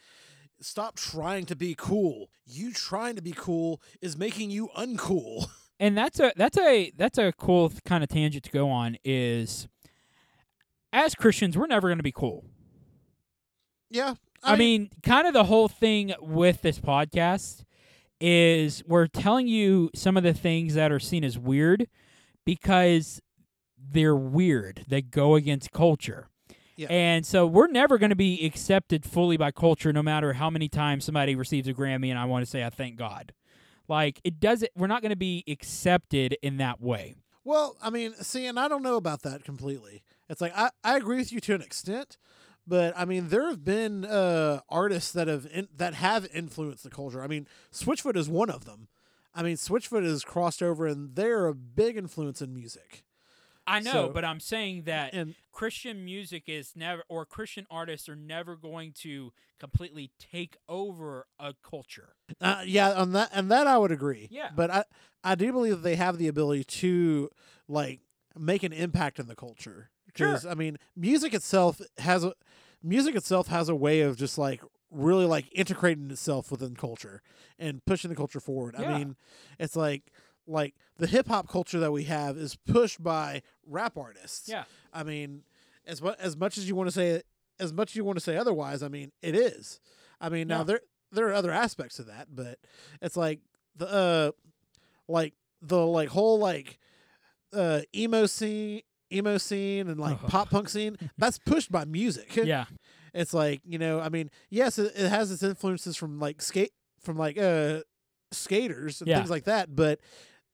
stop 0.61 0.95
trying 0.95 1.45
to 1.45 1.55
be 1.55 1.75
cool. 1.77 2.29
You 2.45 2.73
trying 2.73 3.15
to 3.15 3.21
be 3.21 3.33
cool 3.35 3.81
is 4.01 4.17
making 4.17 4.51
you 4.51 4.69
uncool. 4.77 5.47
and 5.79 5.97
that's 5.97 6.19
a 6.19 6.31
that's 6.35 6.57
a 6.57 6.91
that's 6.95 7.17
a 7.17 7.31
cool 7.33 7.71
kind 7.85 8.03
of 8.03 8.09
tangent 8.09 8.43
to 8.45 8.51
go 8.51 8.69
on 8.69 8.97
is 9.03 9.67
as 10.93 11.15
Christians 11.15 11.57
we're 11.57 11.67
never 11.67 11.87
going 11.87 11.99
to 11.99 12.03
be 12.03 12.11
cool. 12.11 12.45
yeah. 13.89 14.15
I, 14.43 14.55
mean, 14.55 14.91
kind 15.03 15.27
of 15.27 15.33
the 15.33 15.45
whole 15.45 15.67
thing 15.67 16.13
with 16.21 16.61
this 16.61 16.79
podcast 16.79 17.63
is 18.21 18.83
we're 18.85 19.07
telling 19.07 19.47
you 19.47 19.89
some 19.93 20.15
of 20.15 20.23
the 20.23 20.33
things 20.33 20.75
that 20.75 20.91
are 20.91 20.99
seen 20.99 21.23
as 21.23 21.37
weird 21.37 21.87
because 22.45 23.21
they're 23.77 24.15
weird. 24.15 24.85
They 24.87 25.01
go 25.01 25.35
against 25.35 25.71
culture. 25.71 26.29
Yeah. 26.77 26.87
And 26.89 27.25
so 27.25 27.47
we're 27.47 27.67
never 27.67 27.97
going 27.97 28.11
to 28.11 28.15
be 28.15 28.45
accepted 28.45 29.03
fully 29.03 29.35
by 29.35 29.51
culture 29.51 29.91
no 29.91 30.03
matter 30.03 30.33
how 30.33 30.49
many 30.51 30.69
times 30.69 31.05
somebody 31.05 31.35
receives 31.35 31.67
a 31.67 31.73
Grammy 31.73 32.09
and 32.09 32.19
I 32.19 32.25
want 32.25 32.45
to 32.45 32.49
say 32.49 32.63
I 32.63 32.69
thank 32.69 32.97
God. 32.97 33.33
Like 33.87 34.21
it 34.23 34.39
doesn't 34.39 34.71
we're 34.75 34.87
not 34.87 35.01
going 35.01 35.09
to 35.09 35.15
be 35.15 35.43
accepted 35.47 36.37
in 36.41 36.57
that 36.57 36.79
way. 36.79 37.15
Well, 37.43 37.77
I 37.81 37.89
mean, 37.89 38.13
see, 38.15 38.45
and 38.45 38.59
I 38.59 38.67
don't 38.67 38.83
know 38.83 38.97
about 38.97 39.23
that 39.23 39.43
completely. 39.43 40.03
It's 40.29 40.41
like 40.41 40.51
I, 40.55 40.69
I 40.83 40.97
agree 40.97 41.17
with 41.17 41.31
you 41.31 41.39
to 41.39 41.55
an 41.55 41.61
extent, 41.61 42.17
but 42.67 42.93
I 42.97 43.05
mean, 43.05 43.29
there 43.29 43.47
have 43.47 43.63
been 43.63 44.05
uh, 44.05 44.59
artists 44.69 45.13
that 45.13 45.27
have 45.27 45.47
in, 45.51 45.69
that 45.75 45.95
have 45.95 46.27
influenced 46.33 46.83
the 46.83 46.89
culture. 46.89 47.23
I 47.23 47.27
mean, 47.27 47.47
Switchfoot 47.71 48.17
is 48.17 48.29
one 48.29 48.49
of 48.49 48.65
them. 48.65 48.89
I 49.33 49.43
mean, 49.43 49.55
Switchfoot 49.55 50.03
has 50.03 50.23
crossed 50.23 50.61
over, 50.61 50.85
and 50.85 51.15
they're 51.15 51.47
a 51.47 51.55
big 51.55 51.95
influence 51.95 52.41
in 52.41 52.53
music. 52.53 53.03
I 53.67 53.79
know, 53.81 53.91
So- 53.91 54.09
but 54.09 54.23
I'm 54.23 54.39
saying 54.39 54.83
that 54.83 55.13
And 55.13 55.35
Christian 55.51 56.05
music 56.05 56.43
is 56.47 56.73
never, 56.75 57.03
or 57.09 57.25
Christian 57.25 57.67
artists 57.69 58.07
are 58.07 58.15
never 58.15 58.55
going 58.55 58.93
to 59.01 59.33
completely 59.59 60.11
take 60.17 60.55
over 60.69 61.27
a 61.39 61.53
culture. 61.63 62.15
uh, 62.41 62.63
yeah, 62.65 62.91
on 62.93 63.11
that 63.13 63.29
and 63.33 63.51
that 63.51 63.67
I 63.67 63.77
would 63.77 63.91
agree. 63.91 64.27
Yeah. 64.31 64.51
but 64.55 64.69
I 64.71 64.83
I 65.23 65.35
do 65.35 65.51
believe 65.51 65.71
that 65.73 65.83
they 65.83 65.95
have 65.97 66.17
the 66.17 66.27
ability 66.27 66.63
to 66.63 67.29
like 67.67 67.99
make 68.37 68.63
an 68.63 68.71
impact 68.71 69.19
in 69.19 69.27
the 69.27 69.35
culture. 69.35 69.89
Because 70.05 70.45
I 70.45 70.53
mean, 70.53 70.77
music 70.95 71.33
itself 71.33 71.81
has 71.97 72.23
a 72.23 72.33
music 72.81 73.15
itself 73.15 73.47
has 73.47 73.67
a 73.69 73.75
way 73.75 74.01
of 74.01 74.15
just 74.17 74.37
like 74.37 74.61
really 74.89 75.25
like 75.25 75.49
integrating 75.51 76.09
itself 76.11 76.49
within 76.51 76.75
culture 76.75 77.21
and 77.59 77.83
pushing 77.85 78.09
the 78.09 78.15
culture 78.15 78.39
forward. 78.39 78.75
Yeah. 78.79 78.89
I 78.93 78.97
mean, 78.99 79.15
it's 79.59 79.75
like 79.75 80.11
like 80.47 80.75
the 80.97 81.07
hip 81.07 81.27
hop 81.27 81.47
culture 81.49 81.79
that 81.79 81.91
we 81.91 82.03
have 82.05 82.37
is 82.37 82.55
pushed 82.55 83.03
by 83.03 83.41
rap 83.65 83.97
artists. 83.97 84.47
Yeah. 84.49 84.63
I 84.93 85.03
mean, 85.03 85.43
as 85.85 86.01
mu- 86.01 86.13
as 86.19 86.35
much 86.37 86.57
as 86.57 86.67
you 86.67 86.75
want 86.75 86.87
to 86.87 86.91
say 86.91 87.21
as 87.59 87.73
much 87.73 87.91
as 87.91 87.95
you 87.95 88.03
want 88.05 88.17
to 88.17 88.23
say 88.23 88.37
otherwise, 88.37 88.81
I 88.83 88.87
mean, 88.87 89.11
it 89.21 89.35
is. 89.35 89.79
I 90.21 90.29
mean, 90.29 90.47
now 90.47 90.59
Yeah. 90.59 90.63
there 90.63 90.79
there 91.11 91.27
are 91.29 91.33
other 91.33 91.51
aspects 91.51 91.99
of 91.99 92.07
that, 92.07 92.27
but 92.33 92.59
it's 93.01 93.17
like 93.17 93.39
the 93.75 93.87
uh 93.87 94.31
like 95.07 95.33
the 95.61 95.85
like 95.85 96.09
whole 96.09 96.39
like 96.39 96.77
uh 97.53 97.81
emo 97.95 98.25
scene 98.25 98.81
emo 99.11 99.37
scene 99.37 99.87
and 99.87 99.99
like 99.99 100.17
Oh. 100.23 100.27
pop 100.27 100.49
punk 100.49 100.67
scene 100.69 100.97
that's 101.17 101.39
pushed 101.39 101.71
by 101.71 101.85
music 101.85 102.35
Yeah. 102.35 102.65
it's 103.13 103.33
like 103.33 103.61
you 103.65 103.77
know 103.79 104.01
i 104.01 104.09
mean 104.09 104.29
yes 104.49 104.77
it, 104.77 104.91
it 104.97 105.07
has 105.09 105.31
its 105.31 105.41
influences 105.43 105.95
from 105.95 106.19
like 106.19 106.41
skate 106.41 106.73
from 106.99 107.15
like 107.17 107.37
uh 107.37 107.81
skaters 108.33 108.99
and 109.01 109.07
Yeah. 109.07 109.17
things 109.17 109.29
like 109.29 109.45
that 109.45 109.73
but 109.75 110.01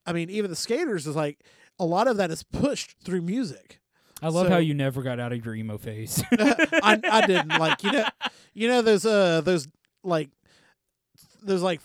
i 0.05 0.13
mean 0.13 0.29
even 0.29 0.49
the 0.49 0.55
skaters 0.55 1.07
is 1.07 1.15
like 1.15 1.39
a 1.79 1.85
lot 1.85 2.07
of 2.07 2.17
that 2.17 2.29
is 2.31 2.43
pushed 2.43 2.95
through 3.03 3.21
music 3.21 3.79
I 4.21 4.27
love 4.29 4.47
So- 4.47 4.53
how 4.53 4.57
you 4.59 4.73
never 4.73 5.01
got 5.01 5.19
out 5.19 5.33
of 5.33 5.43
your 5.45 5.53
emo 5.53 5.77
phase. 5.77 6.23
I, 6.31 6.97
I 7.11 7.25
didn't 7.27 7.49
like 7.59 7.83
you 7.83 7.91
know 7.91 8.05
you 8.53 8.67
know 8.69 8.81
those 8.81 9.05
uh 9.05 9.41
those 9.41 9.67
like 10.01 10.29
those 11.41 11.61
like 11.61 11.81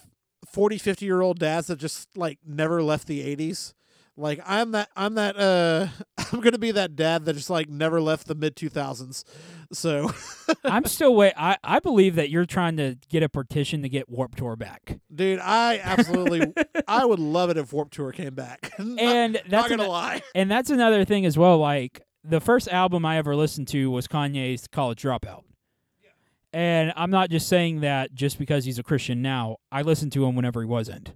40 0.46 0.78
50 0.78 1.04
year 1.04 1.20
old 1.20 1.40
dads 1.40 1.66
that 1.66 1.80
just 1.80 2.16
like 2.16 2.38
never 2.46 2.80
left 2.80 3.08
the 3.08 3.20
80s 3.36 3.74
like 4.18 4.40
i'm 4.44 4.72
that 4.72 4.88
i'm 4.96 5.14
that 5.14 5.38
uh 5.38 5.86
i'm 6.32 6.40
gonna 6.40 6.58
be 6.58 6.70
that 6.70 6.96
dad 6.96 7.24
that 7.24 7.34
just 7.34 7.48
like 7.50 7.68
never 7.68 8.00
left 8.00 8.26
the 8.26 8.34
mid 8.34 8.56
2000s 8.56 9.24
so 9.72 10.10
I'm 10.64 10.86
still 10.86 11.14
wait. 11.14 11.34
I, 11.36 11.58
I 11.62 11.78
believe 11.78 12.14
that 12.14 12.30
you're 12.30 12.46
trying 12.46 12.78
to 12.78 12.96
get 13.10 13.22
a 13.22 13.28
partition 13.28 13.82
to 13.82 13.88
get 13.90 14.08
Warped 14.08 14.38
Tour 14.38 14.56
back, 14.56 14.98
dude 15.14 15.38
i 15.40 15.78
absolutely 15.82 16.52
i 16.88 17.04
would 17.04 17.18
love 17.18 17.50
it 17.50 17.56
if 17.56 17.72
warped 17.72 17.92
tour 17.94 18.12
came 18.12 18.34
back 18.34 18.72
not, 18.78 18.98
and 18.98 19.32
not 19.34 19.48
that's 19.48 19.68
gonna 19.68 19.82
ano- 19.82 19.92
lie 19.92 20.22
and 20.34 20.50
that's 20.50 20.70
another 20.70 21.04
thing 21.04 21.24
as 21.26 21.36
well. 21.38 21.58
Like 21.58 22.02
the 22.24 22.40
first 22.40 22.68
album 22.68 23.04
I 23.04 23.16
ever 23.18 23.34
listened 23.36 23.68
to 23.68 23.90
was 23.90 24.06
Kanye's 24.08 24.66
College 24.66 25.02
Dropout, 25.02 25.44
And 26.52 26.92
I'm 26.96 27.10
not 27.10 27.30
just 27.30 27.48
saying 27.48 27.80
that 27.80 28.14
just 28.14 28.38
because 28.38 28.64
he's 28.64 28.78
a 28.78 28.82
Christian 28.82 29.22
now. 29.22 29.58
I 29.70 29.82
listened 29.82 30.12
to 30.12 30.26
him 30.26 30.34
whenever 30.34 30.60
he 30.60 30.66
wasn't. 30.66 31.12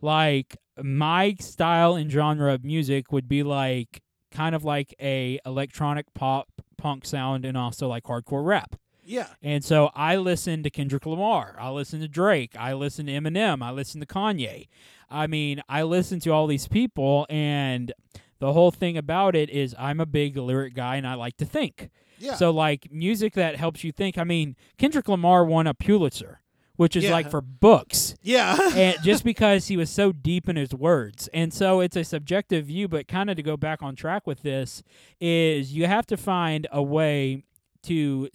Like 0.00 0.56
my 0.82 1.34
style 1.40 1.94
and 1.94 2.10
genre 2.10 2.52
of 2.52 2.64
music 2.64 3.12
would 3.12 3.28
be 3.28 3.42
like 3.42 4.02
kind 4.30 4.54
of 4.54 4.64
like 4.64 4.94
a 5.00 5.38
electronic 5.46 6.12
pop 6.14 6.48
punk 6.76 7.04
sound 7.04 7.44
and 7.44 7.56
also 7.56 7.88
like 7.88 8.04
hardcore 8.04 8.44
rap. 8.44 8.76
Yeah. 9.04 9.28
And 9.42 9.64
so 9.64 9.90
I 9.94 10.16
listen 10.16 10.62
to 10.62 10.70
Kendrick 10.70 11.06
Lamar. 11.06 11.56
I 11.58 11.70
listen 11.70 12.00
to 12.00 12.08
Drake. 12.08 12.54
I 12.58 12.72
listen 12.72 13.06
to 13.06 13.12
Eminem. 13.12 13.62
I 13.62 13.70
listen 13.70 14.00
to 14.00 14.06
Kanye. 14.06 14.68
I 15.10 15.26
mean, 15.26 15.62
I 15.68 15.82
listen 15.82 16.20
to 16.20 16.30
all 16.30 16.46
these 16.46 16.66
people, 16.66 17.26
and 17.28 17.92
the 18.40 18.52
whole 18.52 18.70
thing 18.70 18.96
about 18.96 19.36
it 19.36 19.50
is 19.50 19.74
I'm 19.78 20.00
a 20.00 20.06
big 20.06 20.36
lyric 20.36 20.74
guy 20.74 20.96
and 20.96 21.06
I 21.06 21.14
like 21.14 21.36
to 21.36 21.44
think. 21.44 21.90
Yeah. 22.18 22.34
So, 22.34 22.50
like, 22.50 22.90
music 22.90 23.34
that 23.34 23.56
helps 23.56 23.84
you 23.84 23.92
think. 23.92 24.16
I 24.16 24.24
mean, 24.24 24.56
Kendrick 24.78 25.08
Lamar 25.08 25.44
won 25.44 25.66
a 25.66 25.74
Pulitzer, 25.74 26.40
which 26.76 26.96
is 26.96 27.04
Yeah. 27.04 27.12
like 27.12 27.30
for 27.30 27.40
books. 27.40 28.14
yeah. 28.22 28.56
and 28.74 28.96
just 29.02 29.24
because 29.24 29.68
he 29.68 29.76
was 29.76 29.90
so 29.90 30.12
deep 30.12 30.48
in 30.48 30.56
his 30.56 30.74
words. 30.74 31.28
And 31.32 31.52
so 31.52 31.80
it's 31.80 31.96
a 31.96 32.04
subjective 32.04 32.66
view, 32.66 32.88
but 32.88 33.06
kind 33.08 33.30
of 33.30 33.36
to 33.36 33.42
go 33.42 33.56
back 33.56 33.82
on 33.82 33.94
track 33.96 34.26
with 34.26 34.42
this 34.42 34.82
is 35.20 35.72
you 35.72 35.86
have 35.86 36.06
to 36.06 36.16
find 36.16 36.66
a 36.72 36.82
way 36.82 37.44
to 37.84 38.28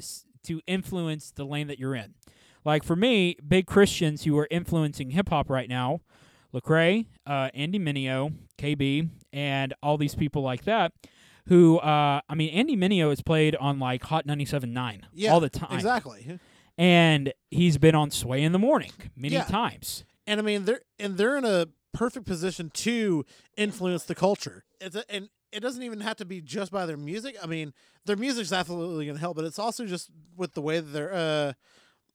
to 0.44 0.62
influence 0.68 1.32
the 1.32 1.44
lane 1.44 1.68
that 1.68 1.80
you're 1.80 1.96
in. 1.96 2.14
Like 2.66 2.84
for 2.84 2.96
me, 2.96 3.36
big 3.46 3.66
Christians 3.68 4.24
who 4.24 4.38
are 4.38 4.48
influencing 4.50 5.12
hip 5.12 5.30
hop 5.30 5.50
right 5.50 5.68
now, 5.70 6.02
Lecrae, 6.54 7.06
uh, 7.26 7.50
Andy 7.54 7.80
Mineo, 7.80 8.34
KB, 8.58 9.10
and 9.34 9.74
all 9.84 9.98
these 9.98 10.16
people 10.16 10.42
like 10.42 10.64
that. 10.64 10.94
Who 11.48 11.80
uh, 11.80 12.22
I 12.30 12.36
mean, 12.36 12.50
Andy 12.52 12.78
Mineo 12.78 13.12
is 13.12 13.22
played 13.22 13.56
on 13.56 13.80
like 13.80 14.04
Hot 14.04 14.28
97.9 14.28 15.02
yeah. 15.14 15.32
all 15.32 15.40
the 15.40 15.50
time, 15.50 15.74
Exactly. 15.74 16.40
And 16.80 17.34
he's 17.52 17.78
been 17.78 17.94
on 17.94 18.10
Sway 18.10 18.42
in 18.42 18.54
the 18.54 18.60
Morning 18.60 18.92
many 19.16 19.36
Yeah. 19.36 19.44
times. 19.44 20.06
and 20.26 20.40
I 20.40 20.44
mean 20.44 20.66
they're 20.66 20.82
and 20.98 21.18
they're 21.18 21.38
in 21.38 21.44
a 21.46 21.68
perfect 21.94 22.26
position 22.26 22.70
to 22.72 23.26
influence 23.58 24.04
the 24.06 24.16
culture. 24.16 24.64
It's 24.80 24.96
a, 24.96 25.04
and 25.12 25.30
it 25.52 25.60
doesn't 25.60 25.82
even 25.84 26.00
have 26.02 26.16
to 26.18 26.26
be 26.26 26.40
just 26.42 26.72
by 26.72 26.86
their 26.86 26.98
music. 26.98 27.36
I 27.42 27.48
mean, 27.48 27.74
their 28.06 28.16
music's 28.16 28.52
absolutely 28.54 29.06
going 29.06 29.16
to 29.18 29.20
help, 29.20 29.36
but 29.36 29.46
it's 29.46 29.58
also 29.60 29.86
just 29.88 30.10
with 30.38 30.54
the 30.54 30.62
way 30.62 30.80
that 30.80 30.92
they're 30.94 31.14
uh 31.14 31.54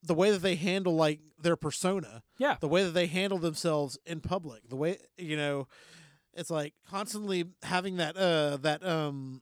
the 0.01 0.13
way 0.13 0.31
that 0.31 0.41
they 0.41 0.55
handle 0.55 0.95
like 0.95 1.19
their 1.39 1.55
persona, 1.55 2.23
Yeah. 2.37 2.55
the 2.59 2.67
way 2.67 2.83
that 2.83 2.91
they 2.91 3.07
handle 3.07 3.37
themselves 3.39 3.97
in 4.05 4.21
public, 4.21 4.69
the 4.69 4.75
way 4.77 4.97
you 5.17 5.35
know, 5.35 5.67
it's 6.33 6.49
like 6.49 6.73
constantly 6.89 7.45
having 7.63 7.97
that 7.97 8.15
uh 8.17 8.57
that 8.57 8.83
um 8.85 9.41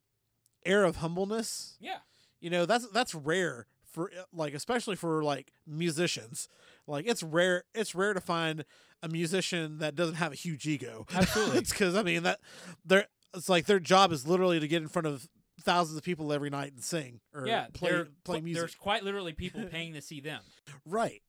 air 0.66 0.84
of 0.84 0.98
humbleness. 0.98 1.78
Yeah. 1.80 2.00
You 2.42 2.50
know, 2.50 2.66
that's 2.66 2.88
that's 2.90 3.14
rare 3.14 3.68
for 3.94 4.10
eh, 4.12 4.24
like 4.34 4.54
especially 4.54 4.96
for 4.96 5.24
like 5.24 5.54
musicians. 5.66 6.50
Like 6.88 7.08
it's 7.08 7.24
rare 7.24 7.64
it's 7.74 7.96
rare 7.96 8.14
to 8.14 8.22
find 8.22 8.66
a 9.02 9.08
musician 9.08 9.80
that 9.80 9.96
doesn't 9.96 10.16
have 10.16 10.32
a 10.32 10.36
huge 10.36 10.68
ego. 10.68 11.06
Absolutely. 11.14 11.58
it's 11.60 11.72
cuz 11.72 11.96
I 11.96 12.04
mean 12.04 12.24
that 12.24 12.40
they're 12.84 13.08
it's 13.34 13.50
like 13.50 13.66
their 13.66 13.80
job 13.80 14.12
is 14.12 14.28
literally 14.28 14.60
to 14.60 14.68
get 14.68 14.82
in 14.82 14.88
front 14.88 15.08
of 15.08 15.28
thousands 15.62 15.98
of 15.98 16.04
people 16.04 16.34
every 16.34 16.50
night 16.50 16.74
and 16.74 16.84
sing 16.84 17.20
or 17.34 17.48
yeah, 17.48 17.68
play 17.74 18.04
play 18.24 18.42
music. 18.42 18.62
There's 18.62 18.76
quite 18.76 19.04
literally 19.04 19.34
people 19.34 19.64
paying 19.72 19.94
to 19.94 20.02
see 20.02 20.20
them. 20.20 20.42
Right. 20.86 21.22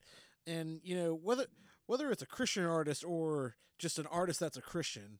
And 0.46 0.80
you 0.82 0.96
know, 0.96 1.14
whether 1.14 1.46
whether 1.86 2.10
it's 2.10 2.22
a 2.22 2.26
Christian 2.26 2.64
artist 2.64 3.04
or 3.04 3.56
just 3.78 3.98
an 3.98 4.06
artist 4.06 4.40
that's 4.40 4.56
a 4.56 4.62
Christian, 4.62 5.18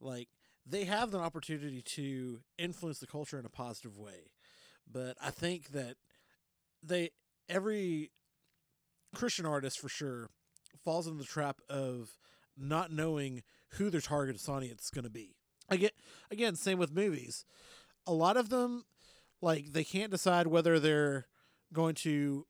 like 0.00 0.28
they 0.66 0.84
have 0.84 1.14
an 1.14 1.20
opportunity 1.20 1.82
to 1.82 2.40
influence 2.58 2.98
the 2.98 3.06
culture 3.06 3.38
in 3.38 3.46
a 3.46 3.50
positive 3.50 3.96
way. 3.96 4.32
But 4.90 5.16
I 5.20 5.30
think 5.30 5.68
that 5.68 5.96
they 6.82 7.10
every 7.48 8.10
Christian 9.14 9.46
artist 9.46 9.78
for 9.78 9.88
sure 9.88 10.28
falls 10.84 11.06
into 11.06 11.18
the 11.18 11.24
trap 11.24 11.60
of 11.68 12.10
not 12.56 12.92
knowing 12.92 13.42
who 13.72 13.90
their 13.90 14.00
target 14.00 14.40
audience 14.48 14.84
is 14.84 14.90
going 14.90 15.04
to 15.04 15.10
be. 15.10 15.36
Again, 15.68 15.90
again, 16.30 16.54
same 16.54 16.78
with 16.78 16.94
movies. 16.94 17.44
A 18.06 18.12
lot 18.12 18.36
of 18.36 18.50
them, 18.50 18.84
like 19.42 19.72
they 19.72 19.84
can't 19.84 20.10
decide 20.10 20.46
whether 20.46 20.78
they're 20.78 21.26
going 21.72 21.94
to 21.96 22.46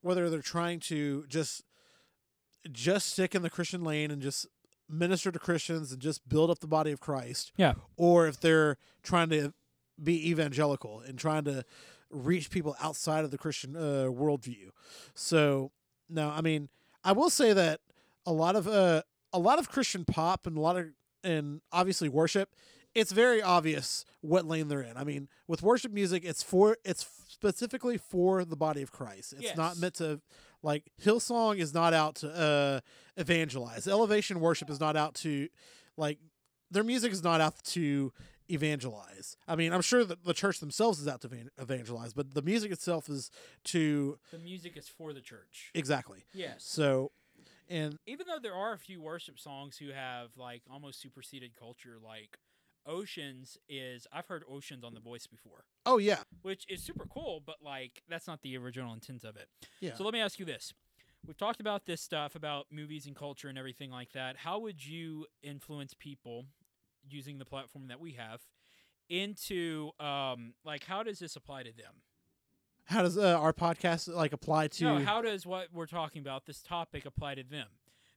whether 0.00 0.28
they're 0.30 0.42
trying 0.42 0.80
to 0.80 1.24
just 1.28 1.62
just 2.72 3.10
stick 3.10 3.34
in 3.34 3.42
the 3.42 3.50
Christian 3.50 3.84
lane 3.84 4.10
and 4.10 4.20
just 4.20 4.46
minister 4.88 5.30
to 5.30 5.38
Christians 5.38 5.92
and 5.92 6.00
just 6.00 6.28
build 6.28 6.50
up 6.50 6.58
the 6.58 6.66
body 6.66 6.90
of 6.90 7.00
Christ. 7.00 7.52
Yeah. 7.56 7.74
Or 7.96 8.26
if 8.26 8.40
they're 8.40 8.78
trying 9.02 9.28
to 9.30 9.52
be 10.02 10.30
evangelical 10.30 11.00
and 11.00 11.18
trying 11.18 11.44
to 11.44 11.64
reach 12.10 12.50
people 12.50 12.76
outside 12.80 13.24
of 13.24 13.30
the 13.30 13.38
Christian 13.38 13.76
uh, 13.76 14.08
worldview. 14.08 14.70
So 15.14 15.72
no, 16.08 16.30
I 16.30 16.40
mean, 16.40 16.68
I 17.04 17.12
will 17.12 17.30
say 17.30 17.52
that 17.52 17.80
a 18.26 18.32
lot 18.32 18.56
of 18.56 18.66
uh, 18.66 19.02
a 19.32 19.38
lot 19.38 19.58
of 19.58 19.70
Christian 19.70 20.04
pop 20.04 20.46
and 20.46 20.56
a 20.56 20.60
lot 20.60 20.76
of 20.76 20.86
and 21.24 21.60
obviously 21.72 22.08
worship, 22.08 22.54
it's 22.94 23.12
very 23.12 23.42
obvious 23.42 24.04
what 24.20 24.46
lane 24.46 24.68
they're 24.68 24.82
in. 24.82 24.96
I 24.96 25.04
mean, 25.04 25.28
with 25.46 25.62
worship 25.62 25.92
music, 25.92 26.24
it's 26.24 26.42
for 26.42 26.76
it's 26.84 27.06
specifically 27.28 27.98
for 27.98 28.44
the 28.44 28.56
body 28.56 28.82
of 28.82 28.92
Christ. 28.92 29.34
It's 29.38 29.56
not 29.56 29.78
meant 29.78 29.94
to 29.94 30.20
like 30.62 30.90
Hillsong 31.02 31.58
is 31.58 31.72
not 31.74 31.94
out 31.94 32.16
to 32.16 32.30
uh, 32.30 32.80
evangelize. 33.16 33.86
Elevation 33.86 34.40
worship 34.40 34.70
is 34.70 34.80
not 34.80 34.96
out 34.96 35.14
to 35.16 35.48
like 35.96 36.18
their 36.70 36.84
music 36.84 37.12
is 37.12 37.22
not 37.22 37.40
out 37.40 37.62
to 37.64 38.12
evangelize. 38.50 39.36
I 39.46 39.56
mean, 39.56 39.72
I'm 39.72 39.82
sure 39.82 40.04
that 40.04 40.24
the 40.24 40.34
church 40.34 40.60
themselves 40.60 41.00
is 41.00 41.08
out 41.08 41.20
to 41.22 41.30
evangelize, 41.58 42.12
but 42.14 42.34
the 42.34 42.42
music 42.42 42.72
itself 42.72 43.08
is 43.08 43.30
to 43.64 44.18
The 44.32 44.38
music 44.38 44.76
is 44.76 44.88
for 44.88 45.12
the 45.12 45.20
church. 45.20 45.70
exactly. 45.74 46.24
Yes. 46.32 46.64
So, 46.64 47.12
and 47.68 47.96
Even 48.06 48.26
though 48.26 48.38
there 48.42 48.54
are 48.54 48.72
a 48.72 48.78
few 48.78 49.00
worship 49.02 49.38
songs 49.38 49.76
who 49.78 49.90
have 49.92 50.30
like 50.36 50.62
almost 50.70 51.00
superseded 51.00 51.52
culture, 51.58 51.96
like 52.02 52.38
Oceans 52.86 53.58
is 53.68 54.06
I've 54.12 54.26
heard 54.26 54.44
Oceans 54.50 54.82
on 54.84 54.94
The 54.94 55.00
Voice 55.00 55.26
before, 55.26 55.64
oh 55.84 55.98
yeah, 55.98 56.20
which 56.42 56.64
is 56.70 56.82
super 56.82 57.04
cool, 57.06 57.42
but 57.44 57.56
like 57.62 58.02
that's 58.08 58.26
not 58.26 58.40
the 58.42 58.56
original 58.56 58.94
intent 58.94 59.24
of 59.24 59.36
it. 59.36 59.48
yeah. 59.80 59.94
So 59.94 60.04
let 60.04 60.14
me 60.14 60.20
ask 60.20 60.38
you 60.38 60.46
this. 60.46 60.72
We've 61.26 61.36
talked 61.36 61.60
about 61.60 61.84
this 61.84 62.00
stuff 62.00 62.34
about 62.34 62.66
movies 62.70 63.04
and 63.06 63.14
culture 63.14 63.48
and 63.48 63.58
everything 63.58 63.90
like 63.90 64.12
that. 64.12 64.36
How 64.38 64.58
would 64.60 64.86
you 64.86 65.26
influence 65.42 65.92
people 65.92 66.46
using 67.12 67.38
the 67.38 67.44
platform 67.44 67.88
that 67.88 68.00
we 68.00 68.12
have 68.12 68.40
into 69.08 69.90
um 69.98 70.52
like 70.64 70.84
how 70.84 71.02
does 71.02 71.18
this 71.18 71.36
apply 71.36 71.62
to 71.62 71.72
them? 71.72 72.02
How 72.84 73.02
does 73.02 73.18
uh, 73.18 73.38
our 73.38 73.52
podcast 73.52 74.12
like 74.14 74.32
apply 74.32 74.68
to? 74.68 74.84
No, 74.84 74.98
how 75.00 75.20
does 75.20 75.44
what 75.44 75.68
we're 75.74 75.86
talking 75.86 76.22
about, 76.22 76.46
this 76.46 76.62
topic, 76.62 77.04
apply 77.04 77.34
to 77.34 77.42
them? 77.42 77.66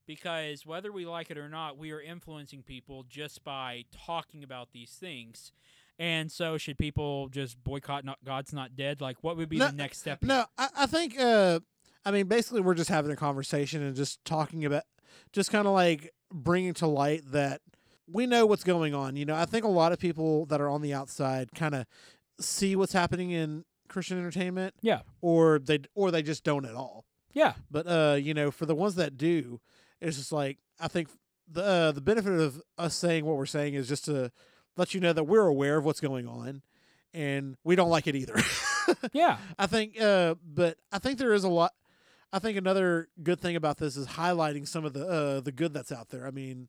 Because 0.08 0.66
whether 0.66 0.92
we 0.94 1.06
like 1.06 1.30
it 1.30 1.38
or 1.38 1.50
not, 1.50 1.78
we 1.78 1.92
are 1.92 2.02
influencing 2.02 2.64
people 2.64 3.04
just 3.08 3.44
by 3.44 3.84
talking 3.92 4.44
about 4.44 4.70
these 4.72 4.92
things. 4.92 5.52
And 6.00 6.32
so, 6.32 6.58
should 6.58 6.78
people 6.78 7.28
just 7.28 7.62
boycott 7.62 8.06
not, 8.06 8.18
God's 8.24 8.54
Not 8.54 8.76
Dead? 8.78 9.02
Like, 9.02 9.18
what 9.22 9.36
would 9.38 9.50
be 9.50 9.58
No, 9.58 9.68
the 9.68 9.74
next 9.74 10.00
step? 10.00 10.24
No, 10.24 10.46
I, 10.58 10.70
I 10.80 10.86
think. 10.86 11.20
Uh, 11.20 11.60
I 12.06 12.12
mean, 12.12 12.28
basically, 12.28 12.62
we're 12.62 12.74
just 12.74 12.90
having 12.90 13.12
a 13.12 13.16
conversation 13.16 13.84
and 13.84 13.96
just 13.96 14.24
talking 14.26 14.66
about, 14.66 14.84
just 15.34 15.52
kind 15.52 15.68
of 15.68 15.74
like 15.74 16.12
bringing 16.34 16.74
to 16.76 16.88
light 16.88 17.24
that 17.34 17.62
we 18.12 18.26
know 18.26 18.46
what's 18.46 18.64
going 18.64 18.94
on. 18.94 19.16
You 19.16 19.26
know, 19.26 19.36
I 19.36 19.46
think 19.46 19.66
a 19.66 19.70
lot 19.70 19.92
of 19.92 20.00
people 20.00 20.46
that 20.48 20.60
are 20.62 20.70
on 20.70 20.82
the 20.82 20.94
outside 20.94 21.50
kind 21.56 21.76
of 21.76 21.86
see 22.40 22.76
what's 22.76 22.94
happening 22.94 23.32
in 23.32 23.66
Christian 23.88 24.18
entertainment, 24.18 24.74
Yeah. 24.82 25.02
or 25.22 25.60
they 25.60 25.80
or 25.96 26.12
they 26.12 26.22
just 26.24 26.44
don't 26.44 26.66
at 26.66 26.76
all. 26.76 27.06
Yeah. 27.34 27.54
But 27.70 27.88
uh, 27.88 28.16
you 28.20 28.34
know, 28.34 28.52
for 28.52 28.66
the 28.66 28.76
ones 28.76 28.96
that 28.96 29.18
do, 29.18 29.60
it's 30.00 30.18
just 30.18 30.32
like 30.32 30.58
I 30.80 30.88
think 30.88 31.10
the 31.52 31.64
uh, 31.64 31.92
the 31.92 32.02
benefit 32.02 32.34
of 32.40 32.62
us 32.78 32.96
saying 32.96 33.26
what 33.26 33.38
we're 33.38 33.46
saying 33.46 33.74
is 33.74 33.88
just 33.88 34.06
to 34.06 34.32
let 34.78 34.94
you 34.94 35.00
know 35.02 35.14
that 35.14 35.26
we're 35.26 35.48
aware 35.48 35.78
of 35.78 35.86
what's 35.86 36.00
going 36.00 36.28
on, 36.28 36.62
and 37.14 37.58
we 37.64 37.76
don't 37.76 37.90
like 37.90 38.08
it 38.08 38.16
either. 38.16 38.36
Yeah. 39.14 39.38
I 39.58 39.68
think, 39.68 40.02
uh, 40.02 40.36
but 40.44 40.78
I 40.92 40.98
think 41.00 41.18
there 41.18 41.34
is 41.34 41.44
a 41.46 41.50
lot. 41.50 41.72
I 42.34 42.40
think 42.40 42.58
another 42.58 43.08
good 43.24 43.40
thing 43.40 43.56
about 43.56 43.78
this 43.78 43.96
is 43.96 44.06
highlighting 44.08 44.68
some 44.68 44.84
of 44.84 44.92
the 44.94 45.08
uh, 45.08 45.40
the 45.40 45.52
good 45.52 45.72
that's 45.74 45.92
out 45.92 46.10
there. 46.10 46.26
I 46.28 46.32
mean, 46.32 46.68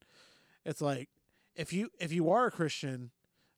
it's 0.65 0.81
like 0.81 1.09
if 1.57 1.73
you 1.73 1.91
if 1.99 2.13
you 2.13 2.31
are 2.31 2.47
a 2.47 2.51
Christian, 2.51 3.11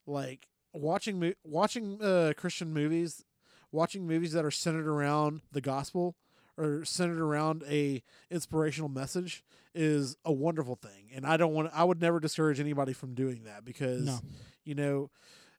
like 0.07 0.49
watching 0.73 1.35
watching 1.45 2.01
uh, 2.03 2.33
Christian 2.37 2.73
movies, 2.73 3.25
watching 3.73 4.07
movies 4.07 4.33
that 4.33 4.45
are 4.45 4.51
centered 4.51 4.87
around 4.87 5.43
the 5.53 5.61
gospel 5.61 6.17
or 6.57 6.85
centered 6.85 7.21
around 7.21 7.65
a 7.69 8.03
inspirational 8.31 8.89
message 8.89 9.45
is 9.75 10.17
a 10.25 10.33
wonderful 10.33 10.77
thing. 10.77 11.11
And 11.15 11.27
I 11.27 11.37
don't 11.37 11.53
want 11.53 11.71
I 11.75 11.85
would 11.85 12.01
never 12.01 12.21
discourage 12.21 12.61
anybody 12.61 12.93
from 12.93 13.15
doing 13.15 13.45
that 13.45 13.65
because 13.65 14.05
No. 14.05 14.19
you 14.65 14.75
know, 14.75 15.11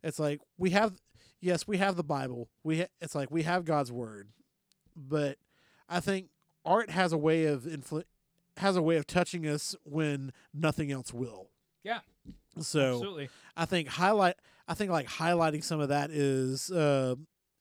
it's 0.03 0.19
like 0.19 0.41
we 0.57 0.69
have 0.71 0.93
yes, 1.41 1.67
we 1.67 1.77
have 1.77 1.95
the 1.95 2.03
Bible. 2.03 2.49
We 2.63 2.79
ha- 2.81 2.87
it's 3.01 3.15
like 3.15 3.29
we 3.31 3.43
have 3.43 3.65
God's 3.65 3.91
word. 3.91 4.29
But 4.95 5.37
I 5.89 5.99
think 5.99 6.29
art 6.63 6.89
has 6.89 7.11
a 7.11 7.17
way 7.17 7.45
of 7.45 7.63
influ- 7.63 8.05
has 8.57 8.77
a 8.77 8.81
way 8.81 8.95
of 8.95 9.05
touching 9.05 9.45
us 9.45 9.75
when 9.83 10.31
nothing 10.53 10.91
else 10.91 11.13
will. 11.13 11.49
Yeah. 11.83 11.99
So 12.59 12.93
Absolutely. 12.93 13.29
I 13.55 13.65
think 13.65 13.87
highlight 13.87 14.35
I 14.67 14.73
think 14.73 14.91
like 14.91 15.07
highlighting 15.07 15.63
some 15.63 15.79
of 15.79 15.89
that 15.89 16.11
is 16.11 16.71
uh 16.71 17.15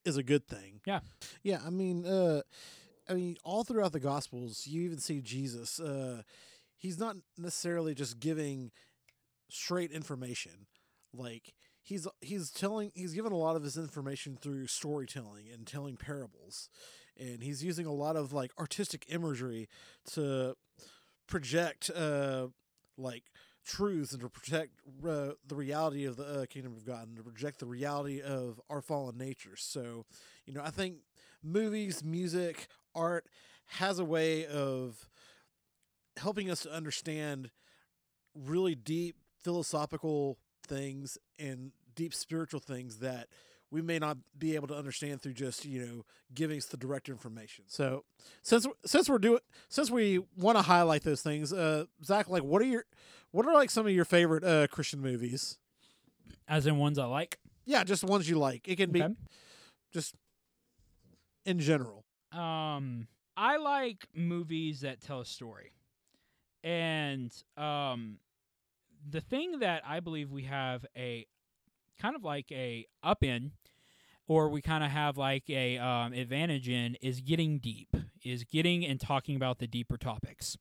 is 0.05 0.16
a 0.16 0.22
good 0.22 0.47
thing. 0.47 0.80
Yeah. 0.86 1.01
Yeah, 1.42 1.61
I 1.64 1.70
mean 1.70 2.07
uh 2.07 2.42
I 3.09 3.14
mean 3.14 3.36
all 3.45 3.64
throughout 3.64 3.92
the 3.92 4.01
gospels 4.01 4.66
you 4.66 4.82
even 4.82 4.99
see 4.99 5.20
Jesus 5.20 5.80
uh 5.80 6.22
he's 6.76 6.99
not 6.99 7.16
necessarily 7.38 7.95
just 7.95 8.20
giving 8.20 8.70
straight 9.51 9.90
information. 9.90 10.66
Like 11.12 11.55
he's 11.82 12.07
he's 12.20 12.51
telling 12.51 12.92
he's 12.95 13.12
given 13.12 13.32
a 13.32 13.36
lot 13.36 13.57
of 13.57 13.62
his 13.62 13.76
information 13.76 14.36
through 14.40 14.66
storytelling 14.66 15.47
and 15.53 15.66
telling 15.66 15.97
parables. 15.97 16.68
And 17.18 17.42
he's 17.42 17.62
using 17.62 17.86
a 17.86 17.92
lot 17.92 18.16
of 18.16 18.32
like 18.32 18.53
artistic 18.59 19.07
imagery 19.09 19.68
to 20.12 20.57
project 21.26 21.90
uh 21.90 22.49
like 22.97 23.24
truths 23.64 24.12
and 24.12 24.20
to 24.22 24.28
protect 24.28 24.72
uh, 25.06 25.30
the 25.46 25.54
reality 25.54 26.04
of 26.04 26.16
the 26.16 26.42
uh, 26.42 26.46
kingdom 26.46 26.72
of 26.72 26.84
God 26.84 27.08
and 27.08 27.16
to 27.16 27.22
project 27.22 27.58
the 27.58 27.66
reality 27.66 28.20
of 28.20 28.60
our 28.68 28.80
fallen 28.80 29.16
nature. 29.16 29.56
So, 29.56 30.04
you 30.46 30.52
know, 30.52 30.62
I 30.62 30.70
think 30.70 30.96
movies, 31.42 32.04
music, 32.04 32.68
art 32.94 33.26
has 33.66 33.98
a 33.98 34.04
way 34.04 34.46
of 34.46 35.08
helping 36.16 36.50
us 36.50 36.60
to 36.62 36.72
understand 36.72 37.50
really 38.34 38.74
deep 38.74 39.16
philosophical 39.42 40.38
things 40.66 41.18
and 41.38 41.72
deep 41.94 42.14
spiritual 42.14 42.60
things 42.60 42.98
that 42.98 43.28
we 43.74 43.82
may 43.82 43.98
not 43.98 44.16
be 44.38 44.54
able 44.54 44.68
to 44.68 44.74
understand 44.74 45.20
through 45.20 45.32
just 45.32 45.64
you 45.64 45.84
know 45.84 46.04
giving 46.32 46.56
us 46.58 46.66
the 46.66 46.76
direct 46.76 47.08
information. 47.08 47.64
So 47.66 48.04
since 48.42 48.66
since 48.86 49.08
we're 49.10 49.18
doing 49.18 49.40
since 49.68 49.90
we 49.90 50.20
want 50.36 50.56
to 50.56 50.62
highlight 50.62 51.02
those 51.02 51.20
things, 51.22 51.52
uh, 51.52 51.84
Zach, 52.04 52.28
like 52.28 52.44
what 52.44 52.62
are 52.62 52.66
your 52.66 52.84
what 53.32 53.44
are 53.46 53.52
like 53.52 53.70
some 53.70 53.84
of 53.86 53.92
your 53.92 54.04
favorite 54.04 54.44
uh, 54.44 54.68
Christian 54.68 55.00
movies? 55.00 55.58
As 56.46 56.66
in 56.66 56.78
ones 56.78 56.98
I 56.98 57.06
like. 57.06 57.38
Yeah, 57.66 57.82
just 57.82 58.04
ones 58.04 58.28
you 58.30 58.38
like. 58.38 58.68
It 58.68 58.76
can 58.76 58.92
be 58.92 59.02
Okay. 59.02 59.14
just 59.92 60.14
in 61.44 61.58
general. 61.58 62.04
Um, 62.32 63.08
I 63.36 63.56
like 63.56 64.06
movies 64.14 64.82
that 64.82 65.00
tell 65.00 65.20
a 65.20 65.24
story, 65.24 65.72
and 66.62 67.32
um, 67.56 68.18
the 69.10 69.20
thing 69.20 69.60
that 69.60 69.82
I 69.86 70.00
believe 70.00 70.30
we 70.30 70.44
have 70.44 70.86
a 70.96 71.26
kind 72.01 72.16
of 72.16 72.24
like 72.24 72.51
a 72.53 72.86
up 73.03 73.22
in, 73.22 73.53
or 74.26 74.49
we 74.49 74.62
kind 74.62 74.84
of 74.84 74.90
have 74.90 75.16
like 75.16 75.49
a 75.49 75.78
um, 75.78 76.12
advantage 76.12 76.68
in, 76.68 76.97
is 76.97 77.20
getting 77.20 77.59
deep, 77.59 77.95
is 78.24 78.45
getting 78.45 78.84
and 78.84 79.01
talking 79.01 79.36
about 79.36 79.59
the 79.59 79.66
deeper 79.66 79.97
topics. 79.97 80.57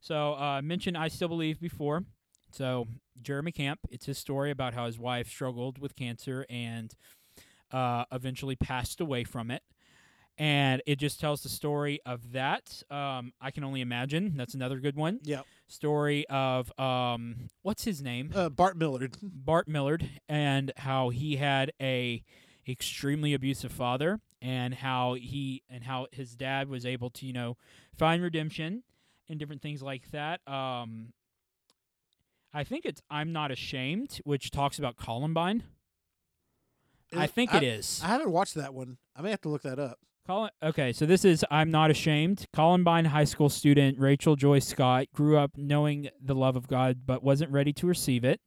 So 0.00 0.34
uh, 0.34 0.58
I 0.58 0.60
mentioned 0.60 0.96
I 0.96 1.08
still 1.08 1.28
believe 1.28 1.60
before. 1.60 2.04
So 2.52 2.88
Jeremy 3.20 3.52
Camp, 3.52 3.80
it's 3.90 4.06
his 4.06 4.18
story 4.18 4.50
about 4.50 4.74
how 4.74 4.86
his 4.86 4.98
wife 4.98 5.28
struggled 5.28 5.78
with 5.78 5.94
cancer 5.94 6.46
and 6.48 6.94
uh, 7.70 8.04
eventually 8.10 8.56
passed 8.56 9.00
away 9.00 9.24
from 9.24 9.50
it 9.50 9.62
and 10.40 10.80
it 10.86 10.96
just 10.96 11.20
tells 11.20 11.42
the 11.42 11.50
story 11.50 12.00
of 12.06 12.32
that. 12.32 12.82
Um, 12.90 13.34
I 13.42 13.50
can 13.50 13.62
only 13.62 13.82
imagine. 13.82 14.32
That's 14.38 14.54
another 14.54 14.80
good 14.80 14.96
one. 14.96 15.20
Yeah. 15.22 15.42
Story 15.68 16.26
of 16.28 16.72
um, 16.80 17.50
what's 17.60 17.84
his 17.84 18.00
name? 18.02 18.32
Uh, 18.34 18.48
Bart 18.48 18.78
Millard. 18.78 19.18
Bart 19.22 19.68
Millard, 19.68 20.08
and 20.30 20.72
how 20.78 21.10
he 21.10 21.36
had 21.36 21.72
a 21.80 22.24
extremely 22.66 23.34
abusive 23.34 23.70
father, 23.70 24.18
and 24.40 24.72
how 24.72 25.12
he 25.12 25.62
and 25.68 25.84
how 25.84 26.06
his 26.10 26.34
dad 26.36 26.70
was 26.70 26.86
able 26.86 27.10
to 27.10 27.26
you 27.26 27.34
know 27.34 27.58
find 27.94 28.22
redemption 28.22 28.82
and 29.28 29.38
different 29.38 29.60
things 29.60 29.82
like 29.82 30.10
that. 30.10 30.40
Um, 30.48 31.12
I 32.54 32.64
think 32.64 32.86
it's 32.86 33.02
I'm 33.10 33.30
not 33.30 33.50
ashamed, 33.50 34.22
which 34.24 34.50
talks 34.50 34.78
about 34.78 34.96
Columbine. 34.96 35.64
I 37.14 37.26
think 37.26 37.52
it 37.52 37.62
is. 37.62 38.00
I 38.02 38.06
haven't 38.06 38.30
watched 38.30 38.54
that 38.54 38.72
one. 38.72 38.96
I 39.14 39.20
may 39.20 39.30
have 39.30 39.42
to 39.42 39.50
look 39.50 39.62
that 39.62 39.78
up. 39.78 39.98
Col- 40.30 40.50
okay, 40.62 40.92
so 40.92 41.06
this 41.06 41.24
is 41.24 41.44
I'm 41.50 41.72
Not 41.72 41.90
Ashamed. 41.90 42.46
Columbine 42.52 43.06
High 43.06 43.24
School 43.24 43.48
student 43.48 43.98
Rachel 43.98 44.36
Joy 44.36 44.60
Scott 44.60 45.06
grew 45.12 45.36
up 45.36 45.50
knowing 45.56 46.08
the 46.22 46.36
love 46.36 46.54
of 46.54 46.68
God 46.68 47.00
but 47.04 47.24
wasn't 47.24 47.50
ready 47.50 47.72
to 47.72 47.86
receive 47.88 48.22
it. 48.22 48.40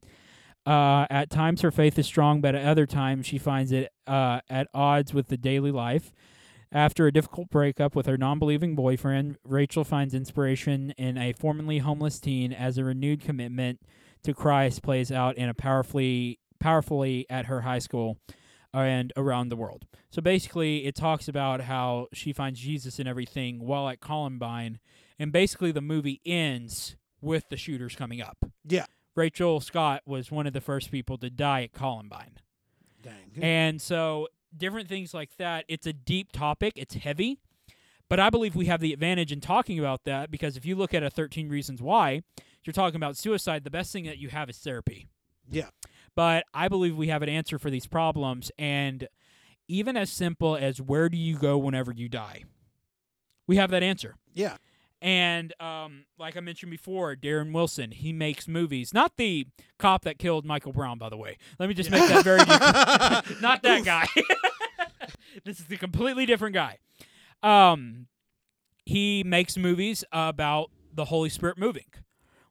Uh, 0.66 1.06
at 1.10 1.30
times, 1.30 1.60
her 1.60 1.72
faith 1.72 2.00
is 2.00 2.06
strong, 2.06 2.40
but 2.40 2.56
at 2.56 2.66
other 2.66 2.86
times, 2.86 3.26
she 3.26 3.38
finds 3.38 3.74
it 3.74 3.92
uh, 4.08 4.40
at 4.50 4.70
odds 4.74 5.14
with 5.14 5.28
the 5.28 5.36
daily 5.36 5.72
life. 5.72 6.14
After 6.72 7.06
a 7.06 7.12
difficult 7.12 7.50
breakup 7.50 7.98
with 7.98 8.06
her 8.06 8.18
non 8.18 8.40
believing 8.40 8.76
boyfriend, 8.76 9.36
Rachel 9.44 9.84
finds 9.84 10.14
inspiration 10.14 10.92
in 10.92 11.18
a 11.18 11.34
formerly 11.34 11.80
homeless 11.80 12.18
teen 12.18 12.54
as 12.54 12.78
a 12.78 12.86
renewed 12.86 13.20
commitment 13.20 13.82
to 14.24 14.34
Christ 14.34 14.84
plays 14.84 15.12
out 15.12 15.36
in 15.36 15.50
a 15.50 15.54
powerfully 15.54 16.40
powerfully 16.62 17.26
at 17.30 17.48
her 17.48 17.60
high 17.60 17.80
school 17.80 18.20
and 18.74 19.14
around 19.16 19.50
the 19.50 19.56
world. 19.56 19.86
So 20.10 20.22
basically, 20.22 20.86
it 20.86 20.96
talks 20.96 21.28
about 21.28 21.62
how 21.62 22.08
she 22.14 22.34
finds 22.34 22.60
Jesus 22.60 23.00
in 23.00 23.08
everything 23.08 23.60
while 23.60 23.88
at 23.90 24.00
Columbine, 24.00 24.80
and 25.20 25.32
basically 25.32 25.72
the 25.72 25.82
movie 25.82 26.22
ends 26.26 26.96
with 27.22 27.50
the 27.50 27.58
shooters 27.58 27.96
coming 27.96 28.22
up. 28.22 28.38
Yeah. 28.66 28.86
Rachel 29.16 29.60
Scott 29.60 30.02
was 30.06 30.32
one 30.32 30.48
of 30.48 30.54
the 30.54 30.62
first 30.62 30.92
people 30.92 31.18
to 31.20 31.30
die 31.30 31.64
at 31.64 31.74
Columbine. 31.74 32.40
Dang. 33.02 33.14
And 33.42 33.82
so 33.82 34.28
different 34.56 34.90
things 34.90 35.14
like 35.14 35.38
that. 35.38 35.66
It's 35.68 35.86
a 35.86 35.94
deep 35.94 36.32
topic. 36.32 36.74
It's 36.76 36.96
heavy. 36.96 37.40
But 38.10 38.20
I 38.20 38.30
believe 38.30 38.56
we 38.56 38.66
have 38.66 38.82
the 38.82 38.94
advantage 38.94 39.32
in 39.32 39.40
talking 39.40 39.80
about 39.80 40.04
that 40.04 40.30
because 40.30 40.58
if 40.58 40.66
you 40.66 40.76
look 40.76 40.94
at 40.94 41.04
a 41.04 41.10
13 41.10 41.50
reasons 41.50 41.82
why, 41.82 42.22
you're 42.64 42.74
talking 42.74 42.98
about 42.98 43.18
suicide, 43.18 43.64
the 43.64 43.72
best 43.72 43.92
thing 43.92 44.06
that 44.06 44.18
you 44.18 44.30
have 44.30 44.50
is 44.50 44.58
therapy. 44.58 45.08
Yeah. 45.50 45.70
But 46.16 46.46
I 46.54 46.68
believe 46.68 46.96
we 46.96 47.08
have 47.08 47.22
an 47.24 47.30
answer 47.30 47.58
for 47.58 47.70
these 47.70 47.88
problems 47.88 48.52
and 48.58 49.08
even 49.68 49.98
as 49.98 50.10
simple 50.12 50.56
as 50.56 50.80
where 50.82 51.10
do 51.10 51.18
you 51.18 51.38
go 51.38 51.58
whenever 51.58 51.92
you 51.92 52.10
die? 52.10 52.44
We 53.48 53.58
have 53.58 53.72
that 53.72 53.84
answer. 53.84 54.16
yeah. 54.34 54.58
And 55.02 55.54
um, 55.60 56.06
like 56.18 56.38
I 56.38 56.40
mentioned 56.40 56.72
before, 56.72 57.14
Darren 57.14 57.52
Wilson, 57.52 57.92
he 57.92 58.14
makes 58.14 58.48
movies. 58.48 58.94
Not 58.94 59.18
the 59.18 59.48
cop 59.78 60.06
that 60.06 60.18
killed 60.18 60.46
Michael 60.46 60.72
Brown, 60.72 60.98
by 60.98 61.10
the 61.10 61.18
way. 61.18 61.38
Let 61.60 61.68
me 61.68 61.76
just 61.76 61.92
make 61.92 62.08
that 62.08 62.24
very 62.24 62.38
not 63.42 63.62
that 63.64 63.84
guy. 63.84 64.08
this 65.44 65.60
is 65.60 65.66
a 65.70 65.76
completely 65.76 66.26
different 66.26 66.54
guy. 66.56 66.78
Um, 67.44 68.08
he 68.86 69.24
makes 69.26 69.58
movies 69.58 70.06
about 70.14 70.72
the 70.94 71.04
Holy 71.04 71.28
Spirit 71.28 71.58
moving, 71.58 71.86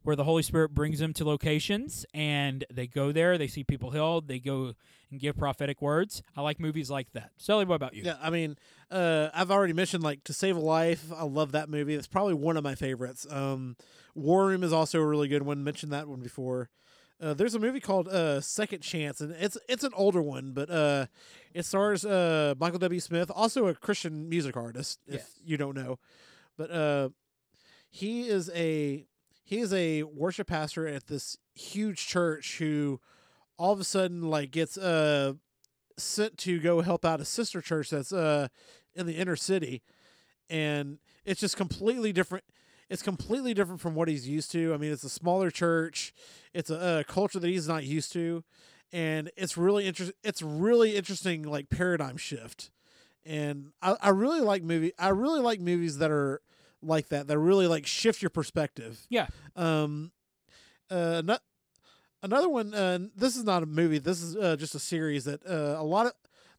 where 0.03 0.17
the 0.17 0.25
Holy 0.25 0.43
Spirit 0.43 0.75
brings 0.75 0.99
them 0.99 1.13
to 1.15 1.25
locations 1.25 2.05
and 2.13 2.65
they 2.73 2.87
go 2.87 3.13
there, 3.13 3.39
they 3.39 3.47
see 3.47 3.63
people 3.65 3.91
healed, 3.91 4.29
they 4.29 4.39
go 4.39 4.75
and 5.11 5.21
give 5.21 5.37
prophetic 5.37 5.81
words. 5.83 6.23
I 6.37 6.41
like 6.43 6.59
movies 6.59 6.91
like 6.91 7.13
that. 7.13 7.31
Sully, 7.37 7.65
what 7.65 7.77
about 7.77 7.95
you? 7.95 8.03
Yeah, 8.05 8.17
I 8.21 8.31
mean, 8.31 8.57
uh, 8.91 9.29
I've 9.35 9.51
already 9.51 9.73
mentioned 9.75 10.03
like 10.03 10.25
To 10.25 10.33
Save 10.33 10.57
a 10.57 10.61
Life. 10.61 11.13
I 11.15 11.25
love 11.25 11.53
that 11.53 11.69
movie. 11.69 11.95
It's 11.95 12.07
probably 12.07 12.35
one 12.35 12.57
of 12.57 12.65
my 12.65 12.75
favorites. 12.75 13.27
Um, 13.31 13.77
War 14.15 14.47
Room 14.47 14.63
is 14.65 14.73
also 14.73 15.01
a 15.01 15.07
really 15.07 15.29
good 15.29 15.43
one. 15.43 15.63
Mentioned 15.65 15.93
that 15.93 16.09
one 16.09 16.21
before. 16.21 16.69
Uh, 17.21 17.33
there's 17.35 17.55
a 17.55 17.59
movie 17.61 17.79
called 17.79 18.09
uh, 18.09 18.41
Second 18.41 18.81
Chance, 18.81 19.21
and 19.21 19.33
it's 19.39 19.57
it's 19.69 19.85
an 19.85 19.93
older 19.95 20.21
one, 20.21 20.51
but 20.53 20.69
uh, 20.69 21.07
it 21.55 21.65
stars 21.65 22.05
uh, 22.05 22.55
Michael 22.59 22.81
W. 22.81 22.99
Smith, 22.99 23.31
also 23.33 23.69
a 23.69 23.75
Christian 23.75 24.29
music 24.29 24.57
artist, 24.57 24.99
if 25.07 25.15
Yes. 25.15 25.31
you 25.45 25.57
don't 25.57 25.77
know. 25.77 26.01
But 26.57 26.71
uh, 26.73 27.09
he 27.89 28.23
is 28.29 28.51
a 28.55 29.07
he 29.53 29.59
is 29.59 29.75
a 29.75 30.03
worship 30.05 30.47
pastor 30.47 30.89
at 30.89 31.09
this 31.09 31.37
huge 31.55 32.07
church 32.07 32.57
who 32.57 32.99
all 33.59 33.71
of 33.71 33.81
a 33.81 33.85
sudden 33.85 34.23
like 34.23 34.51
gets 34.51 34.79
uh 34.79 35.35
sent 35.99 36.39
to 36.39 36.59
go 36.59 36.81
help 36.81 37.05
out 37.05 37.21
a 37.21 37.25
sister 37.27 37.61
church 37.61 37.91
that's 37.91 38.15
uh 38.15 38.49
in 38.95 39.05
the 39.05 39.13
inner 39.13 39.37
city. 39.37 39.83
And 40.49 41.01
it's 41.27 41.39
just 41.39 41.59
completely 41.59 42.15
different 42.15 42.45
it's 42.89 43.03
completely 43.03 43.53
different 43.53 43.83
from 43.83 43.95
what 43.95 44.09
he's 44.09 44.27
used 44.27 44.51
to. 44.53 44.73
I 44.73 44.79
mean 44.79 44.91
it's 44.91 45.05
a 45.05 45.11
smaller 45.11 45.51
church. 45.51 46.15
It's 46.55 46.71
a, 46.71 47.01
a 47.01 47.05
culture 47.05 47.39
that 47.39 47.47
he's 47.47 47.69
not 47.69 47.85
used 47.85 48.11
to. 48.15 48.45
And 48.91 49.31
it's 49.37 49.59
really 49.59 49.87
interesting 49.87 50.17
it's 50.25 50.41
really 50.41 50.97
interesting 50.97 51.43
like 51.43 51.69
paradigm 51.69 52.17
shift. 52.17 52.71
And 53.27 53.73
I, 53.83 53.97
I 54.01 54.09
really 54.09 54.41
like 54.41 54.63
movie 54.63 54.93
i 54.99 55.11
really 55.11 55.41
like 55.41 55.61
movies 55.61 55.99
that 55.99 56.11
are 56.11 56.41
like 56.83 57.09
that 57.09 57.27
that 57.29 57.39
really 57.39 57.67
like 57.67 57.87
shift 57.87 58.23
your 58.23 58.31
perspective 58.31 59.07
Yeah. 59.09 59.27
um 59.57 60.13
uh 60.91 61.23
no- 61.25 61.39
another 62.23 62.49
one 62.49 62.75
uh 62.75 62.99
this 63.17 63.37
is 63.37 63.45
not 63.45 63.63
a 63.63 63.67
movie 63.67 63.99
this 63.99 64.23
is 64.23 64.37
uh, 64.37 64.57
just 64.57 64.75
a 64.75 64.79
series 64.79 65.25
that 65.25 65.45
uh, 65.47 65.77
a 65.79 65.85
lot 65.85 66.07
of 66.07 66.13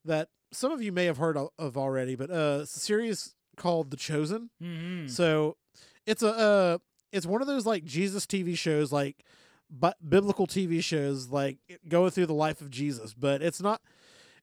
that 0.06 0.30
some 0.52 0.72
of 0.72 0.82
you 0.82 0.92
may 0.92 1.06
have 1.06 1.18
heard 1.18 1.38
of, 1.38 1.50
of 1.58 1.78
already 1.78 2.16
but 2.16 2.30
uh 2.32 2.60
it's 2.62 2.76
a 2.76 2.80
series 2.80 3.36
called 3.58 3.92
the 3.92 3.98
chosen 3.98 4.50
Mm-hmm. 4.62 5.08
so 5.08 5.58
it's 6.06 6.24
a 6.24 6.30
uh 6.30 6.78
it's 7.12 7.26
one 7.26 7.42
of 7.42 7.48
those 7.48 7.66
like 7.66 7.84
jesus 7.86 8.26
tv 8.26 8.58
shows 8.58 8.92
like 8.92 9.24
but 9.70 9.98
biblical 10.08 10.48
tv 10.48 10.84
shows 10.84 11.30
like 11.30 11.58
going 11.88 12.12
through 12.12 12.26
the 12.28 12.34
life 12.34 12.62
of 12.62 12.70
jesus 12.70 13.14
but 13.14 13.42
it's 13.42 13.62
not 13.62 13.82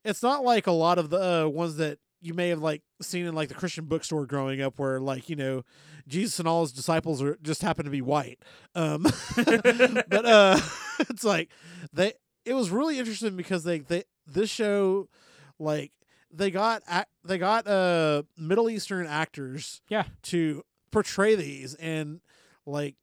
it's 0.04 0.22
not 0.22 0.42
like 0.44 0.66
a 0.66 0.72
lot 0.72 0.98
of 0.98 1.10
the 1.10 1.44
uh, 1.44 1.48
ones 1.48 1.76
that 1.76 1.98
you 2.20 2.34
may 2.34 2.48
have 2.50 2.60
like 2.60 2.82
seen 3.00 3.26
in 3.26 3.34
like 3.34 3.48
the 3.48 3.54
christian 3.54 3.84
bookstore 3.86 4.26
growing 4.26 4.60
up 4.60 4.78
where 4.78 5.00
like 5.00 5.28
you 5.28 5.36
know 5.36 5.62
jesus 6.06 6.38
and 6.38 6.46
all 6.46 6.60
his 6.62 6.72
disciples 6.72 7.22
are 7.22 7.38
just 7.42 7.62
happen 7.62 7.84
to 7.84 7.90
be 7.90 8.02
white 8.02 8.38
um 8.74 9.02
but 9.36 10.24
uh 10.26 10.58
it's 11.00 11.24
like 11.24 11.50
they 11.92 12.12
it 12.44 12.54
was 12.54 12.70
really 12.70 12.98
interesting 12.98 13.36
because 13.36 13.64
they 13.64 13.78
they 13.80 14.04
this 14.26 14.50
show 14.50 15.08
like 15.58 15.92
they 16.32 16.50
got 16.50 16.82
they 17.24 17.38
got 17.38 17.66
uh 17.66 18.22
Middle 18.36 18.70
Eastern 18.70 19.06
actors 19.06 19.80
Yeah. 19.88 20.04
to 20.24 20.62
portray 20.92 21.34
these 21.34 21.74
and 21.74 22.20
like 22.66 22.96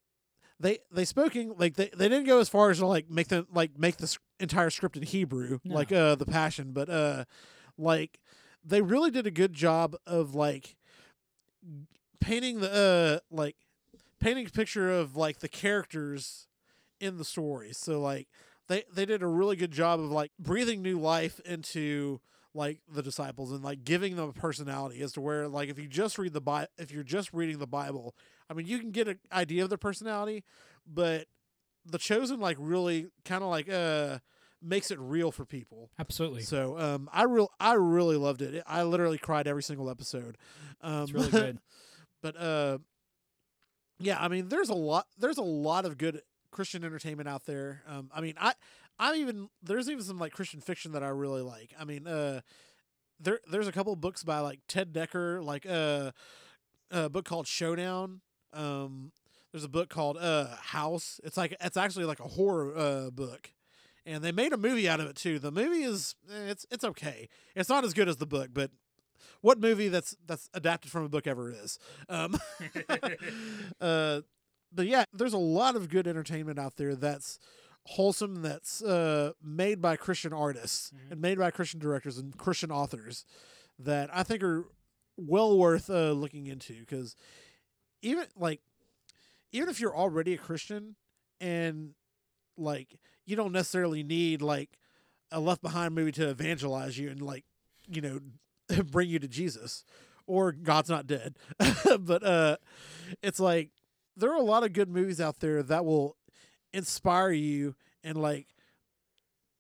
they 0.59 0.79
they 0.91 1.05
spoken 1.05 1.53
like 1.57 1.75
they, 1.75 1.89
they 1.95 2.09
didn't 2.09 2.25
go 2.25 2.39
as 2.39 2.49
far 2.49 2.69
as 2.69 2.79
to 2.79 2.87
like 2.87 3.09
make 3.09 3.27
them 3.27 3.45
like 3.53 3.77
make 3.77 3.97
the 3.97 4.03
s- 4.03 4.17
entire 4.39 4.69
script 4.69 4.95
in 4.97 5.03
Hebrew 5.03 5.59
No. 5.63 5.75
like 5.75 5.91
uh 5.91 6.15
the 6.15 6.25
Passion, 6.25 6.71
but 6.71 6.89
uh 6.89 7.25
like 7.77 8.19
they 8.67 8.81
really 8.81 9.11
did 9.11 9.27
a 9.27 9.31
good 9.31 9.53
job 9.53 9.95
of 10.05 10.35
like 10.35 10.75
painting 12.19 12.59
the 12.59 12.71
uh 12.71 13.19
like 13.35 13.55
painting 14.19 14.47
a 14.47 14.49
picture 14.49 14.91
of 14.91 15.15
like 15.15 15.39
the 15.39 15.49
characters 15.49 16.47
in 16.99 17.17
the 17.17 17.25
story. 17.25 17.73
So 17.73 18.01
like 18.01 18.27
they 18.67 18.83
they 18.93 19.05
did 19.05 19.23
a 19.23 19.27
really 19.27 19.55
good 19.55 19.71
job 19.71 19.99
of 19.99 20.11
like 20.11 20.31
breathing 20.39 20.81
new 20.81 20.99
life 20.99 21.39
into 21.41 22.19
like 22.53 22.79
the 22.91 23.03
disciples 23.03 23.51
and 23.51 23.63
like 23.63 23.83
giving 23.83 24.15
them 24.15 24.29
a 24.29 24.33
personality 24.33 25.01
as 25.01 25.13
to 25.13 25.21
where 25.21 25.47
like 25.47 25.69
if 25.69 25.79
you 25.79 25.87
just 25.87 26.17
read 26.17 26.33
the 26.33 26.41
Bi- 26.41 26.67
if 26.77 26.91
you're 26.91 27.03
just 27.03 27.33
reading 27.33 27.59
the 27.59 27.67
Bible, 27.67 28.15
I 28.49 28.53
mean 28.53 28.67
you 28.67 28.79
can 28.79 28.91
get 28.91 29.07
an 29.07 29.19
idea 29.31 29.63
of 29.63 29.69
their 29.69 29.77
personality, 29.77 30.43
but 30.87 31.27
the 31.85 31.99
chosen 31.99 32.39
like 32.39 32.57
really 32.59 33.07
kind 33.25 33.43
of 33.43 33.49
like 33.49 33.69
uh 33.69 34.19
makes 34.61 34.91
it 34.91 34.99
real 34.99 35.31
for 35.31 35.45
people. 35.45 35.91
Absolutely. 35.99 36.41
So 36.43 36.77
um 36.79 37.09
I 37.11 37.23
real 37.23 37.49
I 37.59 37.73
really 37.73 38.17
loved 38.17 38.41
it. 38.41 38.63
I 38.65 38.83
literally 38.83 39.17
cried 39.17 39.47
every 39.47 39.63
single 39.63 39.89
episode. 39.89 40.37
Um 40.81 41.03
It's 41.03 41.11
really 41.11 41.31
good. 41.31 41.59
but 42.21 42.39
uh 42.39 42.77
yeah, 43.99 44.17
I 44.19 44.27
mean 44.27 44.49
there's 44.49 44.69
a 44.69 44.75
lot 44.75 45.07
there's 45.17 45.37
a 45.37 45.43
lot 45.43 45.85
of 45.85 45.97
good 45.97 46.21
Christian 46.51 46.83
entertainment 46.83 47.27
out 47.29 47.45
there. 47.45 47.83
Um 47.87 48.09
I 48.13 48.21
mean 48.21 48.35
I 48.39 48.53
I'm 48.99 49.15
even 49.15 49.49
there's 49.61 49.89
even 49.89 50.03
some 50.03 50.17
like 50.17 50.33
Christian 50.33 50.59
fiction 50.61 50.91
that 50.93 51.03
I 51.03 51.09
really 51.09 51.41
like. 51.41 51.73
I 51.79 51.85
mean 51.85 52.07
uh 52.07 52.41
there 53.19 53.39
there's 53.51 53.67
a 53.67 53.71
couple 53.71 53.93
of 53.93 54.01
books 54.01 54.23
by 54.23 54.39
like 54.39 54.59
Ted 54.67 54.93
Dekker 54.93 55.43
like 55.43 55.65
uh 55.67 56.11
a 56.91 57.09
book 57.09 57.25
called 57.25 57.47
Showdown. 57.47 58.21
Um 58.53 59.11
there's 59.51 59.63
a 59.63 59.69
book 59.69 59.89
called 59.89 60.17
uh 60.17 60.55
House. 60.57 61.19
It's 61.23 61.37
like 61.37 61.55
it's 61.61 61.77
actually 61.77 62.05
like 62.05 62.19
a 62.19 62.27
horror 62.27 62.75
uh 62.75 63.09
book. 63.11 63.51
And 64.07 64.23
they 64.23 64.31
made 64.31 64.53
a 64.53 64.57
movie 64.57 64.87
out 64.89 64.99
of 65.01 65.07
it 65.07 65.15
too. 65.17 65.37
The 65.37 65.51
movie 65.51 65.83
is 65.83 66.15
eh, 66.31 66.49
it's 66.49 66.65
it's 66.71 66.83
okay. 66.85 67.27
It's 67.55 67.69
not 67.69 67.83
as 67.83 67.93
good 67.93 68.07
as 68.07 68.15
the 68.17 68.25
book, 68.25 68.49
but 68.53 68.71
what 69.41 69.59
movie 69.59 69.89
that's 69.89 70.15
that's 70.25 70.49
adapted 70.53 70.89
from 70.91 71.03
a 71.03 71.09
book 71.09 71.27
ever 71.27 71.51
is? 71.51 71.77
Um, 72.07 72.39
uh, 73.81 74.21
but 74.73 74.87
yeah, 74.87 75.03
there's 75.13 75.33
a 75.33 75.37
lot 75.37 75.75
of 75.75 75.89
good 75.89 76.07
entertainment 76.07 76.57
out 76.59 76.77
there 76.77 76.95
that's 76.95 77.37
wholesome, 77.85 78.41
that's 78.41 78.81
uh, 78.81 79.31
made 79.43 79.81
by 79.81 79.95
Christian 79.95 80.33
artists 80.33 80.91
Mhm. 80.91 81.11
and 81.11 81.21
made 81.21 81.37
by 81.37 81.51
Christian 81.51 81.79
directors 81.79 82.17
and 82.17 82.37
Christian 82.37 82.71
authors 82.71 83.25
that 83.79 84.09
I 84.13 84.23
think 84.23 84.43
are 84.43 84.65
well 85.17 85.57
worth 85.57 85.89
uh, 85.89 86.11
looking 86.11 86.47
into 86.47 86.79
because 86.79 87.15
even 88.01 88.25
like 88.37 88.61
even 89.51 89.69
if 89.69 89.79
you're 89.79 89.95
already 89.95 90.33
a 90.33 90.37
Christian 90.37 90.95
and 91.39 91.93
like 92.57 92.99
you 93.25 93.35
don't 93.35 93.51
necessarily 93.51 94.03
need 94.03 94.41
like 94.41 94.77
a 95.31 95.39
left 95.39 95.61
behind 95.61 95.93
movie 95.93 96.11
to 96.13 96.29
evangelize 96.29 96.97
you 96.97 97.09
and 97.09 97.21
like 97.21 97.45
you 97.87 98.01
know 98.01 98.19
bring 98.85 99.09
you 99.09 99.19
to 99.19 99.27
Jesus 99.27 99.83
or 100.25 100.51
God's 100.51 100.89
not 100.89 101.07
dead. 101.07 101.37
but 101.99 102.23
uh 102.23 102.57
it's 103.21 103.39
like 103.39 103.71
there 104.15 104.31
are 104.31 104.37
a 104.37 104.43
lot 104.43 104.63
of 104.63 104.73
good 104.73 104.89
movies 104.89 105.21
out 105.21 105.39
there 105.39 105.61
that 105.63 105.85
will 105.85 106.17
inspire 106.73 107.31
you 107.31 107.75
and 108.03 108.17
like 108.17 108.47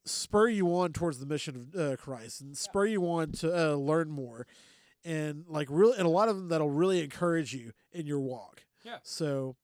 spur 0.05 0.47
you 0.47 0.67
on 0.73 0.93
towards 0.93 1.19
the 1.19 1.25
mission 1.25 1.55
of 1.55 1.79
uh, 1.79 1.95
Christ 1.97 2.41
and 2.41 2.57
spur 2.57 2.85
you 2.85 3.03
on 3.03 3.31
to 3.33 3.71
uh, 3.71 3.75
learn 3.75 4.09
more 4.09 4.47
and 5.03 5.45
like 5.47 5.67
really 5.69 5.97
and 5.97 6.05
a 6.05 6.09
lot 6.09 6.29
of 6.29 6.35
them 6.35 6.49
that'll 6.49 6.69
really 6.69 7.03
encourage 7.03 7.53
you 7.53 7.73
in 7.91 8.05
your 8.05 8.19
walk. 8.19 8.63
Yeah. 8.83 8.97
So 9.03 9.55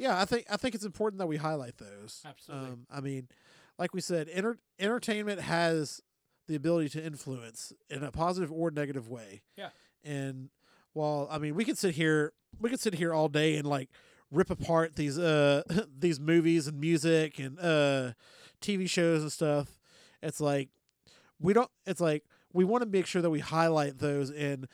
yeah, 0.00 0.18
I 0.18 0.24
think 0.24 0.46
I 0.50 0.56
think 0.56 0.74
it's 0.74 0.84
important 0.84 1.18
that 1.18 1.26
we 1.26 1.36
highlight 1.36 1.76
those. 1.76 2.22
Absolutely. 2.26 2.68
Um, 2.68 2.86
I 2.90 3.00
mean, 3.00 3.28
like 3.78 3.92
we 3.92 4.00
said, 4.00 4.30
enter- 4.32 4.58
entertainment 4.78 5.42
has 5.42 6.00
the 6.48 6.54
ability 6.56 6.88
to 6.90 7.04
influence 7.04 7.74
in 7.90 8.02
a 8.02 8.10
positive 8.10 8.50
or 8.50 8.70
negative 8.70 9.08
way. 9.08 9.42
Yeah. 9.58 9.68
And 10.02 10.48
while 10.94 11.28
I 11.30 11.36
mean, 11.36 11.54
we 11.54 11.66
could 11.66 11.76
sit 11.76 11.94
here, 11.96 12.32
we 12.58 12.70
could 12.70 12.80
sit 12.80 12.94
here 12.94 13.12
all 13.12 13.28
day 13.28 13.56
and 13.56 13.68
like 13.68 13.90
rip 14.30 14.48
apart 14.48 14.96
these 14.96 15.18
uh 15.18 15.62
these 15.98 16.18
movies 16.18 16.66
and 16.66 16.80
music 16.80 17.38
and 17.38 17.58
uh 17.60 18.12
TV 18.62 18.88
shows 18.88 19.20
and 19.20 19.30
stuff. 19.30 19.78
It's 20.22 20.40
like 20.40 20.70
we 21.38 21.52
don't. 21.52 21.70
It's 21.84 22.00
like 22.00 22.24
we 22.54 22.64
want 22.64 22.82
to 22.84 22.88
make 22.88 23.04
sure 23.04 23.20
that 23.20 23.30
we 23.30 23.40
highlight 23.40 23.98
those 23.98 24.30
and 24.30 24.66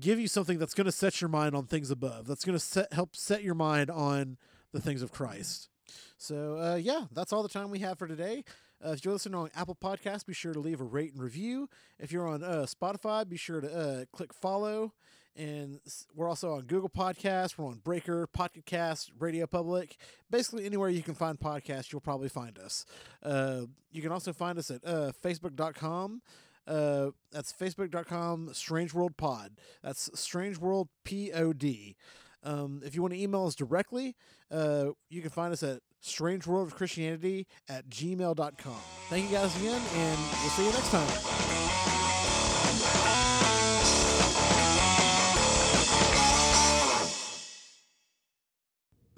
give 0.00 0.18
you 0.18 0.26
something 0.26 0.58
that's 0.58 0.74
going 0.74 0.86
to 0.86 0.92
set 0.92 1.20
your 1.20 1.28
mind 1.28 1.54
on 1.54 1.66
things 1.66 1.92
above. 1.92 2.26
That's 2.26 2.44
going 2.44 2.58
to 2.58 2.64
set 2.64 2.92
help 2.92 3.14
set 3.14 3.44
your 3.44 3.54
mind 3.54 3.88
on 3.90 4.38
the 4.72 4.80
things 4.80 5.02
of 5.02 5.12
Christ. 5.12 5.68
So 6.16 6.58
uh, 6.58 6.76
yeah, 6.76 7.04
that's 7.12 7.32
all 7.32 7.42
the 7.42 7.48
time 7.48 7.70
we 7.70 7.80
have 7.80 7.98
for 7.98 8.06
today. 8.06 8.44
Uh, 8.84 8.90
if 8.90 9.04
you're 9.04 9.12
listening 9.12 9.36
on 9.36 9.50
Apple 9.54 9.76
Podcasts, 9.80 10.26
be 10.26 10.34
sure 10.34 10.52
to 10.52 10.58
leave 10.58 10.80
a 10.80 10.84
rate 10.84 11.12
and 11.12 11.22
review. 11.22 11.68
If 11.98 12.10
you're 12.10 12.26
on 12.26 12.42
uh, 12.42 12.66
Spotify, 12.66 13.28
be 13.28 13.36
sure 13.36 13.60
to 13.60 13.72
uh, 13.72 14.04
click 14.12 14.32
follow. 14.32 14.92
And 15.34 15.80
we're 16.14 16.28
also 16.28 16.52
on 16.54 16.62
Google 16.62 16.90
Podcasts. 16.90 17.56
We're 17.56 17.66
on 17.66 17.78
Breaker, 17.78 18.26
Pocket 18.26 18.66
Cast, 18.66 19.12
Radio 19.18 19.46
Public. 19.46 19.96
Basically, 20.30 20.66
anywhere 20.66 20.90
you 20.90 21.02
can 21.02 21.14
find 21.14 21.38
podcasts, 21.38 21.90
you'll 21.90 22.02
probably 22.02 22.28
find 22.28 22.58
us. 22.58 22.84
Uh, 23.22 23.62
you 23.92 24.02
can 24.02 24.12
also 24.12 24.32
find 24.32 24.58
us 24.58 24.70
at 24.70 24.84
uh, 24.84 25.12
Facebook.com. 25.24 26.20
That's 26.66 27.52
Facebook.com 27.52 28.50
Strange 28.52 28.92
World 28.92 29.16
Pod. 29.16 29.52
That's 29.82 30.10
Strange 30.18 30.58
World 30.58 30.88
P 31.04 31.32
O 31.32 31.52
D. 31.52 31.96
Um, 32.44 32.80
if 32.84 32.94
you 32.94 33.02
want 33.02 33.14
to 33.14 33.20
email 33.20 33.46
us 33.46 33.54
directly, 33.54 34.16
uh, 34.50 34.86
you 35.08 35.20
can 35.20 35.30
find 35.30 35.52
us 35.52 35.62
at 35.62 35.80
strangeworldofchristianity 36.02 37.46
at 37.68 37.88
gmail.com. 37.88 38.76
Thank 39.08 39.30
you 39.30 39.36
guys 39.36 39.56
again, 39.56 39.80
and 39.94 40.18
we'll 40.40 40.50
see 40.50 40.64
you 40.66 40.72
next 40.72 40.90
time. 40.90 41.08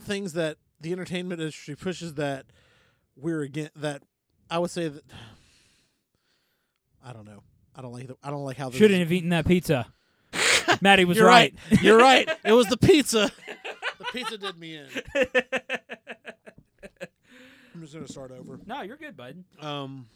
Things 0.02 0.34
that 0.34 0.58
the 0.80 0.92
entertainment 0.92 1.40
industry 1.40 1.76
pushes 1.76 2.14
that 2.14 2.44
we're 3.16 3.40
again 3.42 3.70
that 3.76 4.02
I 4.50 4.58
would 4.58 4.70
say 4.70 4.88
that 4.88 5.02
I 7.04 7.12
don't 7.14 7.24
know. 7.24 7.42
I 7.74 7.82
don't 7.82 7.92
like 7.92 8.06
the, 8.08 8.16
I 8.22 8.30
don't 8.30 8.44
like 8.44 8.56
how 8.56 8.70
Shouldn't 8.70 9.00
have 9.00 9.12
eaten 9.12 9.30
that 9.30 9.46
pizza. 9.46 9.86
Maddie 10.80 11.04
was 11.04 11.16
You're 11.18 11.26
right. 11.26 11.54
right. 11.70 11.82
You're 11.82 11.98
right. 11.98 12.28
It 12.44 12.52
was 12.52 12.66
the 12.66 12.76
pizza. 12.76 13.30
The 13.96 14.04
pizza 14.06 14.36
did 14.36 14.58
me 14.58 14.76
in. 14.76 14.88
I'm 17.74 17.80
just 17.80 17.94
gonna 17.94 18.08
start 18.08 18.32
over. 18.32 18.58
no, 18.66 18.82
you're 18.82 18.96
good, 18.96 19.16
bud. 19.16 19.44
Um, 19.60 20.06